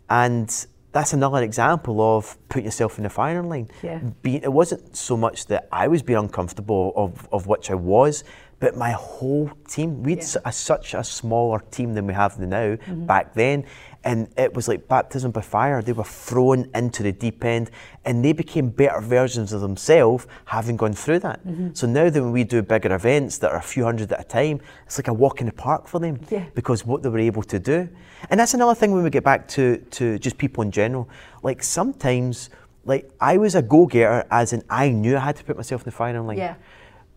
And 0.10 0.48
that's 0.92 1.12
another 1.14 1.42
example 1.44 2.00
of 2.00 2.38
putting 2.48 2.66
yourself 2.66 2.98
in 2.98 3.04
the 3.04 3.10
firing 3.10 3.50
line. 3.50 3.70
Yeah. 3.84 4.00
Being, 4.22 4.44
it 4.44 4.54
wasn't 4.54 4.96
so 4.96 5.18
much 5.18 5.48
that 5.48 5.68
I 5.72 5.88
was 5.90 6.02
being 6.02 6.20
uncomfortable 6.20 6.94
of, 6.96 7.28
of 7.34 7.48
which 7.48 7.70
I 7.70 7.76
was, 7.76 8.24
but 8.66 8.76
my 8.76 8.94
whole 8.94 9.52
team. 9.68 10.02
We 10.02 10.14
had 10.14 10.20
Yeah. 10.22 10.24
s- 10.24 10.38
a, 10.44 10.52
such 10.52 10.96
a 10.96 11.04
smaller 11.04 11.60
team 11.70 11.94
than 11.94 12.08
we 12.08 12.14
have 12.16 12.40
now 12.40 12.48
mm-hmm. 12.78 13.06
back 13.06 13.36
then. 13.36 13.66
And 14.04 14.28
it 14.38 14.56
was 14.56 14.68
like 14.68 14.88
baptism 14.88 15.30
by 15.30 15.42
fire. 15.42 15.84
They 15.84 15.94
were 15.94 16.04
thrown 16.28 16.68
into 16.74 17.04
the 17.04 17.12
deep 17.12 17.46
end 17.46 17.70
and 18.06 18.26
they 18.26 18.34
became 18.34 18.70
better 18.70 19.02
versions 19.02 19.54
of 19.54 19.62
themselves 19.62 20.26
having 20.46 20.78
gone 20.78 20.94
through 20.94 21.20
that. 21.20 21.46
Mm-hmm. 21.46 21.70
So 21.74 21.86
now 21.86 22.10
that 22.10 22.20
when 22.24 22.32
we 22.32 22.44
do 22.44 22.64
bigger 22.64 22.92
events 22.96 23.38
that 23.40 23.52
are 23.52 23.58
a 23.58 23.70
few 23.74 23.84
hundred 23.84 24.12
at 24.12 24.20
a 24.20 24.24
time, 24.24 24.62
it's 24.88 24.98
like 24.98 25.10
a 25.10 25.14
walk 25.14 25.42
in 25.42 25.46
the 25.46 25.54
park 25.54 25.88
for 25.88 26.00
them 26.00 26.20
Yeah. 26.32 26.46
because 26.56 26.88
what 26.88 27.04
they 27.04 27.10
were 27.10 27.20
able 27.32 27.44
to 27.44 27.60
do. 27.60 27.88
And 28.32 28.40
that's 28.40 28.56
another 28.56 28.74
thing 28.74 28.92
when 28.94 29.04
we 29.04 29.12
get 29.12 29.24
back 29.24 29.48
to, 29.50 29.78
to 29.98 30.18
just 30.18 30.40
people 30.40 30.64
in 30.64 30.72
general. 30.72 31.08
Like 31.44 31.62
sometimes, 31.62 32.50
like 32.84 33.12
I 33.22 33.38
was 33.38 33.54
a 33.54 33.62
go-getter 33.62 34.26
as 34.32 34.54
in 34.54 34.64
I 34.72 34.90
knew 34.90 35.18
I 35.18 35.20
had 35.20 35.36
to 35.36 35.44
put 35.44 35.56
myself 35.56 35.82
in 35.82 35.86
the 35.86 35.92
firing 35.92 36.26
line. 36.26 36.40
Yeah. 36.40 36.56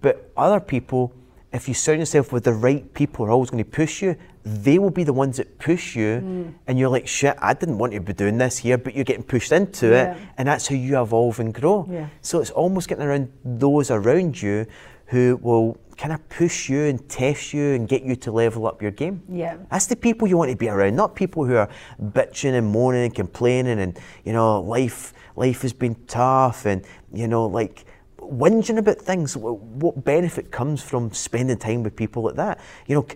But 0.00 0.30
other 0.36 0.60
people, 0.60 1.12
if 1.52 1.66
you 1.68 1.74
surround 1.74 2.00
yourself 2.00 2.32
with 2.32 2.44
the 2.44 2.52
right 2.52 2.92
people 2.92 3.24
who 3.24 3.30
are 3.30 3.34
always 3.34 3.50
going 3.50 3.64
to 3.64 3.70
push 3.70 4.02
you, 4.02 4.16
they 4.44 4.78
will 4.78 4.90
be 4.90 5.04
the 5.04 5.12
ones 5.12 5.38
that 5.38 5.58
push 5.58 5.96
you. 5.96 6.20
Mm. 6.22 6.54
And 6.66 6.78
you're 6.78 6.90
like, 6.90 7.06
shit, 7.08 7.36
I 7.40 7.54
didn't 7.54 7.78
want 7.78 7.92
to 7.94 8.00
be 8.00 8.12
doing 8.12 8.38
this 8.38 8.58
here, 8.58 8.76
but 8.78 8.94
you're 8.94 9.04
getting 9.04 9.22
pushed 9.22 9.52
into 9.52 9.88
Yeah. 9.88 10.12
it. 10.14 10.18
And 10.36 10.48
that's 10.48 10.68
how 10.68 10.74
you 10.74 11.00
evolve 11.00 11.40
and 11.40 11.52
grow. 11.54 11.86
Yeah. 11.90 12.08
So 12.20 12.40
it's 12.40 12.50
almost 12.50 12.88
getting 12.88 13.04
around 13.04 13.30
those 13.44 13.90
around 13.90 14.40
you 14.42 14.66
who 15.06 15.38
will 15.42 15.78
kind 15.96 16.12
of 16.12 16.28
push 16.28 16.68
you 16.68 16.82
and 16.82 17.08
test 17.08 17.52
you 17.54 17.72
and 17.74 17.88
get 17.88 18.02
you 18.02 18.14
to 18.14 18.30
level 18.30 18.66
up 18.66 18.80
your 18.82 18.90
game. 18.90 19.22
Yeah. 19.28 19.56
That's 19.70 19.86
the 19.86 19.96
people 19.96 20.28
you 20.28 20.36
want 20.36 20.50
to 20.50 20.56
be 20.56 20.68
around, 20.68 20.96
not 20.96 21.16
people 21.16 21.44
who 21.44 21.56
are 21.56 21.68
bitching 22.00 22.52
and 22.52 22.70
moaning 22.70 23.04
and 23.04 23.14
complaining 23.14 23.80
and 23.80 23.98
you 24.24 24.32
know 24.32 24.60
life 24.60 25.12
life 25.34 25.62
has 25.62 25.72
been 25.72 25.96
tough 26.06 26.66
and 26.66 26.84
you 27.12 27.26
know 27.26 27.46
like 27.46 27.84
whinging 28.30 28.78
about 28.78 28.98
things. 28.98 29.36
What 29.36 30.04
benefit 30.04 30.50
comes 30.50 30.82
from 30.82 31.12
spending 31.12 31.56
time 31.56 31.82
with 31.82 31.96
people 31.96 32.22
like 32.22 32.36
that? 32.36 32.60
You 32.86 32.96
know, 32.96 33.06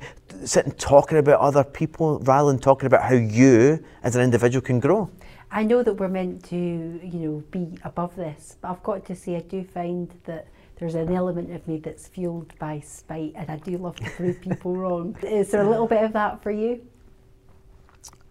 sitting 0.44 0.72
talking 0.72 1.18
about 1.18 1.40
other 1.40 1.64
people 1.64 2.18
rather 2.20 2.50
than 2.50 2.60
talking 2.60 2.86
about 2.86 3.02
how 3.02 3.14
you 3.14 3.84
as 4.02 4.16
an 4.16 4.22
individual 4.22 4.62
can 4.62 4.80
grow. 4.80 5.10
I 5.50 5.64
know 5.64 5.82
that 5.82 5.94
we're 5.94 6.08
meant 6.08 6.44
to, 6.44 6.56
you 6.56 7.18
know, 7.18 7.44
be 7.50 7.78
above 7.84 8.16
this, 8.16 8.56
but 8.60 8.70
I've 8.70 8.82
got 8.82 9.04
to 9.06 9.14
say 9.14 9.36
I 9.36 9.40
do 9.40 9.62
find 9.62 10.10
that 10.24 10.46
there's 10.76 10.94
an 10.94 11.12
element 11.12 11.52
of 11.52 11.68
me 11.68 11.78
that's 11.78 12.08
fueled 12.08 12.58
by 12.58 12.80
spite, 12.80 13.34
and 13.36 13.50
I 13.50 13.56
do 13.56 13.76
love 13.76 13.96
to 13.96 14.10
prove 14.10 14.40
people 14.40 14.74
wrong. 14.76 15.14
Is 15.22 15.50
there 15.50 15.62
a 15.62 15.68
little 15.68 15.86
bit 15.86 16.02
of 16.02 16.14
that 16.14 16.42
for 16.42 16.50
you? 16.50 16.84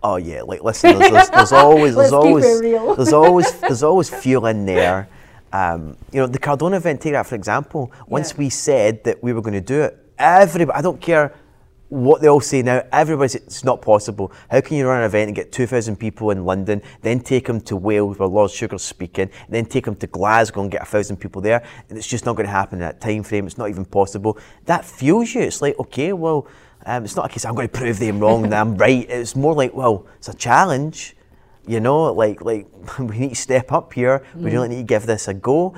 Oh 0.03 0.15
yeah, 0.15 0.41
like 0.41 0.63
listen, 0.63 0.97
there's, 0.97 1.11
there's, 1.11 1.29
there's 1.29 1.51
always 1.51 1.95
there's 1.95 2.11
always 2.11 2.59
there's 2.59 3.13
always 3.13 3.59
there's 3.61 3.83
always 3.83 4.09
fuel 4.09 4.47
in 4.47 4.65
there. 4.65 5.07
Um, 5.53 5.97
you 6.11 6.19
know, 6.21 6.27
the 6.27 6.39
Cardone 6.39 6.75
event, 6.75 7.01
take 7.01 7.13
that 7.13 7.27
for 7.27 7.35
example. 7.35 7.91
Once 8.07 8.31
Yeah. 8.31 8.37
we 8.37 8.49
said 8.49 9.03
that 9.03 9.21
we 9.21 9.33
were 9.33 9.41
going 9.41 9.53
to 9.53 9.61
do 9.61 9.81
it, 9.81 9.97
everybody, 10.17 10.77
I 10.77 10.81
don't 10.81 11.01
care 11.01 11.33
what 11.89 12.21
they 12.21 12.29
all 12.29 12.39
say 12.39 12.61
now, 12.61 12.81
everybody's, 12.93 13.35
it's 13.35 13.65
not 13.65 13.81
possible. 13.81 14.31
How 14.49 14.61
can 14.61 14.77
you 14.77 14.87
run 14.87 14.99
an 15.01 15.05
event 15.05 15.27
and 15.27 15.35
get 15.35 15.51
2,000 15.51 15.97
people 15.97 16.31
in 16.31 16.45
London, 16.45 16.81
then 17.01 17.19
take 17.19 17.47
them 17.47 17.59
to 17.61 17.75
Wales 17.75 18.17
where 18.17 18.29
Lord 18.29 18.49
Sugar's 18.49 18.81
speaking, 18.81 19.29
then 19.49 19.65
take 19.65 19.83
them 19.83 19.97
to 19.97 20.07
Glasgow 20.07 20.61
and 20.61 20.71
get 20.71 20.79
1,000 20.79 21.17
people 21.17 21.41
there? 21.41 21.61
And 21.89 21.97
it's 21.97 22.07
just 22.07 22.25
not 22.25 22.37
going 22.37 22.45
to 22.45 22.51
happen 22.51 22.75
in 22.77 22.79
that 22.79 23.01
time 23.01 23.23
frame. 23.23 23.45
It's 23.45 23.57
not 23.57 23.67
even 23.69 23.83
possible. 23.83 24.37
That 24.65 24.85
fuels 24.85 25.33
you. 25.35 25.41
It's 25.41 25.61
like, 25.61 25.77
okay, 25.79 26.13
well, 26.13 26.47
um, 26.85 27.03
it's 27.03 27.17
not 27.17 27.25
a 27.25 27.29
case 27.29 27.43
I'm 27.43 27.55
going 27.55 27.67
to 27.67 27.77
prove 27.77 27.99
them 27.99 28.21
wrong 28.21 28.45
and 28.45 28.55
I'm 28.55 28.77
right. 28.85 29.05
It's 29.09 29.35
more 29.35 29.53
like, 29.53 29.73
well, 29.73 30.07
it's 30.15 30.29
a 30.29 30.33
challenge. 30.33 31.17
You 31.67 31.79
know, 31.79 32.11
like 32.13 32.41
like 32.41 32.67
we 32.99 33.19
need 33.19 33.29
to 33.29 33.35
step 33.35 33.71
up 33.71 33.93
here. 33.93 34.25
We 34.35 34.51
really 34.51 34.69
need 34.69 34.77
to 34.77 34.83
give 34.83 35.05
this 35.05 35.27
a 35.27 35.33
go. 35.33 35.75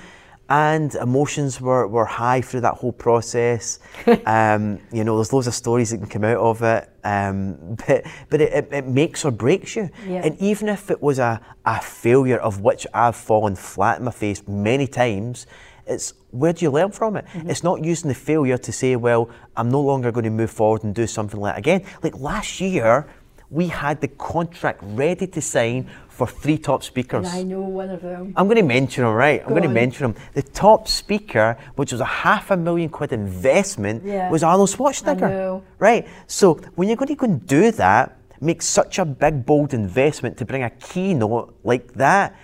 and 0.50 0.94
emotions 0.96 1.62
were, 1.62 1.88
were 1.88 2.06
high 2.06 2.42
through 2.42 2.62
that 2.62 2.76
whole 2.76 2.92
process. 2.92 3.80
um, 4.26 4.80
you 4.92 5.04
know, 5.04 5.16
there's 5.16 5.32
loads 5.32 5.48
of 5.48 5.54
stories 5.54 5.92
that 5.92 6.00
can 6.00 6.08
come 6.08 6.24
out 6.26 6.38
of 6.38 6.62
it, 6.62 6.90
um, 7.04 7.76
but, 7.88 8.06
but 8.30 8.42
it, 8.42 8.54
it, 8.54 8.68
it, 8.72 8.88
makes 8.88 9.24
or 9.26 9.32
breaks 9.32 9.76
you. 9.76 9.90
Yeah. 10.06 10.22
And 10.26 10.38
even 10.40 10.68
if 10.68 10.92
it 10.92 11.02
was 11.02 11.18
a, 11.18 11.42
a 11.66 11.82
failure 11.82 12.38
of 12.38 12.60
which 12.60 12.86
I've 12.94 13.16
fallen 13.16 13.56
flat 13.56 14.00
in 14.00 14.06
my 14.06 14.12
face 14.12 14.46
many 14.48 14.86
times, 14.86 15.48
it's 15.86 16.14
where 16.32 16.54
do 16.54 16.66
you 16.66 16.72
learn 16.72 16.92
from 16.92 17.16
it? 17.16 17.26
Mm-hmm. 17.26 17.50
It's 17.50 17.64
not 17.64 17.84
using 17.84 18.08
the 18.08 18.16
failure 18.16 18.58
to 18.58 18.72
say, 18.72 18.96
well, 18.96 19.30
I'm 19.56 19.70
no 19.70 19.82
longer 19.82 20.12
going 20.12 20.24
to 20.24 20.30
move 20.30 20.52
forward 20.52 20.84
and 20.84 20.96
do 20.96 21.08
something 21.08 21.40
like 21.40 21.56
that 21.56 21.60
again. 21.60 21.86
Like 22.02 22.18
last 22.18 22.60
year, 22.60 23.08
we 23.54 23.68
had 23.68 24.02
the 24.02 24.08
contract 24.08 24.80
ready 24.82 25.28
to 25.28 25.42
sign 25.42 25.88
for 26.10 26.26
three 26.28 26.58
top 26.58 26.84
speakers. 26.84 27.28
And 27.28 27.40
I 27.40 27.44
know 27.44 27.62
one 27.62 27.90
of 27.90 28.02
them. 28.02 28.34
I'm 28.36 28.48
going 28.48 28.58
to 28.58 28.64
mention 28.64 29.04
them, 29.04 29.14
right? 29.14 29.42
I'm 29.42 29.50
Go 29.50 29.56
going 29.56 29.64
to 29.64 29.70
mention 29.70 30.04
them. 30.12 30.24
The 30.34 30.42
top 30.42 30.88
speaker, 30.88 31.58
which 31.76 31.92
was 31.92 32.02
a 32.02 32.06
half 32.06 32.50
a 32.50 32.58
million 32.58 32.90
quid 32.90 33.14
investment, 33.14 34.04
Yeah. 34.04 34.30
was 34.32 34.44
Arnold 34.44 34.70
Schwarzenegger. 34.70 35.24
I 35.24 35.32
know. 35.32 35.64
Right? 35.78 36.08
So 36.26 36.56
when 36.76 36.88
you're 36.88 36.98
going 36.98 37.10
to 37.10 37.16
go 37.16 37.26
and 37.26 37.46
do 37.46 37.72
that, 37.72 38.18
make 38.42 38.62
such 38.62 38.98
a 39.00 39.06
big, 39.06 39.46
bold 39.46 39.74
investment 39.74 40.38
to 40.38 40.46
bring 40.46 40.64
a 40.64 40.70
keynote 40.72 41.56
like 41.64 41.94
that, 41.94 42.36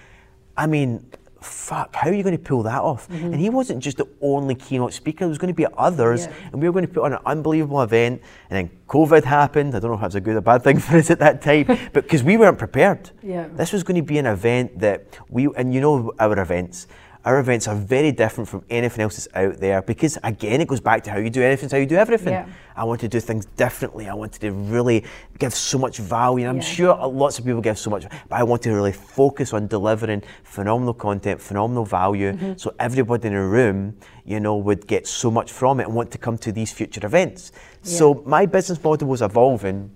I 0.56 0.68
mean, 0.68 1.06
fuck, 1.42 1.96
how 1.96 2.10
are 2.10 2.14
you 2.14 2.24
going 2.24 2.38
to 2.38 2.44
pull 2.44 2.64
that 2.64 2.82
off? 2.82 3.08
Mm-hmm. 3.10 3.26
And 3.26 3.36
he 3.36 3.50
wasn't 3.50 3.82
just 3.82 3.98
the 3.98 4.08
only 4.22 4.56
keynote 4.56 4.94
speaker, 4.94 5.20
there 5.20 5.30
was 5.30 5.38
going 5.38 5.54
to 5.54 5.58
be 5.58 5.68
others, 5.78 6.26
Yeah. 6.26 6.34
and 6.52 6.62
we 6.62 6.68
were 6.68 6.74
going 6.74 6.88
to 6.88 6.94
put 6.94 7.04
on 7.04 7.14
an 7.14 7.20
unbelievable 7.26 7.82
event, 7.82 8.22
and 8.50 8.58
then 8.70 8.78
COVID 8.88 9.24
happened. 9.24 9.76
I 9.76 9.80
don't 9.80 9.92
know 9.92 9.96
if 9.96 10.02
that 10.02 10.08
was 10.08 10.16
a 10.16 10.22
good 10.22 10.36
or 10.36 10.42
bad 10.42 10.64
thing 10.64 10.80
for 10.86 10.98
us 10.98 11.10
at 11.10 11.20
that 11.20 11.42
time, 11.42 11.66
but 11.94 12.04
because 12.04 12.24
we 12.24 12.38
weren't 12.38 12.58
prepared. 12.58 13.12
Yeah. 13.24 13.48
This 13.54 13.72
was 13.74 13.84
going 13.84 13.96
to 13.98 14.02
be 14.02 14.18
an 14.18 14.26
event 14.26 14.80
that 14.80 15.20
we, 15.30 15.48
and 15.56 15.74
you 15.74 15.82
know 15.82 16.14
our 16.20 16.38
events, 16.40 16.88
our 17.26 17.40
events 17.40 17.68
are 17.68 17.76
very 17.76 18.12
different 18.14 18.48
from 18.48 18.64
anything 18.70 19.02
else 19.02 19.18
that's 19.18 19.28
out 19.36 19.60
there 19.60 19.82
because, 19.82 20.18
again, 20.24 20.62
it 20.62 20.68
goes 20.70 20.80
back 20.80 21.04
to 21.04 21.12
how 21.12 21.18
you 21.18 21.30
do 21.30 21.42
anything, 21.44 21.70
how 21.70 21.78
you 21.78 21.86
do 21.86 21.98
everything. 21.98 22.32
Yeah. 22.34 22.48
I 22.78 22.86
want 22.86 23.02
to 23.02 23.10
do 23.10 23.20
things 23.20 23.46
differently. 23.58 24.08
I 24.08 24.14
wanted 24.14 24.40
to 24.42 24.52
really 24.54 25.04
give 25.38 25.54
so 25.54 25.78
much 25.78 25.98
value. 25.98 26.46
And 26.48 26.52
I'm 26.52 26.56
Yeah. 26.58 26.62
sure 26.96 27.08
lots 27.08 27.38
of 27.38 27.44
people 27.46 27.60
give 27.60 27.78
so 27.78 27.90
much, 27.90 28.04
but 28.30 28.36
I 28.40 28.44
want 28.44 28.62
to 28.64 28.72
really 28.74 28.94
focus 28.94 29.54
on 29.54 29.68
delivering 29.68 30.24
phenomenal 30.44 30.94
content, 30.94 31.42
phenomenal 31.42 31.84
value, 31.84 32.32
Mm-hmm. 32.32 32.54
so 32.56 32.74
everybody 32.80 33.28
in 33.28 33.34
a 33.34 33.46
room, 33.46 33.96
you 34.24 34.40
know, 34.40 34.56
would 34.56 34.88
get 34.88 35.06
so 35.06 35.30
much 35.30 35.52
from 35.52 35.82
it 35.82 35.88
and 35.88 35.94
want 35.96 36.12
to 36.12 36.18
come 36.18 36.38
to 36.38 36.54
these 36.54 36.72
future 36.72 37.06
events. 37.06 37.52
So 37.82 38.24
my 38.26 38.46
business 38.46 38.82
model 38.82 39.10
was 39.10 39.22
evolving 39.22 39.92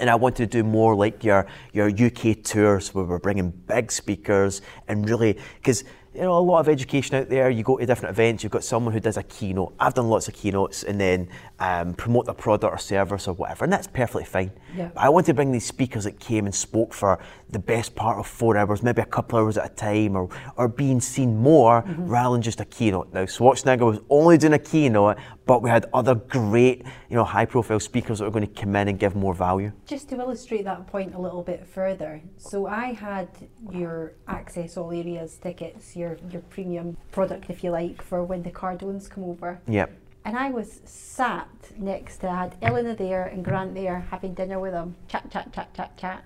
and 0.00 0.08
I 0.10 0.14
wanted 0.14 0.50
to 0.50 0.62
do 0.62 0.64
more 0.64 0.94
like 0.94 1.22
your 1.24 1.46
your 1.72 1.88
UK 1.88 2.34
tours 2.42 2.94
where 2.94 3.04
we're 3.04 3.18
bringing 3.18 3.50
big 3.66 3.90
speakers 3.92 4.60
and 4.88 5.08
really 5.08 5.38
because 5.58 5.84
you 6.16 6.22
know 6.22 6.38
a 6.38 6.40
lot 6.40 6.60
of 6.60 6.68
education 6.68 7.14
out 7.14 7.28
there. 7.28 7.50
You 7.50 7.62
go 7.62 7.76
to 7.76 7.84
different 7.84 8.14
events. 8.14 8.42
You've 8.42 8.52
got 8.52 8.64
someone 8.64 8.94
who 8.94 9.00
does 9.00 9.18
a 9.18 9.22
keynote. 9.22 9.74
I've 9.78 9.94
done 9.94 10.08
lots 10.08 10.28
of 10.28 10.34
keynotes 10.34 10.82
and 10.82 10.98
then 10.98 11.28
um, 11.58 11.92
promote 11.94 12.24
the 12.24 12.32
product 12.32 12.72
or 12.72 12.78
service 12.78 13.28
or 13.28 13.34
whatever, 13.34 13.64
and 13.64 13.72
that's 13.72 13.86
perfectly 13.86 14.24
fine. 14.24 14.50
Yeah. 14.74 14.90
But 14.94 15.02
I 15.02 15.08
want 15.10 15.26
to 15.26 15.34
bring 15.34 15.52
these 15.52 15.66
speakers 15.66 16.04
that 16.04 16.18
came 16.18 16.46
and 16.46 16.54
spoke 16.54 16.94
for 16.94 17.18
the 17.50 17.58
best 17.58 17.94
part 17.94 18.18
of 18.18 18.26
four 18.26 18.56
hours, 18.56 18.82
maybe 18.82 19.02
a 19.02 19.06
couple 19.06 19.38
hours 19.38 19.58
at 19.58 19.70
a 19.70 19.74
time, 19.74 20.16
or 20.16 20.28
or 20.56 20.68
being 20.68 21.00
seen 21.00 21.36
more 21.36 21.84
rather 21.98 22.34
than 22.34 22.42
just 22.42 22.60
a 22.60 22.64
keynote. 22.64 23.12
Now 23.12 23.24
Schwarzenegger 23.24 23.86
was 23.86 24.00
only 24.08 24.38
doing 24.38 24.54
a 24.54 24.58
keynote, 24.58 25.18
but 25.46 25.62
we 25.62 25.70
had 25.70 25.86
other 25.94 26.14
great, 26.14 26.84
you 27.08 27.16
know, 27.16 27.24
high-profile 27.24 27.80
speakers 27.80 28.18
that 28.18 28.24
were 28.24 28.30
going 28.30 28.46
to 28.46 28.60
come 28.60 28.76
in 28.76 28.88
and 28.88 28.98
give 28.98 29.14
more 29.14 29.32
value. 29.32 29.72
Just 29.86 30.08
to 30.10 30.16
illustrate 30.16 30.64
that 30.64 30.86
point 30.88 31.14
a 31.14 31.20
little 31.20 31.42
bit 31.42 31.66
further, 31.66 32.20
so 32.36 32.66
I 32.66 32.92
had 32.92 33.28
your 33.70 34.12
access 34.26 34.76
all 34.76 34.90
areas 34.92 35.36
tickets, 35.36 35.96
your 35.96 36.18
your 36.30 36.42
premium 36.42 36.96
product, 37.12 37.48
if 37.48 37.62
you 37.64 37.70
like, 37.70 38.02
for 38.02 38.22
when 38.24 38.42
the 38.42 38.50
Cardones 38.50 39.08
come 39.08 39.24
over. 39.24 39.60
Yep. 39.68 39.90
And 40.24 40.36
I 40.36 40.50
was 40.50 40.80
sat 40.84 41.48
next 41.78 42.18
to, 42.18 42.28
I 42.28 42.36
had 42.36 42.56
Elena 42.60 42.96
there 42.96 43.26
and 43.26 43.44
Grant 43.44 43.74
there 43.74 44.00
having 44.10 44.34
dinner 44.34 44.58
with 44.58 44.72
them, 44.72 44.96
chat, 45.06 45.30
chat, 45.30 45.52
chat, 45.52 45.72
chat, 45.72 45.96
chat. 45.96 46.24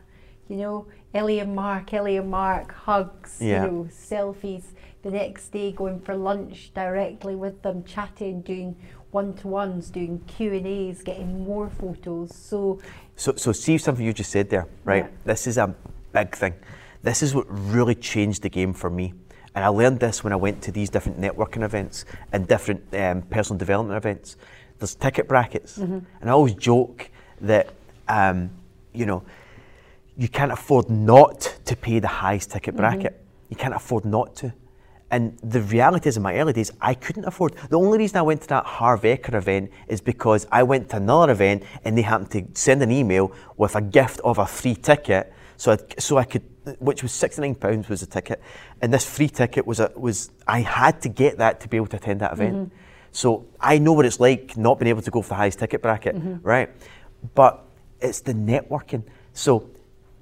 You 0.49 0.57
know, 0.57 0.87
Ellie 1.13 1.39
and 1.39 1.55
Mark, 1.55 1.93
Ellie 1.93 2.17
and 2.17 2.31
Mark, 2.31 2.73
hugs, 2.73 3.37
Yeah. 3.41 3.67
you 3.67 3.71
know, 3.71 3.89
selfies. 3.91 4.65
The 5.03 5.11
next 5.11 5.51
day 5.51 5.73
going 5.73 6.01
for 6.01 6.17
lunch 6.17 6.73
directly 6.75 7.37
with 7.37 7.61
them, 7.63 7.85
chatting, 7.85 8.41
doing 8.41 8.75
one-to-ones, 9.11 9.91
doing 9.91 10.21
Q&As, 10.27 11.03
getting 11.03 11.45
more 11.45 11.69
photos. 11.69 12.35
So 12.35 12.81
So, 13.17 13.35
so 13.37 13.53
see 13.53 13.77
something 13.79 14.05
you 14.05 14.13
just 14.13 14.31
said 14.31 14.51
there, 14.51 14.67
right? 14.85 15.05
Yeah. 15.05 15.11
This 15.25 15.47
is 15.47 15.59
a 15.59 15.75
big 16.13 16.35
thing. 16.35 16.55
This 17.03 17.23
is 17.23 17.35
what 17.35 17.47
really 17.49 17.95
changed 17.95 18.43
the 18.43 18.49
game 18.49 18.73
for 18.73 18.91
me. 18.91 19.15
And 19.55 19.65
I 19.65 19.69
learned 19.69 19.99
this 20.01 20.23
when 20.23 20.33
I 20.33 20.37
went 20.37 20.63
to 20.63 20.73
these 20.73 20.91
different 20.91 21.21
networking 21.21 21.65
events 21.65 22.05
and 22.33 22.47
different 22.47 22.83
um, 22.95 23.23
personal 23.23 23.59
development 23.59 23.97
events. 23.97 24.37
There's 24.79 24.95
ticket 24.95 25.27
brackets. 25.27 25.77
And 26.21 26.31
I 26.31 26.31
always 26.31 26.55
joke 26.55 27.11
that, 27.41 27.71
um, 28.09 28.51
you 28.93 29.07
know, 29.07 29.25
you 30.17 30.29
can't 30.29 30.53
afford 30.53 30.89
not 30.89 31.41
to 31.65 31.75
pay 31.75 31.99
the 31.99 32.09
highest 32.09 32.51
ticket 32.53 32.77
bracket. 32.77 33.21
You 33.49 33.57
can't 33.57 33.75
afford 33.75 34.05
not 34.05 34.37
to. 34.37 34.53
And 35.11 35.37
the 35.43 35.61
reality 35.61 36.09
is, 36.09 36.17
in 36.17 36.23
my 36.23 36.37
early 36.37 36.53
days, 36.53 36.71
I 36.81 36.95
couldn't 36.95 37.25
afford. 37.25 37.57
The 37.69 37.79
only 37.79 37.99
reason 37.99 38.19
I 38.19 38.23
went 38.23 38.43
to 38.43 38.49
that 38.49 38.65
Harv 38.65 39.03
Eker 39.03 39.35
event 39.35 39.73
is 39.89 40.01
because 40.01 40.47
I 40.53 40.63
went 40.63 40.89
to 40.91 40.97
another 40.99 41.33
event 41.33 41.65
and 41.85 41.99
they 41.99 42.03
happened 42.03 42.31
to 42.31 42.47
send 42.55 42.83
an 42.83 42.93
email 42.93 43.33
with 43.57 43.75
a 43.75 43.81
gift 43.81 44.21
of 44.21 44.39
a 44.39 44.47
free 44.47 44.77
ticket, 44.77 45.33
so 45.57 45.73
I, 45.73 45.79
so 45.99 46.17
I 46.17 46.25
could, 46.25 46.43
which 46.79 47.03
was 47.03 47.13
sixty 47.13 47.43
nine 47.43 47.57
pounds 47.57 47.89
was 47.89 48.01
the 48.01 48.07
ticket, 48.07 48.41
and 48.81 48.95
this 48.95 49.05
free 49.05 49.29
ticket 49.29 49.67
was 49.67 49.81
a, 49.81 49.91
was 49.97 50.31
I 50.47 50.61
had 50.61 51.03
to 51.03 51.09
get 51.09 51.39
that 51.39 51.61
to 51.61 51.69
be 51.69 51.77
able 51.77 51.89
to 51.89 51.97
attend 51.97 52.21
that 52.21 52.33
event. 52.33 52.55
Mm-hmm. 52.55 52.77
So 53.11 53.47
I 53.59 53.79
know 53.79 53.93
what 53.93 54.07
it's 54.07 54.21
like 54.21 54.57
not 54.57 54.79
being 54.79 54.91
able 54.91 55.03
to 55.03 55.11
go 55.11 55.23
for 55.23 55.31
the 55.31 55.35
highest 55.35 55.59
ticket 55.59 55.83
bracket, 55.83 56.15
mm-hmm. 56.15 56.37
right? 56.47 56.71
But 57.35 57.65
it's 58.01 58.21
the 58.21 58.33
networking. 58.33 59.03
So 59.33 59.69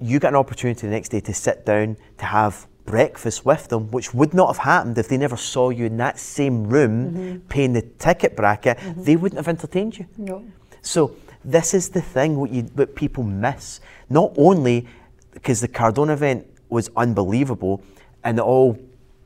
you 0.01 0.19
get 0.19 0.29
an 0.29 0.35
opportunity 0.35 0.87
the 0.87 0.93
next 0.93 1.09
day 1.09 1.19
to 1.19 1.33
sit 1.33 1.65
down 1.65 1.95
to 2.17 2.25
have 2.25 2.67
breakfast 2.89 3.45
with 3.45 3.67
them, 3.67 3.91
which 3.91 4.15
would 4.15 4.33
not 4.33 4.47
have 4.47 4.63
happened 4.65 4.97
if 4.97 5.07
they 5.07 5.17
never 5.17 5.37
saw 5.37 5.69
you 5.69 5.85
in 5.85 5.97
that 5.97 6.17
same 6.17 6.67
room 6.67 6.95
mm-hmm. 7.13 7.37
paying 7.47 7.73
the 7.73 7.83
ticket 7.99 8.35
bracket. 8.35 8.77
Mm-hmm. 8.77 9.03
They 9.03 9.15
wouldn't 9.15 9.37
have 9.37 9.47
entertained 9.47 9.99
you. 9.99 10.07
no, 10.17 10.43
So 10.81 11.15
this 11.45 11.75
is 11.75 11.89
the 11.89 12.01
thing 12.01 12.37
what 12.37 12.49
you 12.49 12.63
what 12.73 12.95
people 12.95 13.23
miss. 13.23 13.79
Not 14.09 14.33
only 14.37 14.87
because 15.33 15.61
the 15.61 15.67
Cardone 15.67 16.11
event 16.11 16.47
was 16.69 16.89
unbelievable 16.95 17.83
and 18.23 18.39
all 18.39 18.75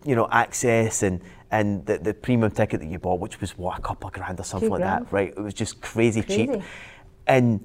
you 0.06 0.16
know 0.18 0.28
access 0.30 1.02
and 1.02 1.22
and 1.50 1.86
the, 1.86 1.98
the 2.00 2.14
premium 2.14 2.52
ticket 2.52 2.82
that 2.82 2.88
you 2.88 3.00
bought, 3.00 3.22
which 3.22 3.40
was 3.40 3.58
what 3.58 3.80
a 3.80 3.82
couple 3.82 4.08
of 4.08 4.14
grand 4.14 4.40
or 4.42 4.44
something 4.44 4.70
like 4.70 4.82
grand. 4.82 5.06
that, 5.06 5.14
right? 5.14 5.30
It 5.38 5.40
was 5.50 5.54
just 5.54 5.80
crazy, 5.80 6.22
cheap. 6.22 6.50
And 7.28 7.64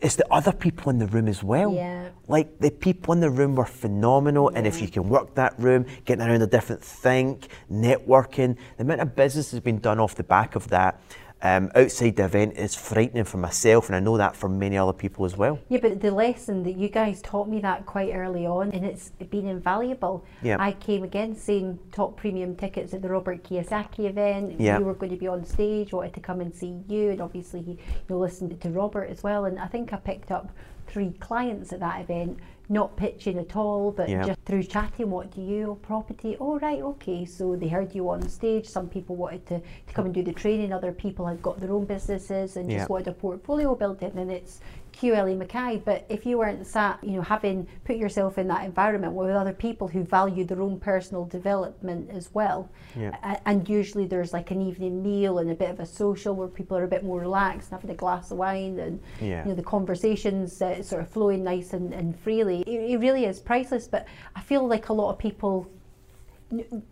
it's 0.00 0.16
the 0.16 0.26
other 0.32 0.52
people 0.52 0.90
in 0.90 0.98
the 0.98 1.06
room 1.06 1.28
as 1.28 1.42
well. 1.42 1.72
Yeah. 1.72 2.08
Like 2.28 2.58
the 2.60 2.70
people 2.70 3.12
in 3.12 3.20
the 3.20 3.30
room 3.30 3.54
were 3.54 3.66
phenomenal, 3.66 4.48
and 4.48 4.66
if 4.66 4.80
you 4.80 4.88
can 4.88 5.08
work 5.08 5.34
that 5.34 5.58
room, 5.58 5.86
getting 6.04 6.26
around 6.26 6.42
a 6.42 6.46
different 6.46 6.82
think, 6.82 7.48
networking, 7.70 8.56
the 8.76 8.82
amount 8.82 9.00
of 9.00 9.14
business 9.14 9.50
has 9.50 9.60
been 9.60 9.78
done 9.78 10.00
off 10.00 10.14
the 10.14 10.24
back 10.24 10.56
of 10.56 10.68
that 10.68 11.00
um, 11.42 11.70
outside 11.74 12.16
the 12.16 12.24
event 12.24 12.56
is 12.56 12.74
frightening 12.74 13.24
for 13.24 13.38
myself, 13.38 13.88
and 13.88 13.96
I 13.96 14.00
know 14.00 14.16
that 14.16 14.36
for 14.36 14.48
many 14.48 14.78
other 14.78 14.92
people 14.92 15.24
as 15.24 15.36
well. 15.36 15.58
Yeah, 15.68 15.80
but 15.82 16.00
the 16.00 16.12
lesson 16.12 16.62
that 16.62 16.76
you 16.76 16.88
guys 16.88 17.20
taught 17.20 17.48
me 17.48 17.60
that 17.60 17.84
quite 17.84 18.14
early 18.14 18.46
on, 18.46 18.70
and 18.70 18.86
it's 18.86 19.10
been 19.10 19.48
invaluable. 19.48 20.24
Yeah. 20.42 20.56
I 20.60 20.72
came 20.72 21.02
again 21.02 21.34
saying 21.34 21.80
top 21.90 22.16
premium 22.16 22.54
tickets 22.54 22.94
at 22.94 23.02
the 23.02 23.08
Robert 23.08 23.42
Kiyosaki 23.42 24.08
event. 24.08 24.60
Yeah. 24.60 24.78
You 24.78 24.84
were 24.84 24.94
going 24.94 25.10
to 25.10 25.18
be 25.18 25.26
on 25.26 25.44
stage, 25.44 25.92
wanted 25.92 26.14
to 26.14 26.20
come 26.20 26.40
and 26.40 26.54
see 26.54 26.80
you, 26.88 27.10
and 27.10 27.20
obviously 27.20 27.60
you 27.60 27.78
know, 28.08 28.18
listened 28.18 28.60
to 28.60 28.70
Robert 28.70 29.10
as 29.10 29.24
well. 29.24 29.46
And 29.46 29.58
I 29.58 29.66
think 29.66 29.92
I 29.92 29.96
picked 29.96 30.30
up 30.30 30.52
three 30.86 31.10
clients 31.18 31.72
at 31.72 31.80
that 31.80 32.00
event, 32.02 32.38
not 32.72 32.96
pitching 32.96 33.38
at 33.38 33.54
all, 33.54 33.92
but 33.92 34.08
Yeah. 34.08 34.24
just 34.24 34.40
through 34.46 34.62
chatting. 34.64 35.10
What 35.10 35.30
do 35.30 35.40
you 35.42 35.70
oh, 35.72 35.74
property? 35.76 36.36
Oh 36.40 36.58
right, 36.58 36.80
okay. 36.82 37.24
So 37.26 37.54
they 37.54 37.68
heard 37.68 37.94
you 37.94 38.08
on 38.10 38.28
stage. 38.28 38.66
Some 38.66 38.88
people 38.88 39.14
wanted 39.16 39.46
to, 39.46 39.60
to 39.60 39.92
come 39.94 40.06
and 40.06 40.14
do 40.14 40.22
the 40.22 40.32
training. 40.32 40.72
Other 40.72 40.92
people 40.92 41.26
had 41.26 41.42
got 41.42 41.60
their 41.60 41.70
own 41.72 41.84
businesses 41.84 42.56
and 42.56 42.70
Yeah. 42.70 42.78
just 42.78 42.90
wanted 42.90 43.08
a 43.08 43.12
portfolio 43.12 43.74
built 43.74 44.02
in. 44.02 44.16
And 44.18 44.30
it's 44.30 44.60
QLE 44.92 45.36
Mackay. 45.36 45.82
But 45.84 46.04
if 46.08 46.24
you 46.26 46.38
weren't 46.38 46.66
sat, 46.66 47.02
you 47.02 47.12
know, 47.12 47.22
having 47.22 47.66
put 47.84 47.96
yourself 47.96 48.38
in 48.38 48.48
that 48.48 48.64
environment 48.64 49.12
with 49.14 49.30
other 49.30 49.52
people 49.52 49.88
who 49.88 50.04
value 50.04 50.44
their 50.44 50.60
own 50.62 50.78
personal 50.78 51.24
development 51.24 52.10
as 52.10 52.32
well, 52.34 52.68
Yeah. 52.96 53.38
and 53.46 53.68
usually 53.68 54.06
there's 54.06 54.32
like 54.32 54.50
an 54.50 54.60
evening 54.62 55.02
meal 55.02 55.38
and 55.38 55.50
a 55.50 55.54
bit 55.54 55.70
of 55.70 55.80
a 55.80 55.86
social 55.86 56.34
where 56.34 56.48
people 56.48 56.76
are 56.76 56.84
a 56.84 56.88
bit 56.88 57.04
more 57.04 57.20
relaxed, 57.20 57.70
having 57.70 57.90
a 57.90 57.94
glass 57.94 58.30
of 58.30 58.38
wine, 58.38 58.78
and 58.78 59.00
Yeah. 59.20 59.42
you 59.42 59.50
know 59.50 59.54
the 59.54 59.62
conversations 59.62 60.60
uh, 60.62 60.82
sort 60.82 61.02
of 61.02 61.08
flowing 61.08 61.42
nice 61.42 61.72
and, 61.72 61.92
and 61.92 62.18
freely. 62.18 62.62
It, 62.62 62.92
it 62.92 62.96
really 62.98 63.24
is 63.24 63.40
priceless. 63.40 63.88
But 63.88 64.06
I 64.36 64.40
feel 64.40 64.66
like 64.66 64.88
a 64.88 64.92
lot 64.92 65.10
of 65.10 65.18
people 65.18 65.68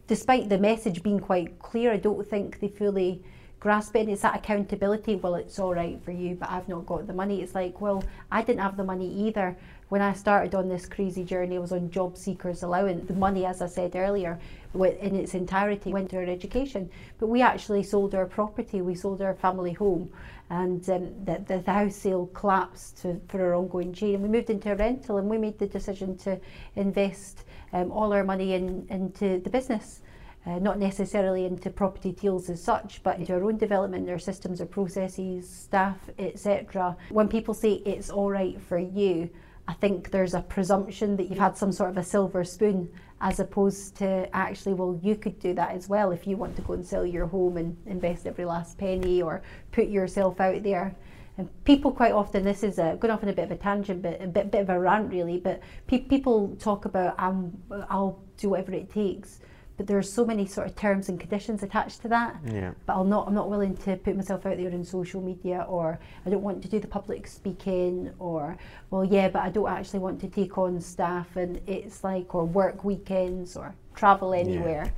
despite 0.07 0.49
the 0.49 0.59
message 0.59 1.03
being 1.03 1.21
quite 1.21 1.59
clear, 1.59 1.93
I 1.93 1.97
don't 1.99 2.27
think 2.27 2.61
they 2.61 2.69
fully 2.69 3.23
grasp 3.61 3.95
it. 3.95 4.01
And 4.01 4.11
it's 4.11 4.23
that 4.23 4.37
accountability. 4.37 5.17
Well, 5.17 5.37
it's 5.37 5.59
all 5.59 5.75
right 5.75 6.03
for 6.03 6.11
you, 6.11 6.35
but 6.35 6.51
I've 6.51 6.69
not 6.69 6.87
got 6.87 7.07
the 7.07 7.13
money. 7.13 7.43
It's 7.43 7.55
like, 7.55 7.81
well, 7.81 8.03
I 8.33 8.43
didn't 8.43 8.61
have 8.61 8.77
the 8.77 8.85
money 8.85 9.13
either. 9.29 9.57
when 9.91 10.01
I 10.01 10.13
started 10.13 10.55
on 10.55 10.69
this 10.69 10.87
crazy 10.87 11.25
journey, 11.25 11.57
I 11.57 11.59
was 11.59 11.73
on 11.73 11.91
job 11.91 12.17
seekers 12.17 12.63
allowance. 12.63 13.09
The 13.09 13.15
money, 13.15 13.45
as 13.45 13.61
I 13.61 13.67
said 13.67 13.97
earlier, 13.97 14.39
in 14.73 15.17
its 15.17 15.35
entirety 15.35 15.93
went 15.93 16.11
to 16.11 16.17
our 16.19 16.25
education. 16.25 16.89
But 17.19 17.27
we 17.27 17.43
actually 17.43 17.83
sold 17.83 18.15
our 18.15 18.27
property, 18.27 18.83
we 18.83 18.95
sold 18.95 19.21
our 19.21 19.35
family 19.35 19.73
home, 19.73 20.11
and 20.49 20.89
um, 20.91 21.25
the, 21.25 21.43
the, 21.47 21.73
house 21.73 21.97
sale 21.97 22.27
collapsed 22.35 23.03
to, 23.03 23.21
for 23.29 23.41
our 23.43 23.55
ongoing 23.55 23.93
chain. 23.93 24.15
And 24.15 24.23
we 24.23 24.29
moved 24.29 24.51
into 24.51 24.73
a 24.73 24.77
rental 24.77 25.19
and 25.19 25.29
we 25.29 25.39
made 25.39 25.59
the 25.59 25.67
decision 25.67 26.17
to 26.19 26.41
invest 26.77 27.45
um, 27.73 27.93
all 27.93 28.13
our 28.13 28.25
money 28.25 28.55
in, 28.55 28.87
into 28.91 29.41
the 29.41 29.51
business. 29.51 30.01
Uh, 30.47 30.59
not 30.59 30.79
necessarily 30.79 31.45
into 31.45 31.69
property 31.69 32.13
deals 32.13 32.49
as 32.49 32.63
such, 32.63 33.03
but 33.03 33.19
into 33.19 33.35
our 33.35 33.45
own 33.45 33.59
development, 33.59 34.09
our 34.09 34.19
systems, 34.19 34.59
our 34.59 34.67
processes, 34.67 35.47
staff, 35.47 35.99
etc. 36.19 36.97
When 37.11 37.29
people 37.29 37.53
say 37.53 37.75
it's 37.85 38.09
all 38.09 38.31
right 38.31 38.59
for 38.59 38.79
you, 38.79 39.29
I 39.69 39.75
think 39.75 40.11
there's 40.11 40.33
a 40.33 40.41
presumption 40.41 41.17
that 41.17 41.29
you've 41.29 41.39
had 41.39 41.59
some 41.59 41.73
sort 41.73 41.91
of 41.91 41.99
a 41.99 42.03
silver 42.03 42.43
spoon 42.43 42.91
as 43.21 43.39
opposed 43.39 43.97
to 43.97 44.35
actually, 44.35 44.73
well, 44.75 44.99
you 45.03 45.15
could 45.15 45.39
do 45.39 45.53
that 45.55 45.73
as 45.73 45.89
well 45.91 46.11
if 46.11 46.27
you 46.27 46.39
want 46.39 46.57
to 46.57 46.63
go 46.63 46.73
and 46.73 46.87
sell 46.87 47.05
your 47.05 47.27
home 47.27 47.59
and 47.59 47.77
invest 47.87 48.27
every 48.27 48.47
last 48.47 48.79
penny 48.79 49.21
or 49.21 49.43
put 49.73 49.89
yourself 49.89 50.41
out 50.41 50.63
there. 50.63 50.97
And 51.37 51.49
people 51.65 51.93
quite 51.93 52.13
often, 52.13 52.45
this 52.45 52.63
is 52.63 52.79
a, 52.79 52.97
going 52.99 53.13
off 53.13 53.23
on 53.23 53.29
a 53.29 53.33
bit 53.35 53.45
of 53.45 53.51
a 53.51 53.57
tangent, 53.57 54.03
but 54.03 54.21
a 54.23 54.27
bit, 54.27 54.51
bit 54.51 54.63
of 54.63 54.71
a 54.71 54.81
rant 54.81 55.13
really, 55.13 55.39
but 55.39 55.61
pe- 55.87 56.01
people 56.01 56.57
talk 56.59 56.87
about, 56.87 57.15
um, 57.19 57.53
I'll 57.91 58.19
do 58.39 58.49
whatever 58.49 58.73
it 58.73 58.91
takes 58.91 59.41
but 59.81 59.87
there 59.87 59.97
are 59.97 60.03
so 60.03 60.27
many 60.27 60.45
sort 60.45 60.67
of 60.67 60.77
terms 60.77 61.09
and 61.09 61.19
conditions 61.19 61.63
attached 61.63 62.03
to 62.03 62.09
that. 62.09 62.37
Yeah. 62.45 62.73
But 62.85 62.93
I'll 62.97 63.03
not 63.03 63.27
I'm 63.27 63.33
not 63.33 63.49
willing 63.49 63.75
to 63.79 63.97
put 63.97 64.15
myself 64.15 64.45
out 64.45 64.59
there 64.59 64.69
in 64.69 64.85
social 64.85 65.23
media 65.23 65.65
or 65.71 65.99
I 66.27 66.29
don't 66.29 66.43
want 66.43 66.61
to 66.61 66.69
do 66.69 66.79
the 66.79 66.87
public 66.87 67.27
speaking 67.27 68.11
or 68.19 68.59
well 68.91 69.07
yeah, 69.07 69.31
but 69.31 69.41
I 69.41 69.49
don't 69.49 69.71
actually 69.71 70.01
want 70.01 70.21
to 70.21 70.29
take 70.29 70.59
on 70.59 70.83
staff 70.83 71.35
and 71.37 71.63
it's 71.67 72.05
like 72.05 72.35
or 72.35 72.45
work 72.45 72.85
weekends 72.85 73.57
or 73.57 73.75
travel 73.95 74.35
anywhere. 74.35 74.93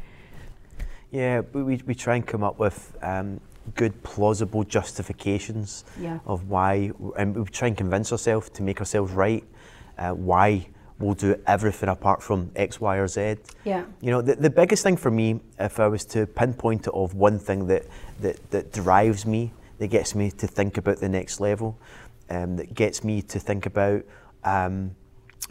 Yeah, 1.13 1.37
yeah 1.37 1.63
we, 1.63 1.77
we 1.77 1.95
try 1.95 2.17
and 2.17 2.27
come 2.27 2.43
up 2.43 2.59
with 2.59 2.97
um, 3.03 3.41
good 3.77 4.03
plausible 4.03 4.65
justifications 4.65 5.85
yeah. 6.01 6.19
of 6.27 6.49
why 6.49 6.91
and 7.17 7.37
we 7.37 7.45
try 7.45 7.69
and 7.69 7.77
convince 7.77 8.11
ourselves 8.11 8.51
to 8.51 8.65
make 8.65 8.81
ourselves 8.81 9.13
right 9.13 9.45
uh, 9.99 10.11
why 10.11 10.67
we'll 10.99 11.15
do 11.15 11.41
everything 11.47 11.89
apart 11.89 12.23
from 12.23 12.51
X, 12.57 12.81
Y, 12.81 12.97
or 12.97 13.09
Z. 13.09 13.37
Yeah. 13.65 13.85
You 14.01 14.11
know, 14.11 14.23
the, 14.23 14.37
the 14.37 14.51
biggest 14.51 14.83
thing 14.83 14.97
for 14.97 15.11
me, 15.11 15.41
if 15.59 15.81
I 15.81 15.89
was 15.89 16.05
to 16.07 16.27
pinpoint 16.27 16.87
it 16.87 16.95
of 16.95 17.15
one 17.15 17.39
thing 17.39 17.67
that, 17.67 17.87
that, 18.21 18.51
that 18.51 18.73
drives 18.73 19.27
me, 19.27 19.53
that 19.79 19.89
gets 19.89 20.15
me 20.15 20.31
to 20.31 20.47
think 20.47 20.79
about 20.79 20.99
the 20.99 21.09
next 21.09 21.41
level, 21.41 21.79
um, 22.31 22.57
that 22.57 22.75
gets 22.75 23.03
me 23.03 23.23
to 23.23 23.39
think 23.39 23.67
about 23.67 24.05
um, 24.45 24.95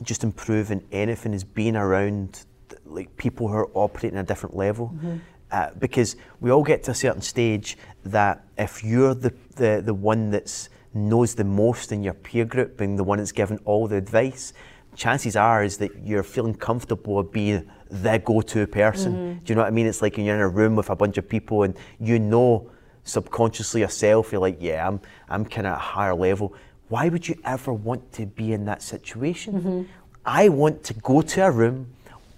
just 0.03 0.23
improving 0.23 0.83
anything 0.91 1.33
is 1.33 1.43
being 1.43 1.75
around 1.75 2.45
like 2.85 3.15
people 3.17 3.47
who 3.47 3.55
are 3.55 3.69
operating 3.73 4.17
at 4.17 4.25
a 4.25 4.27
different 4.27 4.55
level. 4.55 4.93
Mm-hmm. 4.95 5.17
Uh, 5.51 5.69
because 5.79 6.15
we 6.39 6.49
all 6.49 6.63
get 6.63 6.81
to 6.81 6.91
a 6.91 6.95
certain 6.95 7.21
stage 7.21 7.77
that 8.05 8.45
if 8.57 8.85
you're 8.85 9.13
the, 9.13 9.33
the, 9.55 9.81
the 9.85 9.93
one 9.93 10.31
that's 10.31 10.69
knows 10.93 11.35
the 11.35 11.43
most 11.43 11.91
in 11.91 12.03
your 12.03 12.13
peer 12.13 12.45
group, 12.45 12.77
being 12.77 12.95
the 12.95 13.03
one 13.03 13.17
that's 13.17 13.31
given 13.31 13.57
all 13.65 13.87
the 13.87 13.95
advice, 13.95 14.53
chances 15.01 15.35
are 15.35 15.63
is 15.63 15.77
that 15.77 15.91
you're 16.05 16.21
feeling 16.21 16.53
comfortable 16.53 17.23
being 17.23 17.67
the 17.89 18.19
go-to 18.19 18.67
person. 18.67 19.13
Mm-hmm. 19.13 19.39
Do 19.43 19.45
you 19.47 19.55
know 19.55 19.61
what 19.61 19.67
I 19.67 19.71
mean? 19.71 19.87
It's 19.87 20.03
like 20.03 20.15
when 20.15 20.27
you're 20.27 20.35
in 20.35 20.41
a 20.41 20.47
room 20.47 20.75
with 20.75 20.91
a 20.91 20.95
bunch 20.95 21.17
of 21.17 21.27
people 21.27 21.63
and 21.63 21.75
you 21.99 22.19
know 22.19 22.69
subconsciously 23.03 23.81
yourself, 23.81 24.31
you're 24.31 24.39
like, 24.41 24.57
yeah, 24.59 24.87
I'm 24.87 25.01
I'm 25.27 25.43
kind 25.43 25.65
of 25.65 25.73
at 25.73 25.79
a 25.79 25.87
higher 25.95 26.13
level. 26.13 26.53
Why 26.89 27.09
would 27.09 27.27
you 27.27 27.35
ever 27.43 27.73
want 27.73 28.11
to 28.13 28.27
be 28.27 28.53
in 28.53 28.65
that 28.65 28.83
situation? 28.83 29.53
Mm-hmm. 29.53 29.81
I 30.23 30.49
want 30.49 30.83
to 30.83 30.93
go 30.93 31.23
to 31.33 31.45
a 31.47 31.51
room 31.51 31.87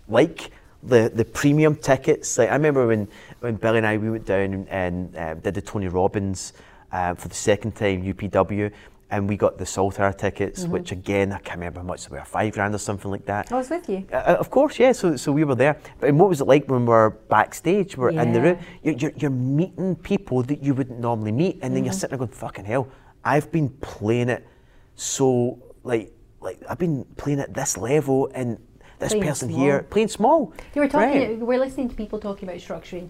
like 0.07 0.51
the, 0.82 1.11
the 1.14 1.26
premium 1.26 1.76
tickets. 1.76 2.38
Like 2.38 2.49
I 2.49 2.53
remember 2.53 2.88
when, 2.88 3.09
when 3.41 3.55
Billy 3.55 3.80
and 3.80 3.88
I 3.88 3.97
we 3.97 4.09
went 4.09 4.26
down 4.26 4.53
and, 4.53 4.70
and 4.70 5.16
uh, 5.18 5.34
did 5.34 5.55
the 5.55 5.61
Tony 5.61 5.89
Robbins 5.89 6.53
uh, 6.93 7.14
for 7.16 7.28
the 7.28 7.36
second 7.36 7.76
time 7.76 8.03
UPW 8.03 8.72
and 9.10 9.30
we 9.30 9.38
got 9.38 9.58
the 9.58 9.66
Saltire 9.66 10.14
tickets, 10.14 10.64
mm-hmm. 10.64 10.72
which 10.72 10.91
again 10.91 11.32
I 11.32 11.39
can't 11.39 11.60
remember 11.60 11.82
how 11.82 11.86
much 11.86 12.08
they 12.08 12.18
were, 12.18 12.26
five 12.26 12.54
grand 12.54 12.74
or 12.74 12.80
something 12.80 13.12
like 13.12 13.26
that. 13.26 13.51
I 13.51 13.56
was 13.56 13.70
with 13.70 13.88
you. 13.88 14.06
Uh, 14.12 14.16
uh, 14.16 14.38
of 14.39 14.49
course, 14.49 14.80
yeah. 14.80 14.91
So, 14.91 15.16
so 15.18 15.32
we 15.32 15.43
were 15.43 15.56
there. 15.56 15.78
But 15.99 16.14
what 16.16 16.30
was 16.30 16.41
it 16.41 16.47
like 16.47 16.66
when 16.68 16.82
we 16.82 16.88
were 16.88 17.12
backstage? 17.30 17.95
We're 17.95 18.12
yeah. 18.12 18.24
in 18.24 18.34
the 18.34 18.41
room. 18.41 18.60
You're, 18.82 18.95
you're, 18.95 19.14
you're, 19.18 19.32
meeting 19.32 19.95
people 19.95 20.41
that 20.43 20.64
you 20.64 20.74
wouldn't 20.74 20.99
normally 20.99 21.32
meet, 21.32 21.56
and 21.56 21.62
mm-hmm. 21.62 21.74
then 21.74 21.86
you're 21.86 21.93
mm-hmm. 21.93 21.99
sitting 21.99 22.18
there 22.18 22.26
going, 22.26 22.38
"Fucking 22.38 22.66
hell! 22.66 22.88
I've 23.24 23.51
been 23.51 23.70
playing 23.82 24.30
it 24.30 24.47
so 24.95 25.60
like 25.84 26.12
like 26.41 26.62
I've 26.70 26.80
been 26.80 27.06
playing 27.18 27.39
at 27.39 27.54
this 27.54 27.78
level 27.78 28.32
and." 28.34 28.60
This 28.99 29.12
playing 29.12 29.26
person 29.26 29.49
small. 29.49 29.60
here 29.60 29.84
playing 29.84 30.08
small. 30.08 30.54
You 30.74 30.82
were 30.82 30.88
talking. 30.88 31.20
Right. 31.20 31.39
We're 31.39 31.60
listening 31.60 31.89
to 31.89 31.95
people 31.95 32.20
talking 32.20 32.47
about 32.47 32.62
structuring 32.62 33.10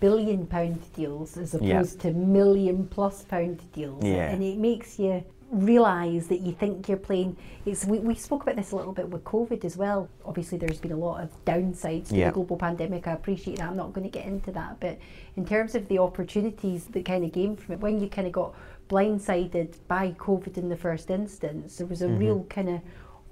billion 0.00 0.46
pound 0.46 0.80
deals 0.94 1.36
as 1.36 1.54
opposed 1.54 1.96
yeah. 1.96 2.10
to 2.10 2.12
million 2.16 2.86
plus 2.86 3.22
pound 3.24 3.60
deals. 3.72 4.04
Yeah. 4.04 4.30
And 4.30 4.42
it 4.42 4.58
makes 4.58 4.98
you 4.98 5.24
realize 5.50 6.28
that 6.28 6.40
you 6.40 6.52
think 6.52 6.88
you're 6.88 6.96
playing 6.96 7.36
it's 7.66 7.84
we, 7.84 7.98
we 7.98 8.14
spoke 8.14 8.42
about 8.44 8.54
this 8.54 8.70
a 8.70 8.76
little 8.76 8.92
bit 8.92 9.08
with 9.08 9.24
covid 9.24 9.64
as 9.64 9.76
well 9.76 10.08
obviously 10.24 10.56
there's 10.56 10.78
been 10.78 10.92
a 10.92 10.96
lot 10.96 11.20
of 11.20 11.44
downsides 11.44 12.08
to 12.08 12.14
yeah. 12.14 12.28
the 12.28 12.34
global 12.34 12.56
pandemic 12.56 13.08
i 13.08 13.12
appreciate 13.12 13.58
that 13.58 13.68
i'm 13.68 13.76
not 13.76 13.92
going 13.92 14.08
to 14.08 14.10
get 14.10 14.26
into 14.26 14.52
that 14.52 14.78
but 14.78 14.96
in 15.36 15.44
terms 15.44 15.74
of 15.74 15.86
the 15.88 15.98
opportunities 15.98 16.84
that 16.86 17.04
kind 17.04 17.24
of 17.24 17.32
came 17.32 17.56
from 17.56 17.74
it 17.74 17.80
when 17.80 18.00
you 18.00 18.08
kind 18.08 18.28
of 18.28 18.32
got 18.32 18.54
blindsided 18.88 19.74
by 19.88 20.12
covid 20.12 20.56
in 20.56 20.68
the 20.68 20.76
first 20.76 21.10
instance 21.10 21.78
there 21.78 21.86
was 21.88 22.02
a 22.02 22.06
mm-hmm. 22.06 22.18
real 22.18 22.44
kind 22.44 22.68
of 22.68 22.80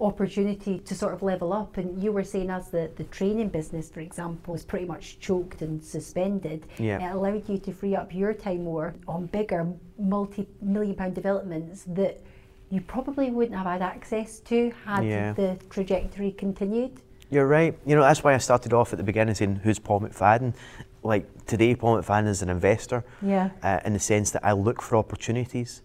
opportunity 0.01 0.78
to 0.78 0.94
sort 0.94 1.12
of 1.12 1.22
level 1.22 1.53
up. 1.53 1.76
And 1.76 2.01
you 2.03 2.12
were 2.12 2.22
saying 2.22 2.51
as 2.51 2.70
the, 2.70 2.90
the 2.96 3.05
training 3.05 3.49
business, 3.49 3.90
for 3.90 4.01
example, 4.01 4.53
was 4.53 4.64
pretty 4.64 4.86
much 4.86 5.18
choked 5.18 5.62
and 5.62 5.82
suspended. 5.82 6.66
Yeah. 6.78 7.11
It 7.11 7.14
allowed 7.14 7.49
you 7.49 7.59
to 7.59 7.72
free 7.72 7.96
up 7.96 8.14
your 8.14 8.32
time 8.32 8.64
more 8.64 8.94
on 9.07 9.26
bigger 9.26 9.66
multi-million 9.99 10.94
pound 10.94 11.14
developments 11.14 11.84
that 11.88 12.20
you 12.70 12.80
probably 12.80 13.30
wouldn't 13.30 13.57
have 13.57 13.66
had 13.66 13.82
access 13.82 14.40
to 14.40 14.72
had 14.84 15.05
yeah. 15.05 15.32
the 15.32 15.59
trajectory 15.70 16.32
continued. 16.32 17.01
You're 17.30 17.46
right. 17.46 17.76
You 17.84 17.96
know, 17.96 18.03
that's 18.03 18.22
why 18.22 18.34
I 18.34 18.38
started 18.38 18.72
off 18.72 18.92
at 18.92 18.99
the 18.99 19.05
beginning 19.05 19.34
saying, 19.34 19.57
who's 19.57 19.78
Paul 19.78 20.01
McFadden? 20.01 20.55
Like 21.03 21.46
today, 21.46 21.74
Paul 21.74 22.01
McFadden 22.01 22.28
is 22.28 22.42
an 22.42 22.51
investor. 22.51 23.05
Yeah. 23.20 23.51
Uh, 23.62 23.80
in 23.84 23.94
the 23.94 23.99
sense 23.99 24.30
that 24.30 24.44
I 24.44 24.53
look 24.53 24.80
for 24.80 24.96
opportunities. 24.96 25.82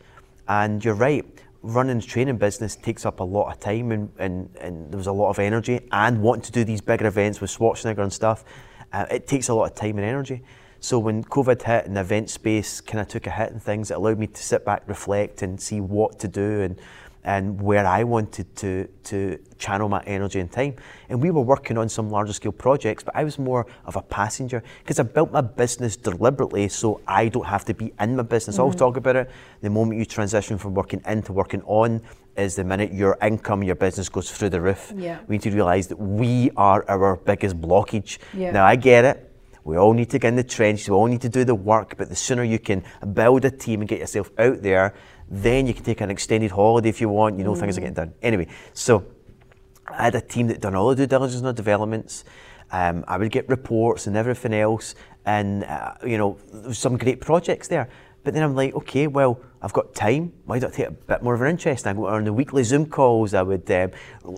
And 0.47 0.83
you're 0.83 0.93
right 0.93 1.25
running 1.63 1.97
the 1.97 2.05
training 2.05 2.37
business 2.37 2.75
takes 2.75 3.05
up 3.05 3.21
a 3.21 3.23
lot 3.23 3.51
of 3.51 3.59
time 3.59 3.91
and, 3.91 4.11
and, 4.19 4.49
and 4.59 4.91
there 4.91 4.97
was 4.97 5.07
a 5.07 5.11
lot 5.11 5.29
of 5.29 5.39
energy 5.39 5.79
and 5.91 6.21
wanting 6.21 6.43
to 6.43 6.51
do 6.51 6.63
these 6.63 6.81
bigger 6.81 7.07
events 7.07 7.39
with 7.39 7.49
Schwarzenegger 7.49 7.99
and 7.99 8.11
stuff, 8.11 8.43
uh, 8.91 9.05
it 9.09 9.27
takes 9.27 9.47
a 9.47 9.53
lot 9.53 9.71
of 9.71 9.75
time 9.75 9.97
and 9.97 10.05
energy. 10.05 10.43
So 10.81 10.99
when 10.99 11.23
COVID 11.23 11.61
hit 11.61 11.85
and 11.85 11.95
the 11.95 12.01
event 12.01 12.29
space 12.29 12.81
kind 12.81 12.99
of 12.99 13.07
took 13.07 13.25
a 13.25 13.31
hit 13.31 13.51
and 13.51 13.63
things, 13.63 13.89
it 13.89 13.93
allowed 13.93 14.19
me 14.19 14.27
to 14.27 14.43
sit 14.43 14.65
back, 14.65 14.83
reflect 14.85 15.41
and 15.41 15.59
see 15.59 15.79
what 15.79 16.19
to 16.19 16.27
do 16.27 16.61
and 16.61 16.77
and 17.23 17.61
where 17.61 17.85
I 17.85 18.03
wanted 18.03 18.55
to, 18.57 18.87
to 19.05 19.39
channel 19.57 19.87
my 19.87 20.03
energy 20.05 20.39
and 20.39 20.51
time. 20.51 20.75
And 21.09 21.21
we 21.21 21.31
were 21.31 21.41
working 21.41 21.77
on 21.77 21.87
some 21.89 22.09
larger 22.09 22.33
scale 22.33 22.51
projects, 22.51 23.03
but 23.03 23.15
I 23.15 23.23
was 23.23 23.39
more 23.39 23.65
of 23.85 23.95
a 23.95 24.01
passenger 24.01 24.63
because 24.79 24.99
I 24.99 25.03
built 25.03 25.31
my 25.31 25.41
business 25.41 25.95
deliberately 25.95 26.67
so 26.69 27.01
I 27.07 27.29
don't 27.29 27.45
have 27.45 27.65
to 27.65 27.73
be 27.73 27.93
in 27.99 28.15
my 28.15 28.23
business. 28.23 28.55
Mm-hmm. 28.55 28.61
I 28.61 28.63
always 28.63 28.75
talk 28.75 28.97
about 28.97 29.15
it. 29.15 29.31
The 29.61 29.69
moment 29.69 29.99
you 29.99 30.05
transition 30.05 30.57
from 30.57 30.73
working 30.73 31.01
in 31.05 31.21
to 31.23 31.33
working 31.33 31.61
on 31.65 32.01
is 32.35 32.55
the 32.55 32.63
minute 32.63 32.91
your 32.91 33.17
income, 33.21 33.63
your 33.63 33.75
business 33.75 34.09
goes 34.09 34.31
through 34.31 34.49
the 34.49 34.59
roof. 34.59 34.91
Yeah. 34.95 35.19
We 35.27 35.35
need 35.35 35.43
to 35.43 35.51
realise 35.51 35.87
that 35.87 35.97
we 35.97 36.51
are 36.57 36.83
our 36.89 37.15
biggest 37.17 37.59
blockage. 37.61 38.17
Yeah. 38.33 38.51
Now, 38.51 38.65
I 38.65 38.75
get 38.75 39.05
it. 39.05 39.29
We 39.63 39.77
all 39.77 39.93
need 39.93 40.09
to 40.09 40.19
get 40.19 40.29
in 40.29 40.35
the 40.35 40.43
trenches, 40.43 40.89
we 40.89 40.95
all 40.95 41.07
need 41.07 41.21
to 41.21 41.29
do 41.29 41.45
the 41.45 41.55
work, 41.55 41.95
but 41.97 42.09
the 42.09 42.15
sooner 42.15 42.43
you 42.43 42.59
can 42.59 42.83
build 43.13 43.45
a 43.45 43.51
team 43.51 43.79
and 43.79 43.87
get 43.87 43.99
yourself 43.99 44.29
out 44.37 44.61
there, 44.61 44.93
then 45.33 45.67
you 45.67 45.73
can 45.73 45.83
take 45.83 46.01
an 46.01 46.11
extended 46.11 46.51
holiday 46.51 46.89
if 46.89 47.01
you 47.01 47.09
want. 47.09 47.37
You 47.37 47.43
know, 47.43 47.53
mm. 47.53 47.59
things 47.59 47.77
are 47.77 47.81
getting 47.81 47.95
done. 47.95 48.13
Anyway, 48.21 48.47
so 48.73 49.05
I 49.87 50.03
had 50.03 50.15
a 50.15 50.21
team 50.21 50.47
that 50.47 50.61
done 50.61 50.75
all 50.75 50.89
the 50.89 50.95
due 50.95 51.07
diligence 51.07 51.41
on 51.41 51.45
the 51.45 51.53
developments. 51.53 52.23
Um, 52.71 53.03
I 53.07 53.17
would 53.17 53.31
get 53.31 53.49
reports 53.49 54.07
and 54.07 54.15
everything 54.15 54.53
else, 54.53 54.95
and 55.25 55.63
uh, 55.63 55.95
you 56.05 56.17
know, 56.17 56.37
some 56.71 56.97
great 56.97 57.21
projects 57.21 57.67
there. 57.67 57.89
But 58.23 58.33
then 58.33 58.43
I'm 58.43 58.55
like, 58.55 58.73
okay, 58.73 59.07
well, 59.07 59.41
I've 59.61 59.73
got 59.73 59.93
time. 59.93 60.31
Why 60.45 60.59
don't 60.59 60.73
I 60.73 60.75
take 60.75 60.87
a 60.87 60.91
bit 60.91 61.21
more 61.21 61.33
of 61.33 61.41
an 61.41 61.47
interest? 61.47 61.85
I 61.85 61.93
go 61.93 62.07
on 62.07 62.23
the 62.23 62.31
weekly 62.31 62.63
Zoom 62.63 62.85
calls. 62.85 63.33
I 63.33 63.41
would 63.41 63.69
um, 63.69 63.91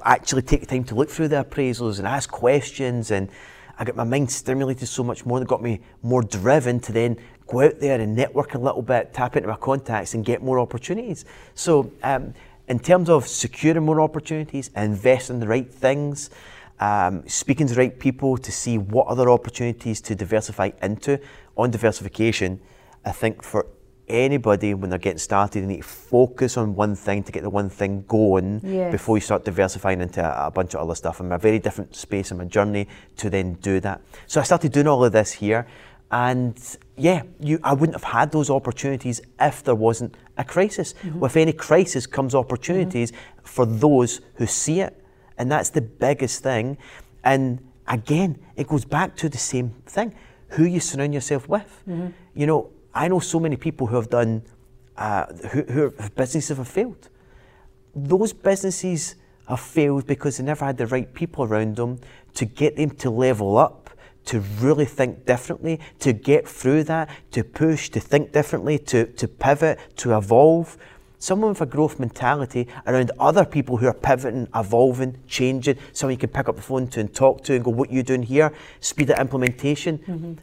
actually 0.03 0.41
take 0.41 0.67
time 0.67 0.83
to 0.85 0.95
look 0.95 1.09
through 1.09 1.27
the 1.27 1.43
appraisals 1.43 1.99
and 1.99 2.07
ask 2.07 2.29
questions, 2.31 3.11
and 3.11 3.29
I 3.78 3.84
got 3.84 3.95
my 3.95 4.03
mind 4.03 4.32
stimulated 4.32 4.88
so 4.88 5.03
much 5.03 5.26
more 5.26 5.39
that 5.39 5.47
got 5.47 5.61
me 5.61 5.82
more 6.01 6.23
driven 6.23 6.80
to 6.82 6.91
then 6.91 7.17
go 7.47 7.61
out 7.61 7.80
there 7.80 7.99
and 7.99 8.15
network 8.15 8.55
a 8.55 8.57
little 8.57 8.82
bit, 8.82 9.13
tap 9.13 9.36
into 9.36 9.49
my 9.49 9.57
contacts 9.57 10.13
and 10.13 10.23
get 10.26 10.41
more 10.41 10.59
opportunities. 10.59 11.26
So, 11.53 11.91
um, 12.03 12.34
in 12.67 12.80
terms 12.80 13.09
of 13.09 13.28
securing 13.28 13.86
more 13.86 14.01
opportunities, 14.01 14.71
investing 14.76 15.36
in 15.36 15.39
the 15.39 15.47
right 15.47 15.71
things, 15.71 16.32
um, 16.80 17.23
speaking 17.28 17.67
to 17.67 17.73
the 17.73 17.80
right 17.80 17.99
people 17.99 18.38
to 18.38 18.51
see 18.51 18.78
what 18.78 19.07
other 19.07 19.30
opportunities 19.30 20.01
to 20.01 20.15
diversify 20.15 20.71
into, 20.82 21.19
on 21.55 21.71
diversification, 21.71 22.59
I 23.05 23.11
think 23.11 23.43
for 23.43 23.67
anybody 24.08 24.74
when 24.74 24.89
they're 24.89 24.99
getting 24.99 25.18
started, 25.18 25.64
they 25.64 25.68
need 25.68 25.78
to 25.82 25.84
focus 25.84 26.58
on 26.58 26.76
one 26.76 26.95
thing 26.95 27.24
to 27.24 27.32
get 27.32 27.43
the 27.43 27.49
one 27.49 27.70
thing 27.70 28.03
going 28.08 28.62
Yes. 28.64 28.91
before 28.91 29.18
you 29.18 29.22
start 29.22 29.45
diversifying 29.45 30.01
into 30.01 30.24
a, 30.24 30.47
a 30.47 30.51
bunch 30.51 30.74
of 30.76 30.82
other 30.82 30.95
stuff. 30.95 31.20
I'm 31.20 31.28
in 31.28 31.32
a 31.34 31.38
very 31.38 31.60
different 31.60 31.95
space 31.95 32.32
in 32.32 32.38
my 32.38 32.45
journey 32.45 32.88
to 33.18 33.30
then 33.30 33.53
do 33.56 33.80
that. 33.82 34.01
So 34.28 34.39
I 34.39 34.43
started 34.43 34.72
doing 34.72 34.88
all 34.88 35.03
of 35.03 35.12
this 35.12 35.32
here, 35.34 35.68
and 36.12 36.78
yeah, 36.97 37.24
you, 37.39 37.60
I 37.64 37.74
wouldn't 37.74 37.95
have 37.99 38.12
had 38.12 38.32
those 38.32 38.49
opportunities 38.49 39.22
if 39.39 39.64
there 39.64 39.76
wasn't 39.76 40.16
a 40.38 40.43
crisis. 40.43 40.93
Mm-hmm. 40.93 41.20
With 41.20 41.36
any 41.38 41.53
crisis 41.53 42.06
comes 42.06 42.34
mm-hmm. 42.34 42.45
opportunities 42.45 43.12
for 43.43 43.66
those 43.66 44.22
who 44.36 44.45
see 44.45 44.82
it, 44.82 45.03
and 45.38 45.51
that's 45.51 45.72
the 45.72 45.82
biggest 45.82 46.43
thing. 46.43 46.78
And 47.24 47.60
again, 47.88 48.39
it 48.56 48.68
goes 48.68 48.86
back 48.86 49.16
to 49.18 49.30
the 49.30 49.38
same 49.38 49.72
thing: 49.88 50.14
who 50.49 50.66
you 50.66 50.80
surround 50.80 51.14
yourself 51.14 51.49
with. 51.49 51.84
Mm-hmm. 51.88 52.08
You 52.36 52.47
know, 52.47 52.70
I 52.95 53.07
know 53.07 53.19
so 53.19 53.39
many 53.39 53.57
people 53.57 53.87
who 53.87 53.97
have 53.97 54.09
done, 54.09 54.41
uh, 54.97 55.25
who, 55.51 55.61
who 55.63 55.93
have 55.99 56.15
businesses 56.15 56.57
have 56.57 56.67
failed 56.67 57.09
those 57.95 58.33
businesses 58.33 59.15
have 59.47 59.59
failed 59.59 60.05
because 60.05 60.37
they 60.37 60.43
never 60.43 60.65
had 60.65 60.77
the 60.77 60.87
right 60.87 61.11
people 61.13 61.45
around 61.45 61.77
them 61.77 61.99
to 62.33 62.45
get 62.45 62.75
them 62.75 62.89
to 62.89 63.09
level 63.09 63.57
up, 63.57 63.89
to 64.25 64.41
really 64.59 64.85
think 64.85 65.25
differently, 65.25 65.79
to 65.99 66.11
get 66.11 66.47
through 66.47 66.83
that, 66.83 67.09
to 67.31 67.43
push, 67.43 67.89
to 67.89 67.99
think 67.99 68.33
differently, 68.33 68.77
to, 68.77 69.05
to 69.05 69.27
pivot, 69.27 69.79
to 69.95 70.17
evolve. 70.17 70.77
Someone 71.19 71.49
with 71.49 71.61
a 71.61 71.65
growth 71.65 71.99
mentality 71.99 72.67
around 72.85 73.11
other 73.19 73.45
people 73.45 73.77
who 73.77 73.87
are 73.87 73.93
pivoting, 73.93 74.47
evolving, 74.53 75.17
changing, 75.27 75.77
someone 75.93 76.13
you 76.13 76.17
can 76.17 76.29
pick 76.29 76.49
up 76.49 76.55
the 76.55 76.61
phone 76.61 76.87
to 76.89 76.99
and 76.99 77.13
talk 77.13 77.43
to 77.45 77.55
and 77.55 77.63
go, 77.63 77.71
What 77.71 77.89
are 77.89 77.93
you 77.93 78.03
doing 78.03 78.23
here? 78.23 78.51
Speed 78.81 79.09
of 79.11 79.19
implementation. 79.19 79.99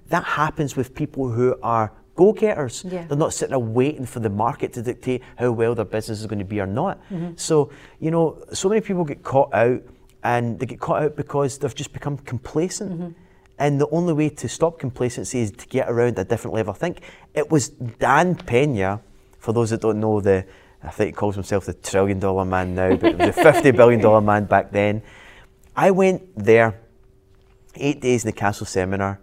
That 0.09 0.25
happens 0.25 0.75
with 0.75 0.95
people 0.95 1.29
who 1.29 1.57
are 1.63 1.93
go 2.15 2.33
getters. 2.33 2.85
Yeah. 2.87 3.07
They're 3.07 3.17
not 3.17 3.33
sitting 3.33 3.51
there 3.51 3.59
waiting 3.59 4.07
for 4.07 4.21
the 4.21 4.31
market 4.31 4.73
to 4.75 4.83
dictate 4.83 5.23
how 5.37 5.51
well 5.53 5.75
their 5.75 5.85
business 5.85 6.21
is 6.21 6.27
going 6.27 6.39
to 6.39 6.45
be 6.45 6.61
or 6.61 6.67
not. 6.67 6.99
Mm-hmm. 7.11 7.33
So, 7.37 7.71
you 8.01 8.11
know, 8.11 8.43
so 8.53 8.69
many 8.69 8.81
people 8.81 9.05
get 9.05 9.23
caught 9.23 9.53
out 9.55 9.83
and 10.23 10.59
they 10.59 10.67
get 10.67 10.81
caught 10.81 11.03
out 11.03 11.17
because 11.17 11.59
they've 11.59 11.75
just 11.75 11.93
become 11.93 12.19
complacent. 12.19 12.93
Mm-hmm. 12.93 13.09
And 13.59 13.81
the 13.81 13.89
only 13.91 14.13
way 14.13 14.29
to 14.29 14.49
stop 14.49 14.79
complacency 14.79 15.41
is 15.41 15.53
to 15.53 15.67
get 15.67 15.89
around 15.89 16.19
a 16.19 16.25
different 16.25 16.55
level. 16.55 16.73
I 16.73 16.77
think 16.77 17.01
it 17.35 17.51
was 17.51 17.69
Dan 17.69 18.35
Pena, 18.35 19.01
for 19.39 19.53
those 19.53 19.71
that 19.71 19.81
don't 19.81 20.01
know, 20.01 20.21
the 20.21 20.45
I 20.85 20.91
think 20.91 21.09
he 21.09 21.13
calls 21.13 21.37
himself 21.37 21.67
the 21.67 21.75
trillion 21.75 22.19
dollar 22.19 22.45
man 22.45 22.75
now, 22.75 22.97
but 22.97 23.13
it 23.13 23.19
was 23.19 23.37
the 23.37 23.43
fifty 23.43 23.71
billion 23.81 24.01
dollar 24.01 24.21
man 24.21 24.47
back 24.47 24.73
then. 24.73 25.03
I 25.77 25.93
went 25.93 26.37
there 26.37 26.81
eight 27.77 28.01
days 28.01 28.25
in 28.25 28.29
the 28.29 28.37
castle 28.37 28.67
seminar, 28.67 29.21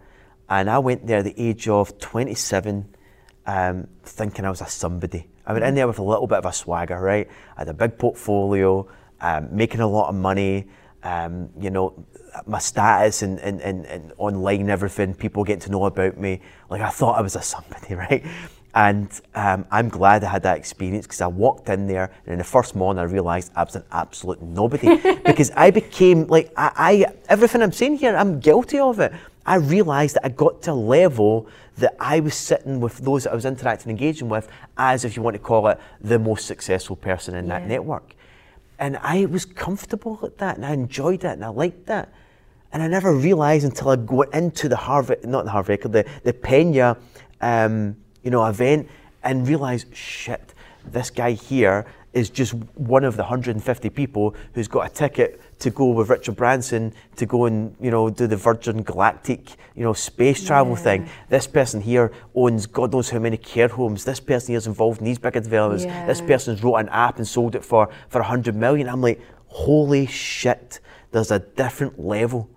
and 0.49 0.69
I 0.69 0.79
went 0.79 1.05
there 1.05 1.19
at 1.19 1.25
the 1.25 1.35
age 1.37 1.67
of 1.67 1.97
27, 1.99 2.95
um, 3.45 3.87
thinking 4.03 4.45
I 4.45 4.49
was 4.49 4.61
a 4.61 4.65
somebody. 4.67 5.27
I 5.45 5.53
went 5.53 5.65
in 5.65 5.75
there 5.75 5.87
with 5.87 5.99
a 5.99 6.03
little 6.03 6.27
bit 6.27 6.39
of 6.39 6.45
a 6.45 6.53
swagger, 6.53 6.99
right? 6.99 7.27
I 7.55 7.61
had 7.61 7.69
a 7.69 7.73
big 7.73 7.97
portfolio, 7.97 8.87
um, 9.21 9.49
making 9.51 9.81
a 9.81 9.87
lot 9.87 10.09
of 10.09 10.15
money, 10.15 10.67
um, 11.03 11.49
you 11.59 11.69
know, 11.69 12.05
my 12.45 12.59
status 12.59 13.21
and, 13.21 13.39
and, 13.39 13.61
and, 13.61 13.85
and 13.85 14.13
online 14.17 14.69
everything, 14.69 15.13
people 15.13 15.43
getting 15.43 15.61
to 15.61 15.71
know 15.71 15.85
about 15.85 16.17
me. 16.17 16.41
Like 16.69 16.81
I 16.81 16.89
thought 16.89 17.17
I 17.17 17.21
was 17.21 17.35
a 17.35 17.41
somebody, 17.41 17.95
right? 17.95 18.25
And 18.75 19.09
um, 19.33 19.65
I'm 19.71 19.89
glad 19.89 20.23
I 20.23 20.29
had 20.29 20.43
that 20.43 20.57
experience 20.57 21.07
because 21.07 21.21
I 21.21 21.27
walked 21.27 21.69
in 21.69 21.87
there 21.87 22.11
and 22.25 22.33
in 22.33 22.37
the 22.37 22.43
first 22.43 22.75
morning 22.75 22.99
I 22.99 23.03
realised 23.03 23.51
I 23.55 23.63
was 23.63 23.75
an 23.75 23.83
absolute 23.91 24.41
nobody 24.43 24.95
because 25.25 25.49
I 25.55 25.71
became 25.71 26.27
like 26.27 26.51
I, 26.55 26.71
I 26.77 27.13
everything 27.29 27.63
I'm 27.63 27.71
saying 27.71 27.97
here 27.97 28.15
I'm 28.15 28.39
guilty 28.39 28.77
of 28.77 28.99
it. 28.99 29.11
I 29.49 29.55
realised 29.55 30.15
that 30.15 30.25
I 30.25 30.29
got 30.29 30.61
to 30.63 30.71
a 30.71 30.73
level 30.73 31.47
that 31.79 31.95
I 31.99 32.19
was 32.19 32.35
sitting 32.35 32.79
with 32.79 32.99
those 32.99 33.23
that 33.23 33.31
I 33.31 33.35
was 33.35 33.45
interacting 33.45 33.89
and 33.89 33.99
engaging 33.99 34.29
with 34.29 34.47
as 34.77 35.03
if 35.03 35.17
you 35.17 35.23
want 35.23 35.33
to 35.33 35.39
call 35.39 35.67
it 35.69 35.79
the 35.99 36.19
most 36.19 36.45
successful 36.45 36.95
person 36.95 37.33
in 37.33 37.47
that 37.47 37.65
network. 37.65 38.13
And 38.77 38.97
I 38.97 39.25
was 39.25 39.45
comfortable 39.45 40.19
at 40.21 40.37
that 40.37 40.57
and 40.57 40.65
I 40.65 40.73
enjoyed 40.73 41.21
that 41.21 41.33
and 41.33 41.43
I 41.43 41.47
liked 41.47 41.87
that. 41.87 42.13
And 42.71 42.83
I 42.83 42.87
never 42.87 43.11
realised 43.11 43.65
until 43.65 43.89
I 43.89 43.95
went 43.95 44.35
into 44.35 44.69
the 44.69 44.75
Harvard, 44.75 45.25
not 45.25 45.45
the 45.45 45.51
Harvard 45.51 45.81
the, 45.81 46.05
the 46.23 46.33
Pena, 46.33 46.95
um, 47.41 47.97
you 48.21 48.29
know, 48.29 48.45
event 48.45 48.87
and 49.23 49.47
realised, 49.47 49.87
shit, 49.95 50.53
this 50.85 51.09
guy 51.09 51.31
here 51.31 51.87
is 52.13 52.29
just 52.29 52.53
one 52.53 53.03
of 53.03 53.15
the 53.15 53.23
150 53.23 53.89
people 53.89 54.35
who's 54.53 54.67
got 54.67 54.91
a 54.91 54.93
ticket 54.93 55.41
to 55.59 55.69
go 55.69 55.87
with 55.87 56.09
Richard 56.09 56.35
Branson 56.35 56.93
to 57.17 57.25
go 57.25 57.45
and, 57.45 57.75
you 57.79 57.91
know, 57.91 58.09
do 58.09 58.27
the 58.27 58.37
Virgin 58.37 58.81
Galactic, 58.81 59.51
you 59.75 59.83
know, 59.83 59.93
space 59.93 60.45
travel 60.45 60.75
thing. 60.75 61.09
This 61.29 61.47
person 61.47 61.81
here 61.81 62.11
owns 62.33 62.65
God 62.65 62.93
knows 62.93 63.09
how 63.09 63.19
many 63.19 63.37
care 63.37 63.67
homes. 63.67 64.05
This 64.05 64.19
person 64.19 64.53
here 64.53 64.57
is 64.57 64.67
involved 64.67 64.99
in 64.99 65.05
these 65.05 65.19
bigger 65.19 65.39
developments. 65.39 65.85
This 65.85 66.21
person's 66.21 66.63
wrote 66.63 66.75
an 66.75 66.89
app 66.89 67.17
and 67.17 67.27
sold 67.27 67.55
it 67.55 67.63
for, 67.63 67.89
for 68.07 68.21
100 68.21 68.55
million. 68.55 68.87
I'm 68.87 69.01
like, 69.01 69.21
holy 69.47 70.05
shit, 70.05 70.79
there's 71.11 71.31
a 71.31 71.39
different 71.39 71.99
level. 71.99 72.49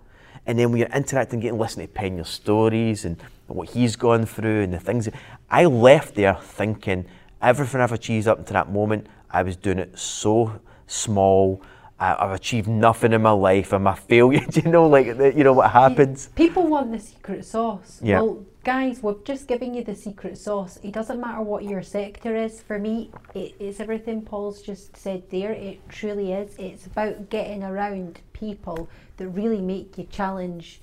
And 0.45 0.59
then 0.59 0.71
when 0.71 0.79
you're 0.79 0.89
interacting, 0.89 1.39
getting 1.39 1.59
listening 1.59 1.87
to 1.87 1.93
Pena's 1.93 2.29
stories 2.29 3.05
and 3.05 3.17
what 3.47 3.69
he's 3.69 3.95
gone 3.95 4.25
through 4.25 4.63
and 4.63 4.73
the 4.73 4.79
things, 4.79 5.09
I 5.49 5.65
left 5.65 6.15
there 6.15 6.35
thinking 6.35 7.05
everything 7.41 7.81
I've 7.81 7.91
achieved 7.91 8.27
up 8.27 8.45
to 8.47 8.53
that 8.53 8.71
moment, 8.71 9.07
I 9.29 9.43
was 9.43 9.55
doing 9.55 9.79
it 9.79 9.97
so 9.97 10.59
small. 10.87 11.61
I- 12.03 12.25
I've 12.25 12.31
achieved 12.31 12.67
nothing 12.67 13.13
in 13.13 13.21
my 13.21 13.31
life. 13.31 13.71
I'm 13.71 13.87
a 13.87 13.95
failure. 13.95 14.45
Do 14.49 14.59
you 14.59 14.69
know, 14.69 14.87
like, 14.87 15.17
the- 15.17 15.33
you 15.33 15.43
know 15.45 15.53
what 15.53 15.71
happens? 15.71 16.27
People 16.35 16.67
want 16.67 16.91
the 16.91 16.99
secret 16.99 17.45
sauce. 17.45 17.99
Yeah. 18.03 18.19
Well, 18.21 18.45
guys, 18.65 19.01
we're 19.01 19.15
just 19.23 19.47
giving 19.47 19.73
you 19.73 19.83
the 19.85 19.95
secret 19.95 20.37
sauce. 20.37 20.77
It 20.83 20.91
doesn't 20.91 21.19
matter 21.21 21.41
what 21.41 21.63
your 21.63 21.81
sector 21.81 22.35
is. 22.35 22.61
For 22.61 22.77
me, 22.77 23.09
it 23.33 23.55
is 23.57 23.79
everything 23.79 24.21
Paul's 24.21 24.61
just 24.61 24.97
said 24.97 25.23
there. 25.29 25.53
It 25.53 25.79
truly 25.87 26.33
is. 26.33 26.55
It's 26.57 26.85
about 26.87 27.29
getting 27.29 27.63
around 27.63 28.19
people 28.33 28.89
that 29.17 29.27
really 29.29 29.61
make 29.61 29.97
you 29.97 30.03
challenge 30.11 30.81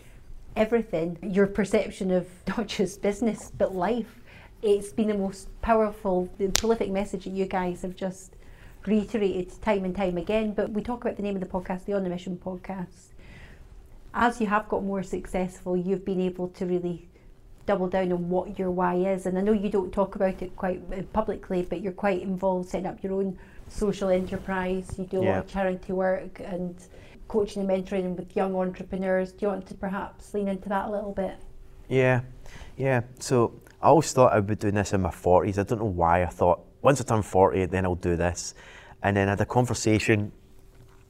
everything, 0.56 1.18
your 1.22 1.46
perception 1.46 2.10
of 2.10 2.26
not 2.48 2.66
just 2.66 3.02
business 3.02 3.52
but 3.56 3.74
life. 3.74 4.16
It's 4.62 4.92
been 4.92 5.08
the 5.08 5.14
most 5.14 5.48
powerful, 5.62 6.28
the 6.38 6.48
prolific 6.48 6.90
message 6.90 7.24
that 7.24 7.30
you 7.30 7.46
guys 7.46 7.82
have 7.82 7.96
just 7.96 8.36
reiterated 8.86 9.60
time 9.62 9.84
and 9.84 9.94
time 9.94 10.16
again. 10.16 10.52
But 10.52 10.70
we 10.70 10.82
talk 10.82 11.04
about 11.04 11.16
the 11.16 11.22
name 11.22 11.36
of 11.36 11.40
the 11.40 11.48
podcast, 11.48 11.84
the 11.84 11.94
On 11.94 12.04
the 12.04 12.10
Mission 12.10 12.40
podcast 12.42 13.10
as 14.14 14.40
you 14.40 14.46
have 14.46 14.68
got 14.68 14.82
more 14.82 15.02
successful, 15.02 15.76
you've 15.76 16.04
been 16.04 16.20
able 16.20 16.48
to 16.48 16.66
really 16.66 17.08
double 17.66 17.88
down 17.88 18.12
on 18.12 18.28
what 18.28 18.58
your 18.58 18.70
why 18.70 18.94
is. 18.94 19.26
And 19.26 19.38
I 19.38 19.40
know 19.40 19.52
you 19.52 19.68
don't 19.68 19.92
talk 19.92 20.16
about 20.16 20.42
it 20.42 20.56
quite 20.56 20.82
uh, 20.92 21.02
publicly, 21.12 21.62
but 21.62 21.80
you're 21.80 21.92
quite 21.92 22.22
involved 22.22 22.68
setting 22.68 22.86
up 22.86 23.02
your 23.02 23.12
own 23.14 23.38
social 23.68 24.08
enterprise. 24.08 24.92
You 24.98 25.04
do 25.04 25.20
a 25.20 25.22
lot 25.22 25.38
of 25.38 25.48
charity 25.48 25.92
work 25.92 26.40
and 26.40 26.76
coaching 27.28 27.62
and 27.62 27.70
mentoring 27.70 28.16
with 28.16 28.34
young 28.34 28.56
entrepreneurs. 28.56 29.32
Do 29.32 29.46
you 29.46 29.48
want 29.48 29.66
to 29.68 29.74
perhaps 29.74 30.34
lean 30.34 30.48
into 30.48 30.68
that 30.68 30.88
a 30.88 30.90
little 30.90 31.12
bit? 31.12 31.36
Yeah, 31.88 32.22
yeah. 32.76 33.02
So 33.20 33.60
I 33.80 33.88
always 33.88 34.12
thought 34.12 34.32
I 34.32 34.36
would 34.36 34.48
be 34.48 34.56
doing 34.56 34.74
this 34.74 34.92
in 34.92 35.02
my 35.02 35.10
40s. 35.10 35.58
I 35.58 35.62
don't 35.62 35.78
know 35.78 35.84
why 35.84 36.24
I 36.24 36.28
thought 36.28 36.64
once 36.82 37.00
I 37.00 37.04
turn 37.04 37.22
40, 37.22 37.66
then 37.66 37.84
I'll 37.84 37.94
do 37.94 38.16
this. 38.16 38.54
And 39.02 39.16
then 39.16 39.28
I 39.28 39.32
had 39.32 39.40
a 39.40 39.46
conversation 39.46 40.32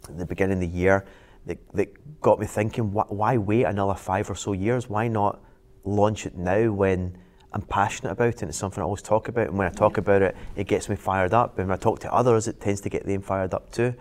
at 0.08 0.18
the 0.18 0.26
beginning 0.26 0.62
of 0.62 0.70
the 0.72 0.78
year 0.78 1.04
that, 1.46 1.58
that 1.74 2.20
got 2.20 2.38
me 2.38 2.46
thinking, 2.46 2.92
why, 2.92 3.04
why 3.08 3.36
wait 3.36 3.64
another 3.64 3.94
five 3.94 4.30
or 4.30 4.34
so 4.34 4.52
years? 4.52 4.88
Why 4.88 5.08
not 5.08 5.40
launch 5.84 6.26
it 6.26 6.36
now 6.36 6.70
when 6.70 7.16
I'm 7.52 7.62
passionate 7.62 8.12
about 8.12 8.28
it 8.28 8.42
and 8.42 8.48
it's 8.50 8.58
something 8.58 8.80
I 8.80 8.84
always 8.84 9.02
talk 9.02 9.28
about? 9.28 9.48
And 9.48 9.58
when 9.58 9.66
I 9.66 9.70
talk 9.70 9.98
about 9.98 10.22
it, 10.22 10.36
it 10.56 10.66
gets 10.66 10.88
me 10.88 10.96
fired 10.96 11.32
up. 11.32 11.58
And 11.58 11.68
when 11.68 11.78
I 11.78 11.80
talk 11.80 12.00
to 12.00 12.12
others, 12.12 12.48
it 12.48 12.60
tends 12.60 12.80
to 12.82 12.88
get 12.88 13.06
them 13.06 13.22
fired 13.22 13.54
up 13.54 13.70
too. 13.70 13.94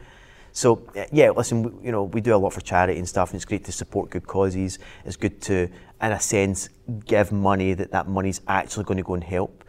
So 0.51 0.87
yeah, 1.11 1.29
listen, 1.31 1.63
we, 1.63 1.85
you 1.85 1.91
know, 1.91 2.03
we 2.03 2.21
do 2.21 2.35
a 2.35 2.37
lot 2.37 2.53
for 2.53 2.61
charity 2.61 2.97
and 2.97 3.07
stuff, 3.07 3.31
and 3.31 3.35
it's 3.37 3.45
great 3.45 3.63
to 3.65 3.71
support 3.71 4.09
good 4.09 4.25
causes. 4.25 4.79
It's 5.05 5.15
good 5.15 5.41
to, 5.43 5.69
in 6.01 6.11
a 6.11 6.19
sense, 6.19 6.69
give 7.05 7.31
money 7.31 7.73
that 7.75 7.91
that 7.91 8.07
money's 8.07 8.41
actually 8.47 8.85
going 8.85 8.97
to 8.97 9.03
go 9.03 9.13
and 9.13 9.23
help, 9.23 9.63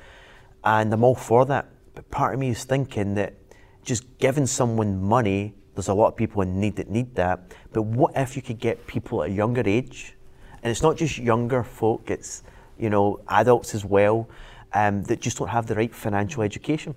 and 0.64 0.92
I'm 0.92 1.05
all 1.05 1.14
for 1.14 1.44
that. 1.46 1.68
But 2.01 2.11
part 2.11 2.32
of 2.32 2.40
me 2.40 2.48
is 2.48 2.64
thinking 2.64 3.14
that 3.16 3.34
just 3.82 4.07
giving 4.16 4.46
someone 4.46 5.03
money, 5.03 5.53
there's 5.74 5.88
a 5.88 5.92
lot 5.92 6.09
of 6.09 6.16
people 6.16 6.40
in 6.40 6.59
need 6.59 6.76
that 6.76 6.88
need 6.88 7.14
that. 7.16 7.53
But 7.74 7.82
what 7.82 8.12
if 8.16 8.36
you 8.36 8.40
could 8.40 8.59
get 8.59 8.86
people 8.86 9.22
at 9.22 9.28
a 9.28 9.32
younger 9.34 9.62
age, 9.66 10.14
and 10.62 10.70
it's 10.70 10.80
not 10.80 10.96
just 10.96 11.18
younger 11.18 11.62
folk, 11.62 12.11
it's 12.11 12.42
you 12.78 12.88
know 12.88 13.20
adults 13.28 13.74
as 13.74 13.84
well, 13.84 14.30
um, 14.72 15.03
that 15.05 15.20
just 15.20 15.36
don't 15.36 15.48
have 15.48 15.66
the 15.66 15.74
right 15.74 15.94
financial 15.94 16.42
education. 16.42 16.94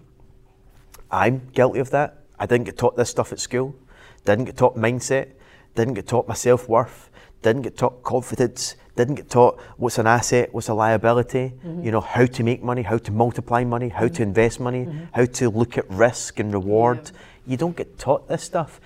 I'm 1.12 1.50
guilty 1.52 1.80
of 1.80 1.90
that. 1.90 2.24
I 2.40 2.46
didn't 2.46 2.64
get 2.64 2.78
taught 2.78 2.96
this 2.96 3.10
stuff 3.10 3.34
at 3.34 3.42
school. 3.42 3.76
Didn't 4.24 4.46
get 4.46 4.56
taught 4.56 4.78
mindset. 4.78 5.32
Didn't 5.76 5.96
get 5.96 6.08
taught 6.08 6.30
my 6.30 6.34
self 6.34 6.70
worth. 6.70 7.10
Didn't 7.42 7.64
get 7.64 7.76
taught 7.76 8.04
confidence. 8.04 8.78
Didn't 8.96 9.16
get 9.16 9.30
taught 9.30 9.60
what's 9.78 9.98
an 9.98 10.06
asset, 10.08 10.54
what's 10.54 10.70
a 10.70 10.74
liability. 10.74 11.54
You 11.84 11.92
know 11.92 12.02
how 12.02 12.26
to 12.28 12.44
make 12.44 12.62
money, 12.62 12.84
how 12.84 12.98
to 13.00 13.12
multiply 13.12 13.64
money, 13.64 13.90
how 13.90 14.08
to 14.08 14.22
invest 14.22 14.60
money, 14.60 14.88
how 15.14 15.26
to 15.26 15.50
look 15.50 15.78
at 15.78 15.90
risk 15.90 16.40
and 16.40 16.54
reward. 16.54 17.12
You 17.48 17.58
don't 17.58 17.76
get 17.76 17.98
taught 17.98 18.28
this 18.28 18.44
stuff. 18.44 18.80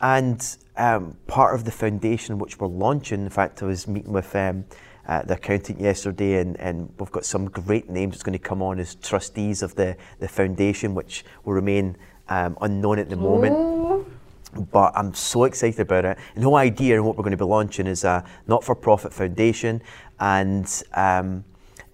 And 0.00 0.46
um, 0.76 1.16
part 1.26 1.54
of 1.54 1.64
the 1.64 1.70
foundation 1.70 2.38
which 2.38 2.58
we're 2.60 2.66
launching, 2.66 3.22
in 3.22 3.30
fact, 3.30 3.62
I 3.62 3.66
was 3.66 3.88
meeting 3.88 4.12
with 4.12 4.36
um, 4.36 4.66
uh, 5.08 5.22
the 5.22 5.34
accountant 5.34 5.80
yesterday, 5.80 6.40
and, 6.40 6.58
and 6.60 6.92
we've 6.98 7.10
got 7.12 7.24
some 7.24 7.48
great 7.48 7.88
names 7.88 8.14
that's 8.14 8.22
going 8.22 8.38
to 8.38 8.38
come 8.38 8.60
on 8.60 8.78
as 8.78 8.96
trustees 8.96 9.62
of 9.62 9.74
the, 9.76 9.96
the 10.18 10.28
foundation, 10.28 10.94
which 10.94 11.24
will 11.44 11.54
remain 11.54 11.96
um, 12.28 12.56
unknown 12.60 12.98
at 12.98 13.08
the 13.08 13.16
moment. 13.16 14.06
But 14.54 14.92
I'm 14.96 15.14
so 15.14 15.44
excited 15.44 15.80
about 15.80 16.04
it. 16.04 16.18
And 16.34 16.42
the 16.42 16.48
whole 16.48 16.56
idea 16.56 16.94
and 16.96 17.04
what 17.04 17.16
we're 17.16 17.24
going 17.24 17.36
to 17.36 17.44
be 17.44 17.44
launching 17.44 17.86
is 17.86 18.04
a 18.04 18.24
not-for-profit 18.46 19.12
foundation, 19.12 19.82
and 20.20 20.66
um, 20.94 21.44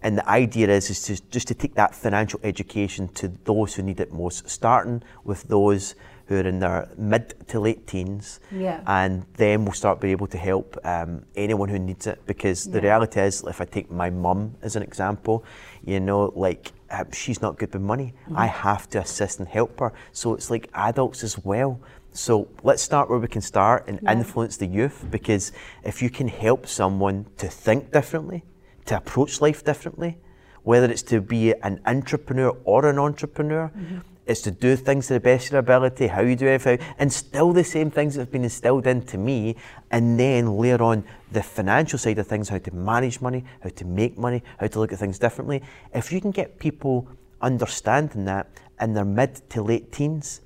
and 0.03 0.17
the 0.19 0.29
idea 0.29 0.69
is 0.69 0.91
is 0.91 1.03
to, 1.03 1.23
just 1.31 1.49
to 1.49 1.55
take 1.55 1.75
that 1.75 1.95
financial 1.95 2.41
education 2.43 3.09
to 3.09 3.29
those 3.45 3.75
who 3.75 3.83
need 3.83 4.01
it 4.01 4.13
most, 4.13 4.49
starting 4.49 5.03
with 5.25 5.43
those 5.45 5.95
who 6.27 6.37
are 6.37 6.47
in 6.47 6.61
their 6.61 6.89
mid 6.97 7.35
to 7.49 7.59
late 7.59 7.87
teens, 7.89 8.39
Yeah. 8.53 8.81
and 8.87 9.27
then 9.35 9.65
we'll 9.65 9.73
start 9.75 10.01
being 10.01 10.13
able 10.13 10.29
to 10.29 10.39
help 10.39 10.79
um, 10.85 11.25
anyone 11.35 11.69
who 11.69 11.79
needs 11.79 12.07
it. 12.07 12.25
Because 12.25 12.65
the 12.71 12.79
Yeah. 12.79 12.85
reality 12.85 13.21
is, 13.21 13.43
if 13.43 13.61
I 13.61 13.65
take 13.65 13.91
my 13.91 14.11
mum 14.11 14.55
as 14.63 14.77
an 14.77 14.83
example, 14.85 15.45
you 15.85 15.99
know, 15.99 16.33
like 16.37 16.71
um, 16.93 17.11
she's 17.13 17.43
not 17.43 17.59
good 17.59 17.73
with 17.73 17.83
money. 17.83 18.15
I 18.35 18.47
have 18.47 18.89
to 18.91 19.01
assist 19.01 19.39
and 19.41 19.49
help 19.49 19.81
her. 19.81 19.93
So 20.13 20.35
it's 20.35 20.51
like 20.51 20.69
adults 20.75 21.25
as 21.25 21.37
well. 21.45 21.81
So 22.13 22.49
let's 22.63 22.83
start 22.83 23.09
where 23.09 23.19
we 23.19 23.29
can 23.29 23.43
start 23.43 23.85
and 23.87 24.01
Yeah. 24.03 24.13
influence 24.13 24.57
the 24.57 24.67
youth. 24.67 25.07
Because 25.11 25.53
if 25.85 26.03
you 26.03 26.11
can 26.11 26.29
help 26.29 26.67
someone 26.67 27.27
to 27.39 27.49
think 27.49 27.93
differently, 27.93 28.45
to 28.87 28.97
approach 28.97 29.41
life 29.41 29.65
differently, 29.65 30.19
whether 30.63 30.91
it's 30.91 31.03
to 31.03 31.21
be 31.21 31.55
an 31.63 31.81
entrepreneur 31.87 32.57
or 32.65 32.87
an 32.87 32.97
intrapreneur, 32.97 33.71
mm-hmm. 33.71 33.99
it's 34.27 34.43
to 34.43 34.51
do 34.51 34.77
things 34.77 35.07
to 35.07 35.15
the 35.15 35.21
best 35.21 35.47
of 35.47 35.53
your 35.53 35.61
ability, 35.61 36.09
how 36.09 36.21
you 36.21 36.37
do 36.37 36.47
everything, 36.47 36.87
instill 36.99 37.53
the 37.53 37.65
same 37.65 37.91
things 37.91 38.15
that 38.15 38.23
have 38.23 38.31
been 38.31 38.45
instilled 38.45 38.87
into 38.87 39.17
me, 39.17 39.57
and 39.91 40.19
then 40.21 40.57
layer 40.57 40.83
on 40.83 41.05
the 41.33 41.43
financial 41.43 41.99
side 41.99 42.19
of 42.19 42.27
things, 42.27 42.49
how 42.49 42.59
to 42.59 42.75
manage 42.75 43.21
money, 43.21 43.45
how 43.61 43.71
to 43.71 43.85
make 43.85 44.19
money, 44.19 44.43
how 44.59 44.67
to 44.67 44.79
look 44.79 44.93
at 44.93 44.99
things 44.99 45.19
differently. 45.19 45.63
If 45.95 46.13
you 46.13 46.21
can 46.21 46.31
get 46.31 46.59
people 46.59 47.09
understanding 47.41 48.25
that 48.27 48.49
in 48.81 48.95
their 48.95 49.05
mid 49.05 49.49
to 49.51 49.63
late 49.63 49.93
teens, 49.93 50.43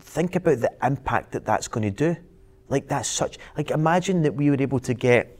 think 0.00 0.36
about 0.36 0.60
the 0.60 0.72
impact 0.82 1.32
that 1.32 1.44
that's 1.44 1.68
going 1.68 1.84
to 1.84 1.90
do. 1.90 2.16
Like 2.68 2.88
that's 2.88 3.08
such 3.08 3.38
like 3.56 3.70
imagine 3.70 4.22
that 4.22 4.34
we 4.34 4.50
were 4.50 4.60
able 4.60 4.80
to 4.80 4.94
get 4.94 5.38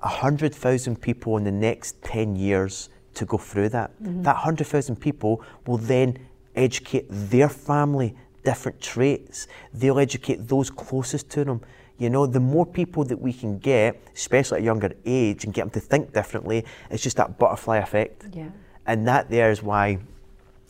hundred 0.00 0.54
thousand 0.54 1.00
people 1.00 1.36
in 1.36 1.44
the 1.44 1.52
next 1.52 2.00
ten 2.02 2.36
years 2.36 2.88
to 3.14 3.24
go 3.24 3.36
through 3.36 3.70
that. 3.70 3.90
Mm-hmm. 4.02 4.22
That 4.22 4.36
hundred 4.36 4.66
thousand 4.66 4.96
people 4.96 5.42
will 5.66 5.78
then 5.78 6.18
educate 6.54 7.06
their 7.08 7.48
family 7.48 8.16
different 8.44 8.80
traits. 8.80 9.46
They'll 9.74 9.98
educate 9.98 10.48
those 10.48 10.70
closest 10.70 11.28
to 11.30 11.44
them. 11.44 11.60
You 11.98 12.10
know, 12.10 12.26
the 12.26 12.40
more 12.40 12.64
people 12.64 13.04
that 13.04 13.20
we 13.20 13.32
can 13.32 13.58
get, 13.58 14.00
especially 14.14 14.58
at 14.58 14.62
a 14.62 14.64
younger 14.64 14.92
age, 15.04 15.44
and 15.44 15.52
get 15.52 15.62
them 15.62 15.70
to 15.70 15.80
think 15.80 16.12
differently, 16.12 16.64
it's 16.90 17.02
just 17.02 17.16
that 17.16 17.38
butterfly 17.38 17.78
effect. 17.78 18.26
Yeah. 18.32 18.50
And 18.86 19.06
that 19.08 19.28
there 19.28 19.50
is 19.50 19.62
why 19.62 19.98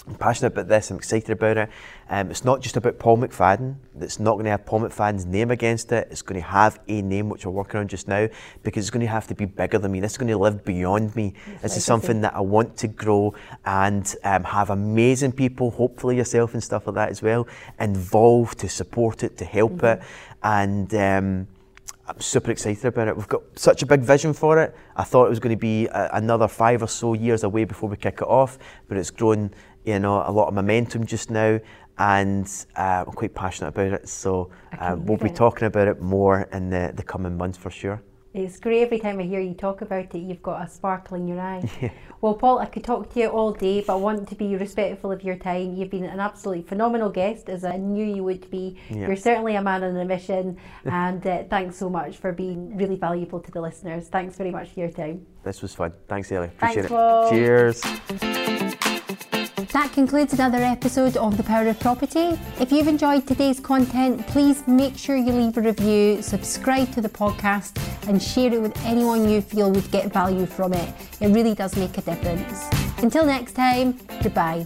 I'm 0.09 0.15
passionate 0.15 0.55
about 0.55 0.69
this. 0.69 0.91
I'm 0.91 0.97
excited 0.97 1.31
about 1.31 1.59
it. 1.59 1.71
Um, 2.09 2.31
it's 2.31 2.45
not 2.45 2.63
just 2.63 2.79
about 2.79 2.99
Paul 2.99 3.19
McFadden. 3.19 3.77
It's 4.01 4.19
not 4.19 4.35
going 4.35 4.45
to 4.45 4.51
have 4.51 4.65
Paul 4.65 4.81
McFadden's 4.81 5.27
name 5.27 5.51
against 5.51 5.93
it. 5.93 6.09
It's 6.11 6.23
going 6.23 6.41
to 6.41 6.47
have 6.47 6.81
a 6.89 7.03
name 7.03 7.29
which 7.29 7.45
we're 7.45 7.53
working 7.53 7.81
on 7.81 7.89
just 7.89 8.09
now 8.09 8.29
because 8.63 8.85
it's 8.85 8.91
going 8.91 9.05
to 9.05 9.13
have 9.13 9.27
to 9.27 9.35
be 9.35 9.45
bigger 9.45 9.79
than 9.79 9.93
me. 9.93 10.01
This 10.01 10.13
is 10.13 10.19
going 10.19 10.29
to 10.29 10.39
live 10.39 10.65
beyond 10.65 11.15
me. 11.15 11.35
this 11.61 11.77
is 11.77 11.85
something 11.85 12.23
that 12.23 12.35
I 12.35 12.41
want 12.41 12.77
to 12.79 12.89
grow 12.89 13.35
and 13.67 14.15
um, 14.25 14.45
have 14.45 14.71
amazing 14.71 15.33
people, 15.33 15.71
hopefully 15.71 16.17
yourself 16.17 16.55
and 16.55 16.65
stuff 16.65 16.87
like 16.87 16.95
that 16.95 17.11
as 17.11 17.21
well, 17.21 17.47
involved 17.79 18.61
to 18.61 18.69
support 18.69 19.23
it, 19.23 19.37
to 19.39 19.45
help 19.45 19.83
it, 19.83 20.01
and. 20.43 20.95
Um, 20.95 21.49
I'm 22.09 22.21
super 22.23 22.51
excited 22.51 22.87
about 22.87 23.09
it. 23.09 23.17
We've 23.17 23.29
got 23.29 23.43
such 23.55 23.83
a 23.83 23.87
big 23.87 24.01
vision 24.01 24.33
for 24.33 24.59
it. 24.63 24.75
I 24.97 25.05
thought 25.05 25.27
it 25.27 25.29
was 25.29 25.41
going 25.41 25.55
to 25.55 25.61
be 25.61 25.87
a, 25.89 26.09
another 26.15 26.49
five 26.49 26.83
or 26.83 26.89
so 26.89 27.13
years 27.13 27.45
away 27.45 27.65
before 27.65 27.91
we 27.91 27.99
kick 27.99 28.21
it 28.23 28.27
off, 28.27 28.59
but 28.89 28.97
it's 28.97 29.11
grown, 29.11 29.51
you 29.89 29.99
know, 29.99 30.23
a 30.27 30.31
lot 30.31 30.49
of 30.49 30.55
momentum 30.55 31.07
just 31.07 31.31
now, 31.31 31.59
and 31.97 32.47
uh, 32.77 33.05
I'm 33.07 33.13
quite 33.13 33.35
passionate 33.35 33.69
about 33.69 33.93
it. 33.95 34.09
So 34.09 34.51
uh, 34.79 34.97
we'll 34.99 35.17
be 35.17 35.31
talking 35.31 35.67
about 35.67 35.89
it 35.89 36.03
more 36.03 36.43
in 36.53 36.69
the, 36.69 36.93
the 36.95 37.03
coming 37.03 37.39
months 37.39 37.57
for 37.57 37.71
sure. 37.71 38.03
It's 38.35 38.61
great 38.61 38.83
every 38.83 38.99
time 38.99 39.19
I 39.19 39.23
hear 39.23 39.41
you 39.41 39.55
talk 39.55 39.81
about 39.81 40.15
it, 40.15 40.19
you've 40.19 40.43
got 40.43 40.63
a 40.63 40.69
sparkle 40.69 41.17
in 41.17 41.27
your 41.27 41.41
eye. 41.41 41.93
Well, 42.21 42.35
Paul, 42.35 42.59
I 42.59 42.67
could 42.67 42.83
talk 42.83 43.15
to 43.15 43.21
you 43.21 43.29
all 43.29 43.53
day, 43.53 43.81
but 43.87 43.93
I 43.93 43.97
want 43.97 44.29
to 44.29 44.35
be 44.35 44.57
respectful 44.57 45.13
of 45.13 45.23
your 45.23 45.37
time. 45.37 45.77
You've 45.77 45.91
been 45.91 46.03
an 46.03 46.19
absolutely 46.19 46.65
phenomenal 46.65 47.11
guest, 47.11 47.49
as 47.49 47.65
I 47.65 47.77
knew 47.77 48.05
you 48.05 48.25
would 48.25 48.51
be. 48.51 48.77
Yeah. 48.91 49.07
You're 49.07 49.15
certainly 49.15 49.55
a 49.55 49.63
man 49.63 49.85
on 49.85 49.97
a 49.97 50.05
mission, 50.05 50.57
and 50.85 51.25
uh, 51.25 51.45
thanks 51.45 51.77
so 51.77 51.89
much 51.89 52.17
for 52.17 52.33
being 52.33 52.77
really 52.77 52.97
valuable 52.97 53.39
to 53.39 53.53
the 53.53 53.61
listeners. 53.61 54.09
Thanks 54.09 54.37
very 54.37 54.51
much 54.51 54.71
for 54.71 54.81
your 54.81 54.91
time. 54.91 55.25
This 55.45 55.63
was 55.63 55.77
fun. 55.77 55.93
Thanks, 56.09 56.33
Ellie. 56.33 56.49
Appreciate 56.49 56.89
Thanks, 56.89 56.91
it. 56.91 56.95
Paul. 56.97 57.31
Cheers. 57.31 59.05
That 59.67 59.93
concludes 59.93 60.33
another 60.33 60.59
episode 60.59 61.17
of 61.17 61.37
The 61.37 61.43
Power 61.43 61.67
of 61.67 61.81
Property. 61.81 62.39
If 62.61 62.71
you've 62.71 62.87
enjoyed 62.87 63.27
today's 63.27 63.59
content, 63.59 64.25
please 64.29 64.63
make 64.69 64.97
sure 64.97 65.17
you 65.17 65.33
leave 65.33 65.57
a 65.57 65.61
review, 65.61 66.23
subscribe 66.23 66.93
to 66.93 67.01
the 67.01 67.09
podcast, 67.09 67.77
and 68.09 68.23
share 68.23 68.53
it 68.53 68.63
with 68.63 68.77
anyone 68.85 69.29
you 69.29 69.41
feel 69.41 69.73
would 69.73 69.91
get 69.91 70.13
value 70.13 70.47
from 70.47 70.75
it. 70.75 70.95
It 71.21 71.29
really 71.35 71.57
does 71.57 71.77
make 71.77 71.99
a 71.99 72.03
difference. 72.03 72.69
Until 72.99 73.27
next 73.27 73.55
time, 73.55 73.99
goodbye. 74.23 74.65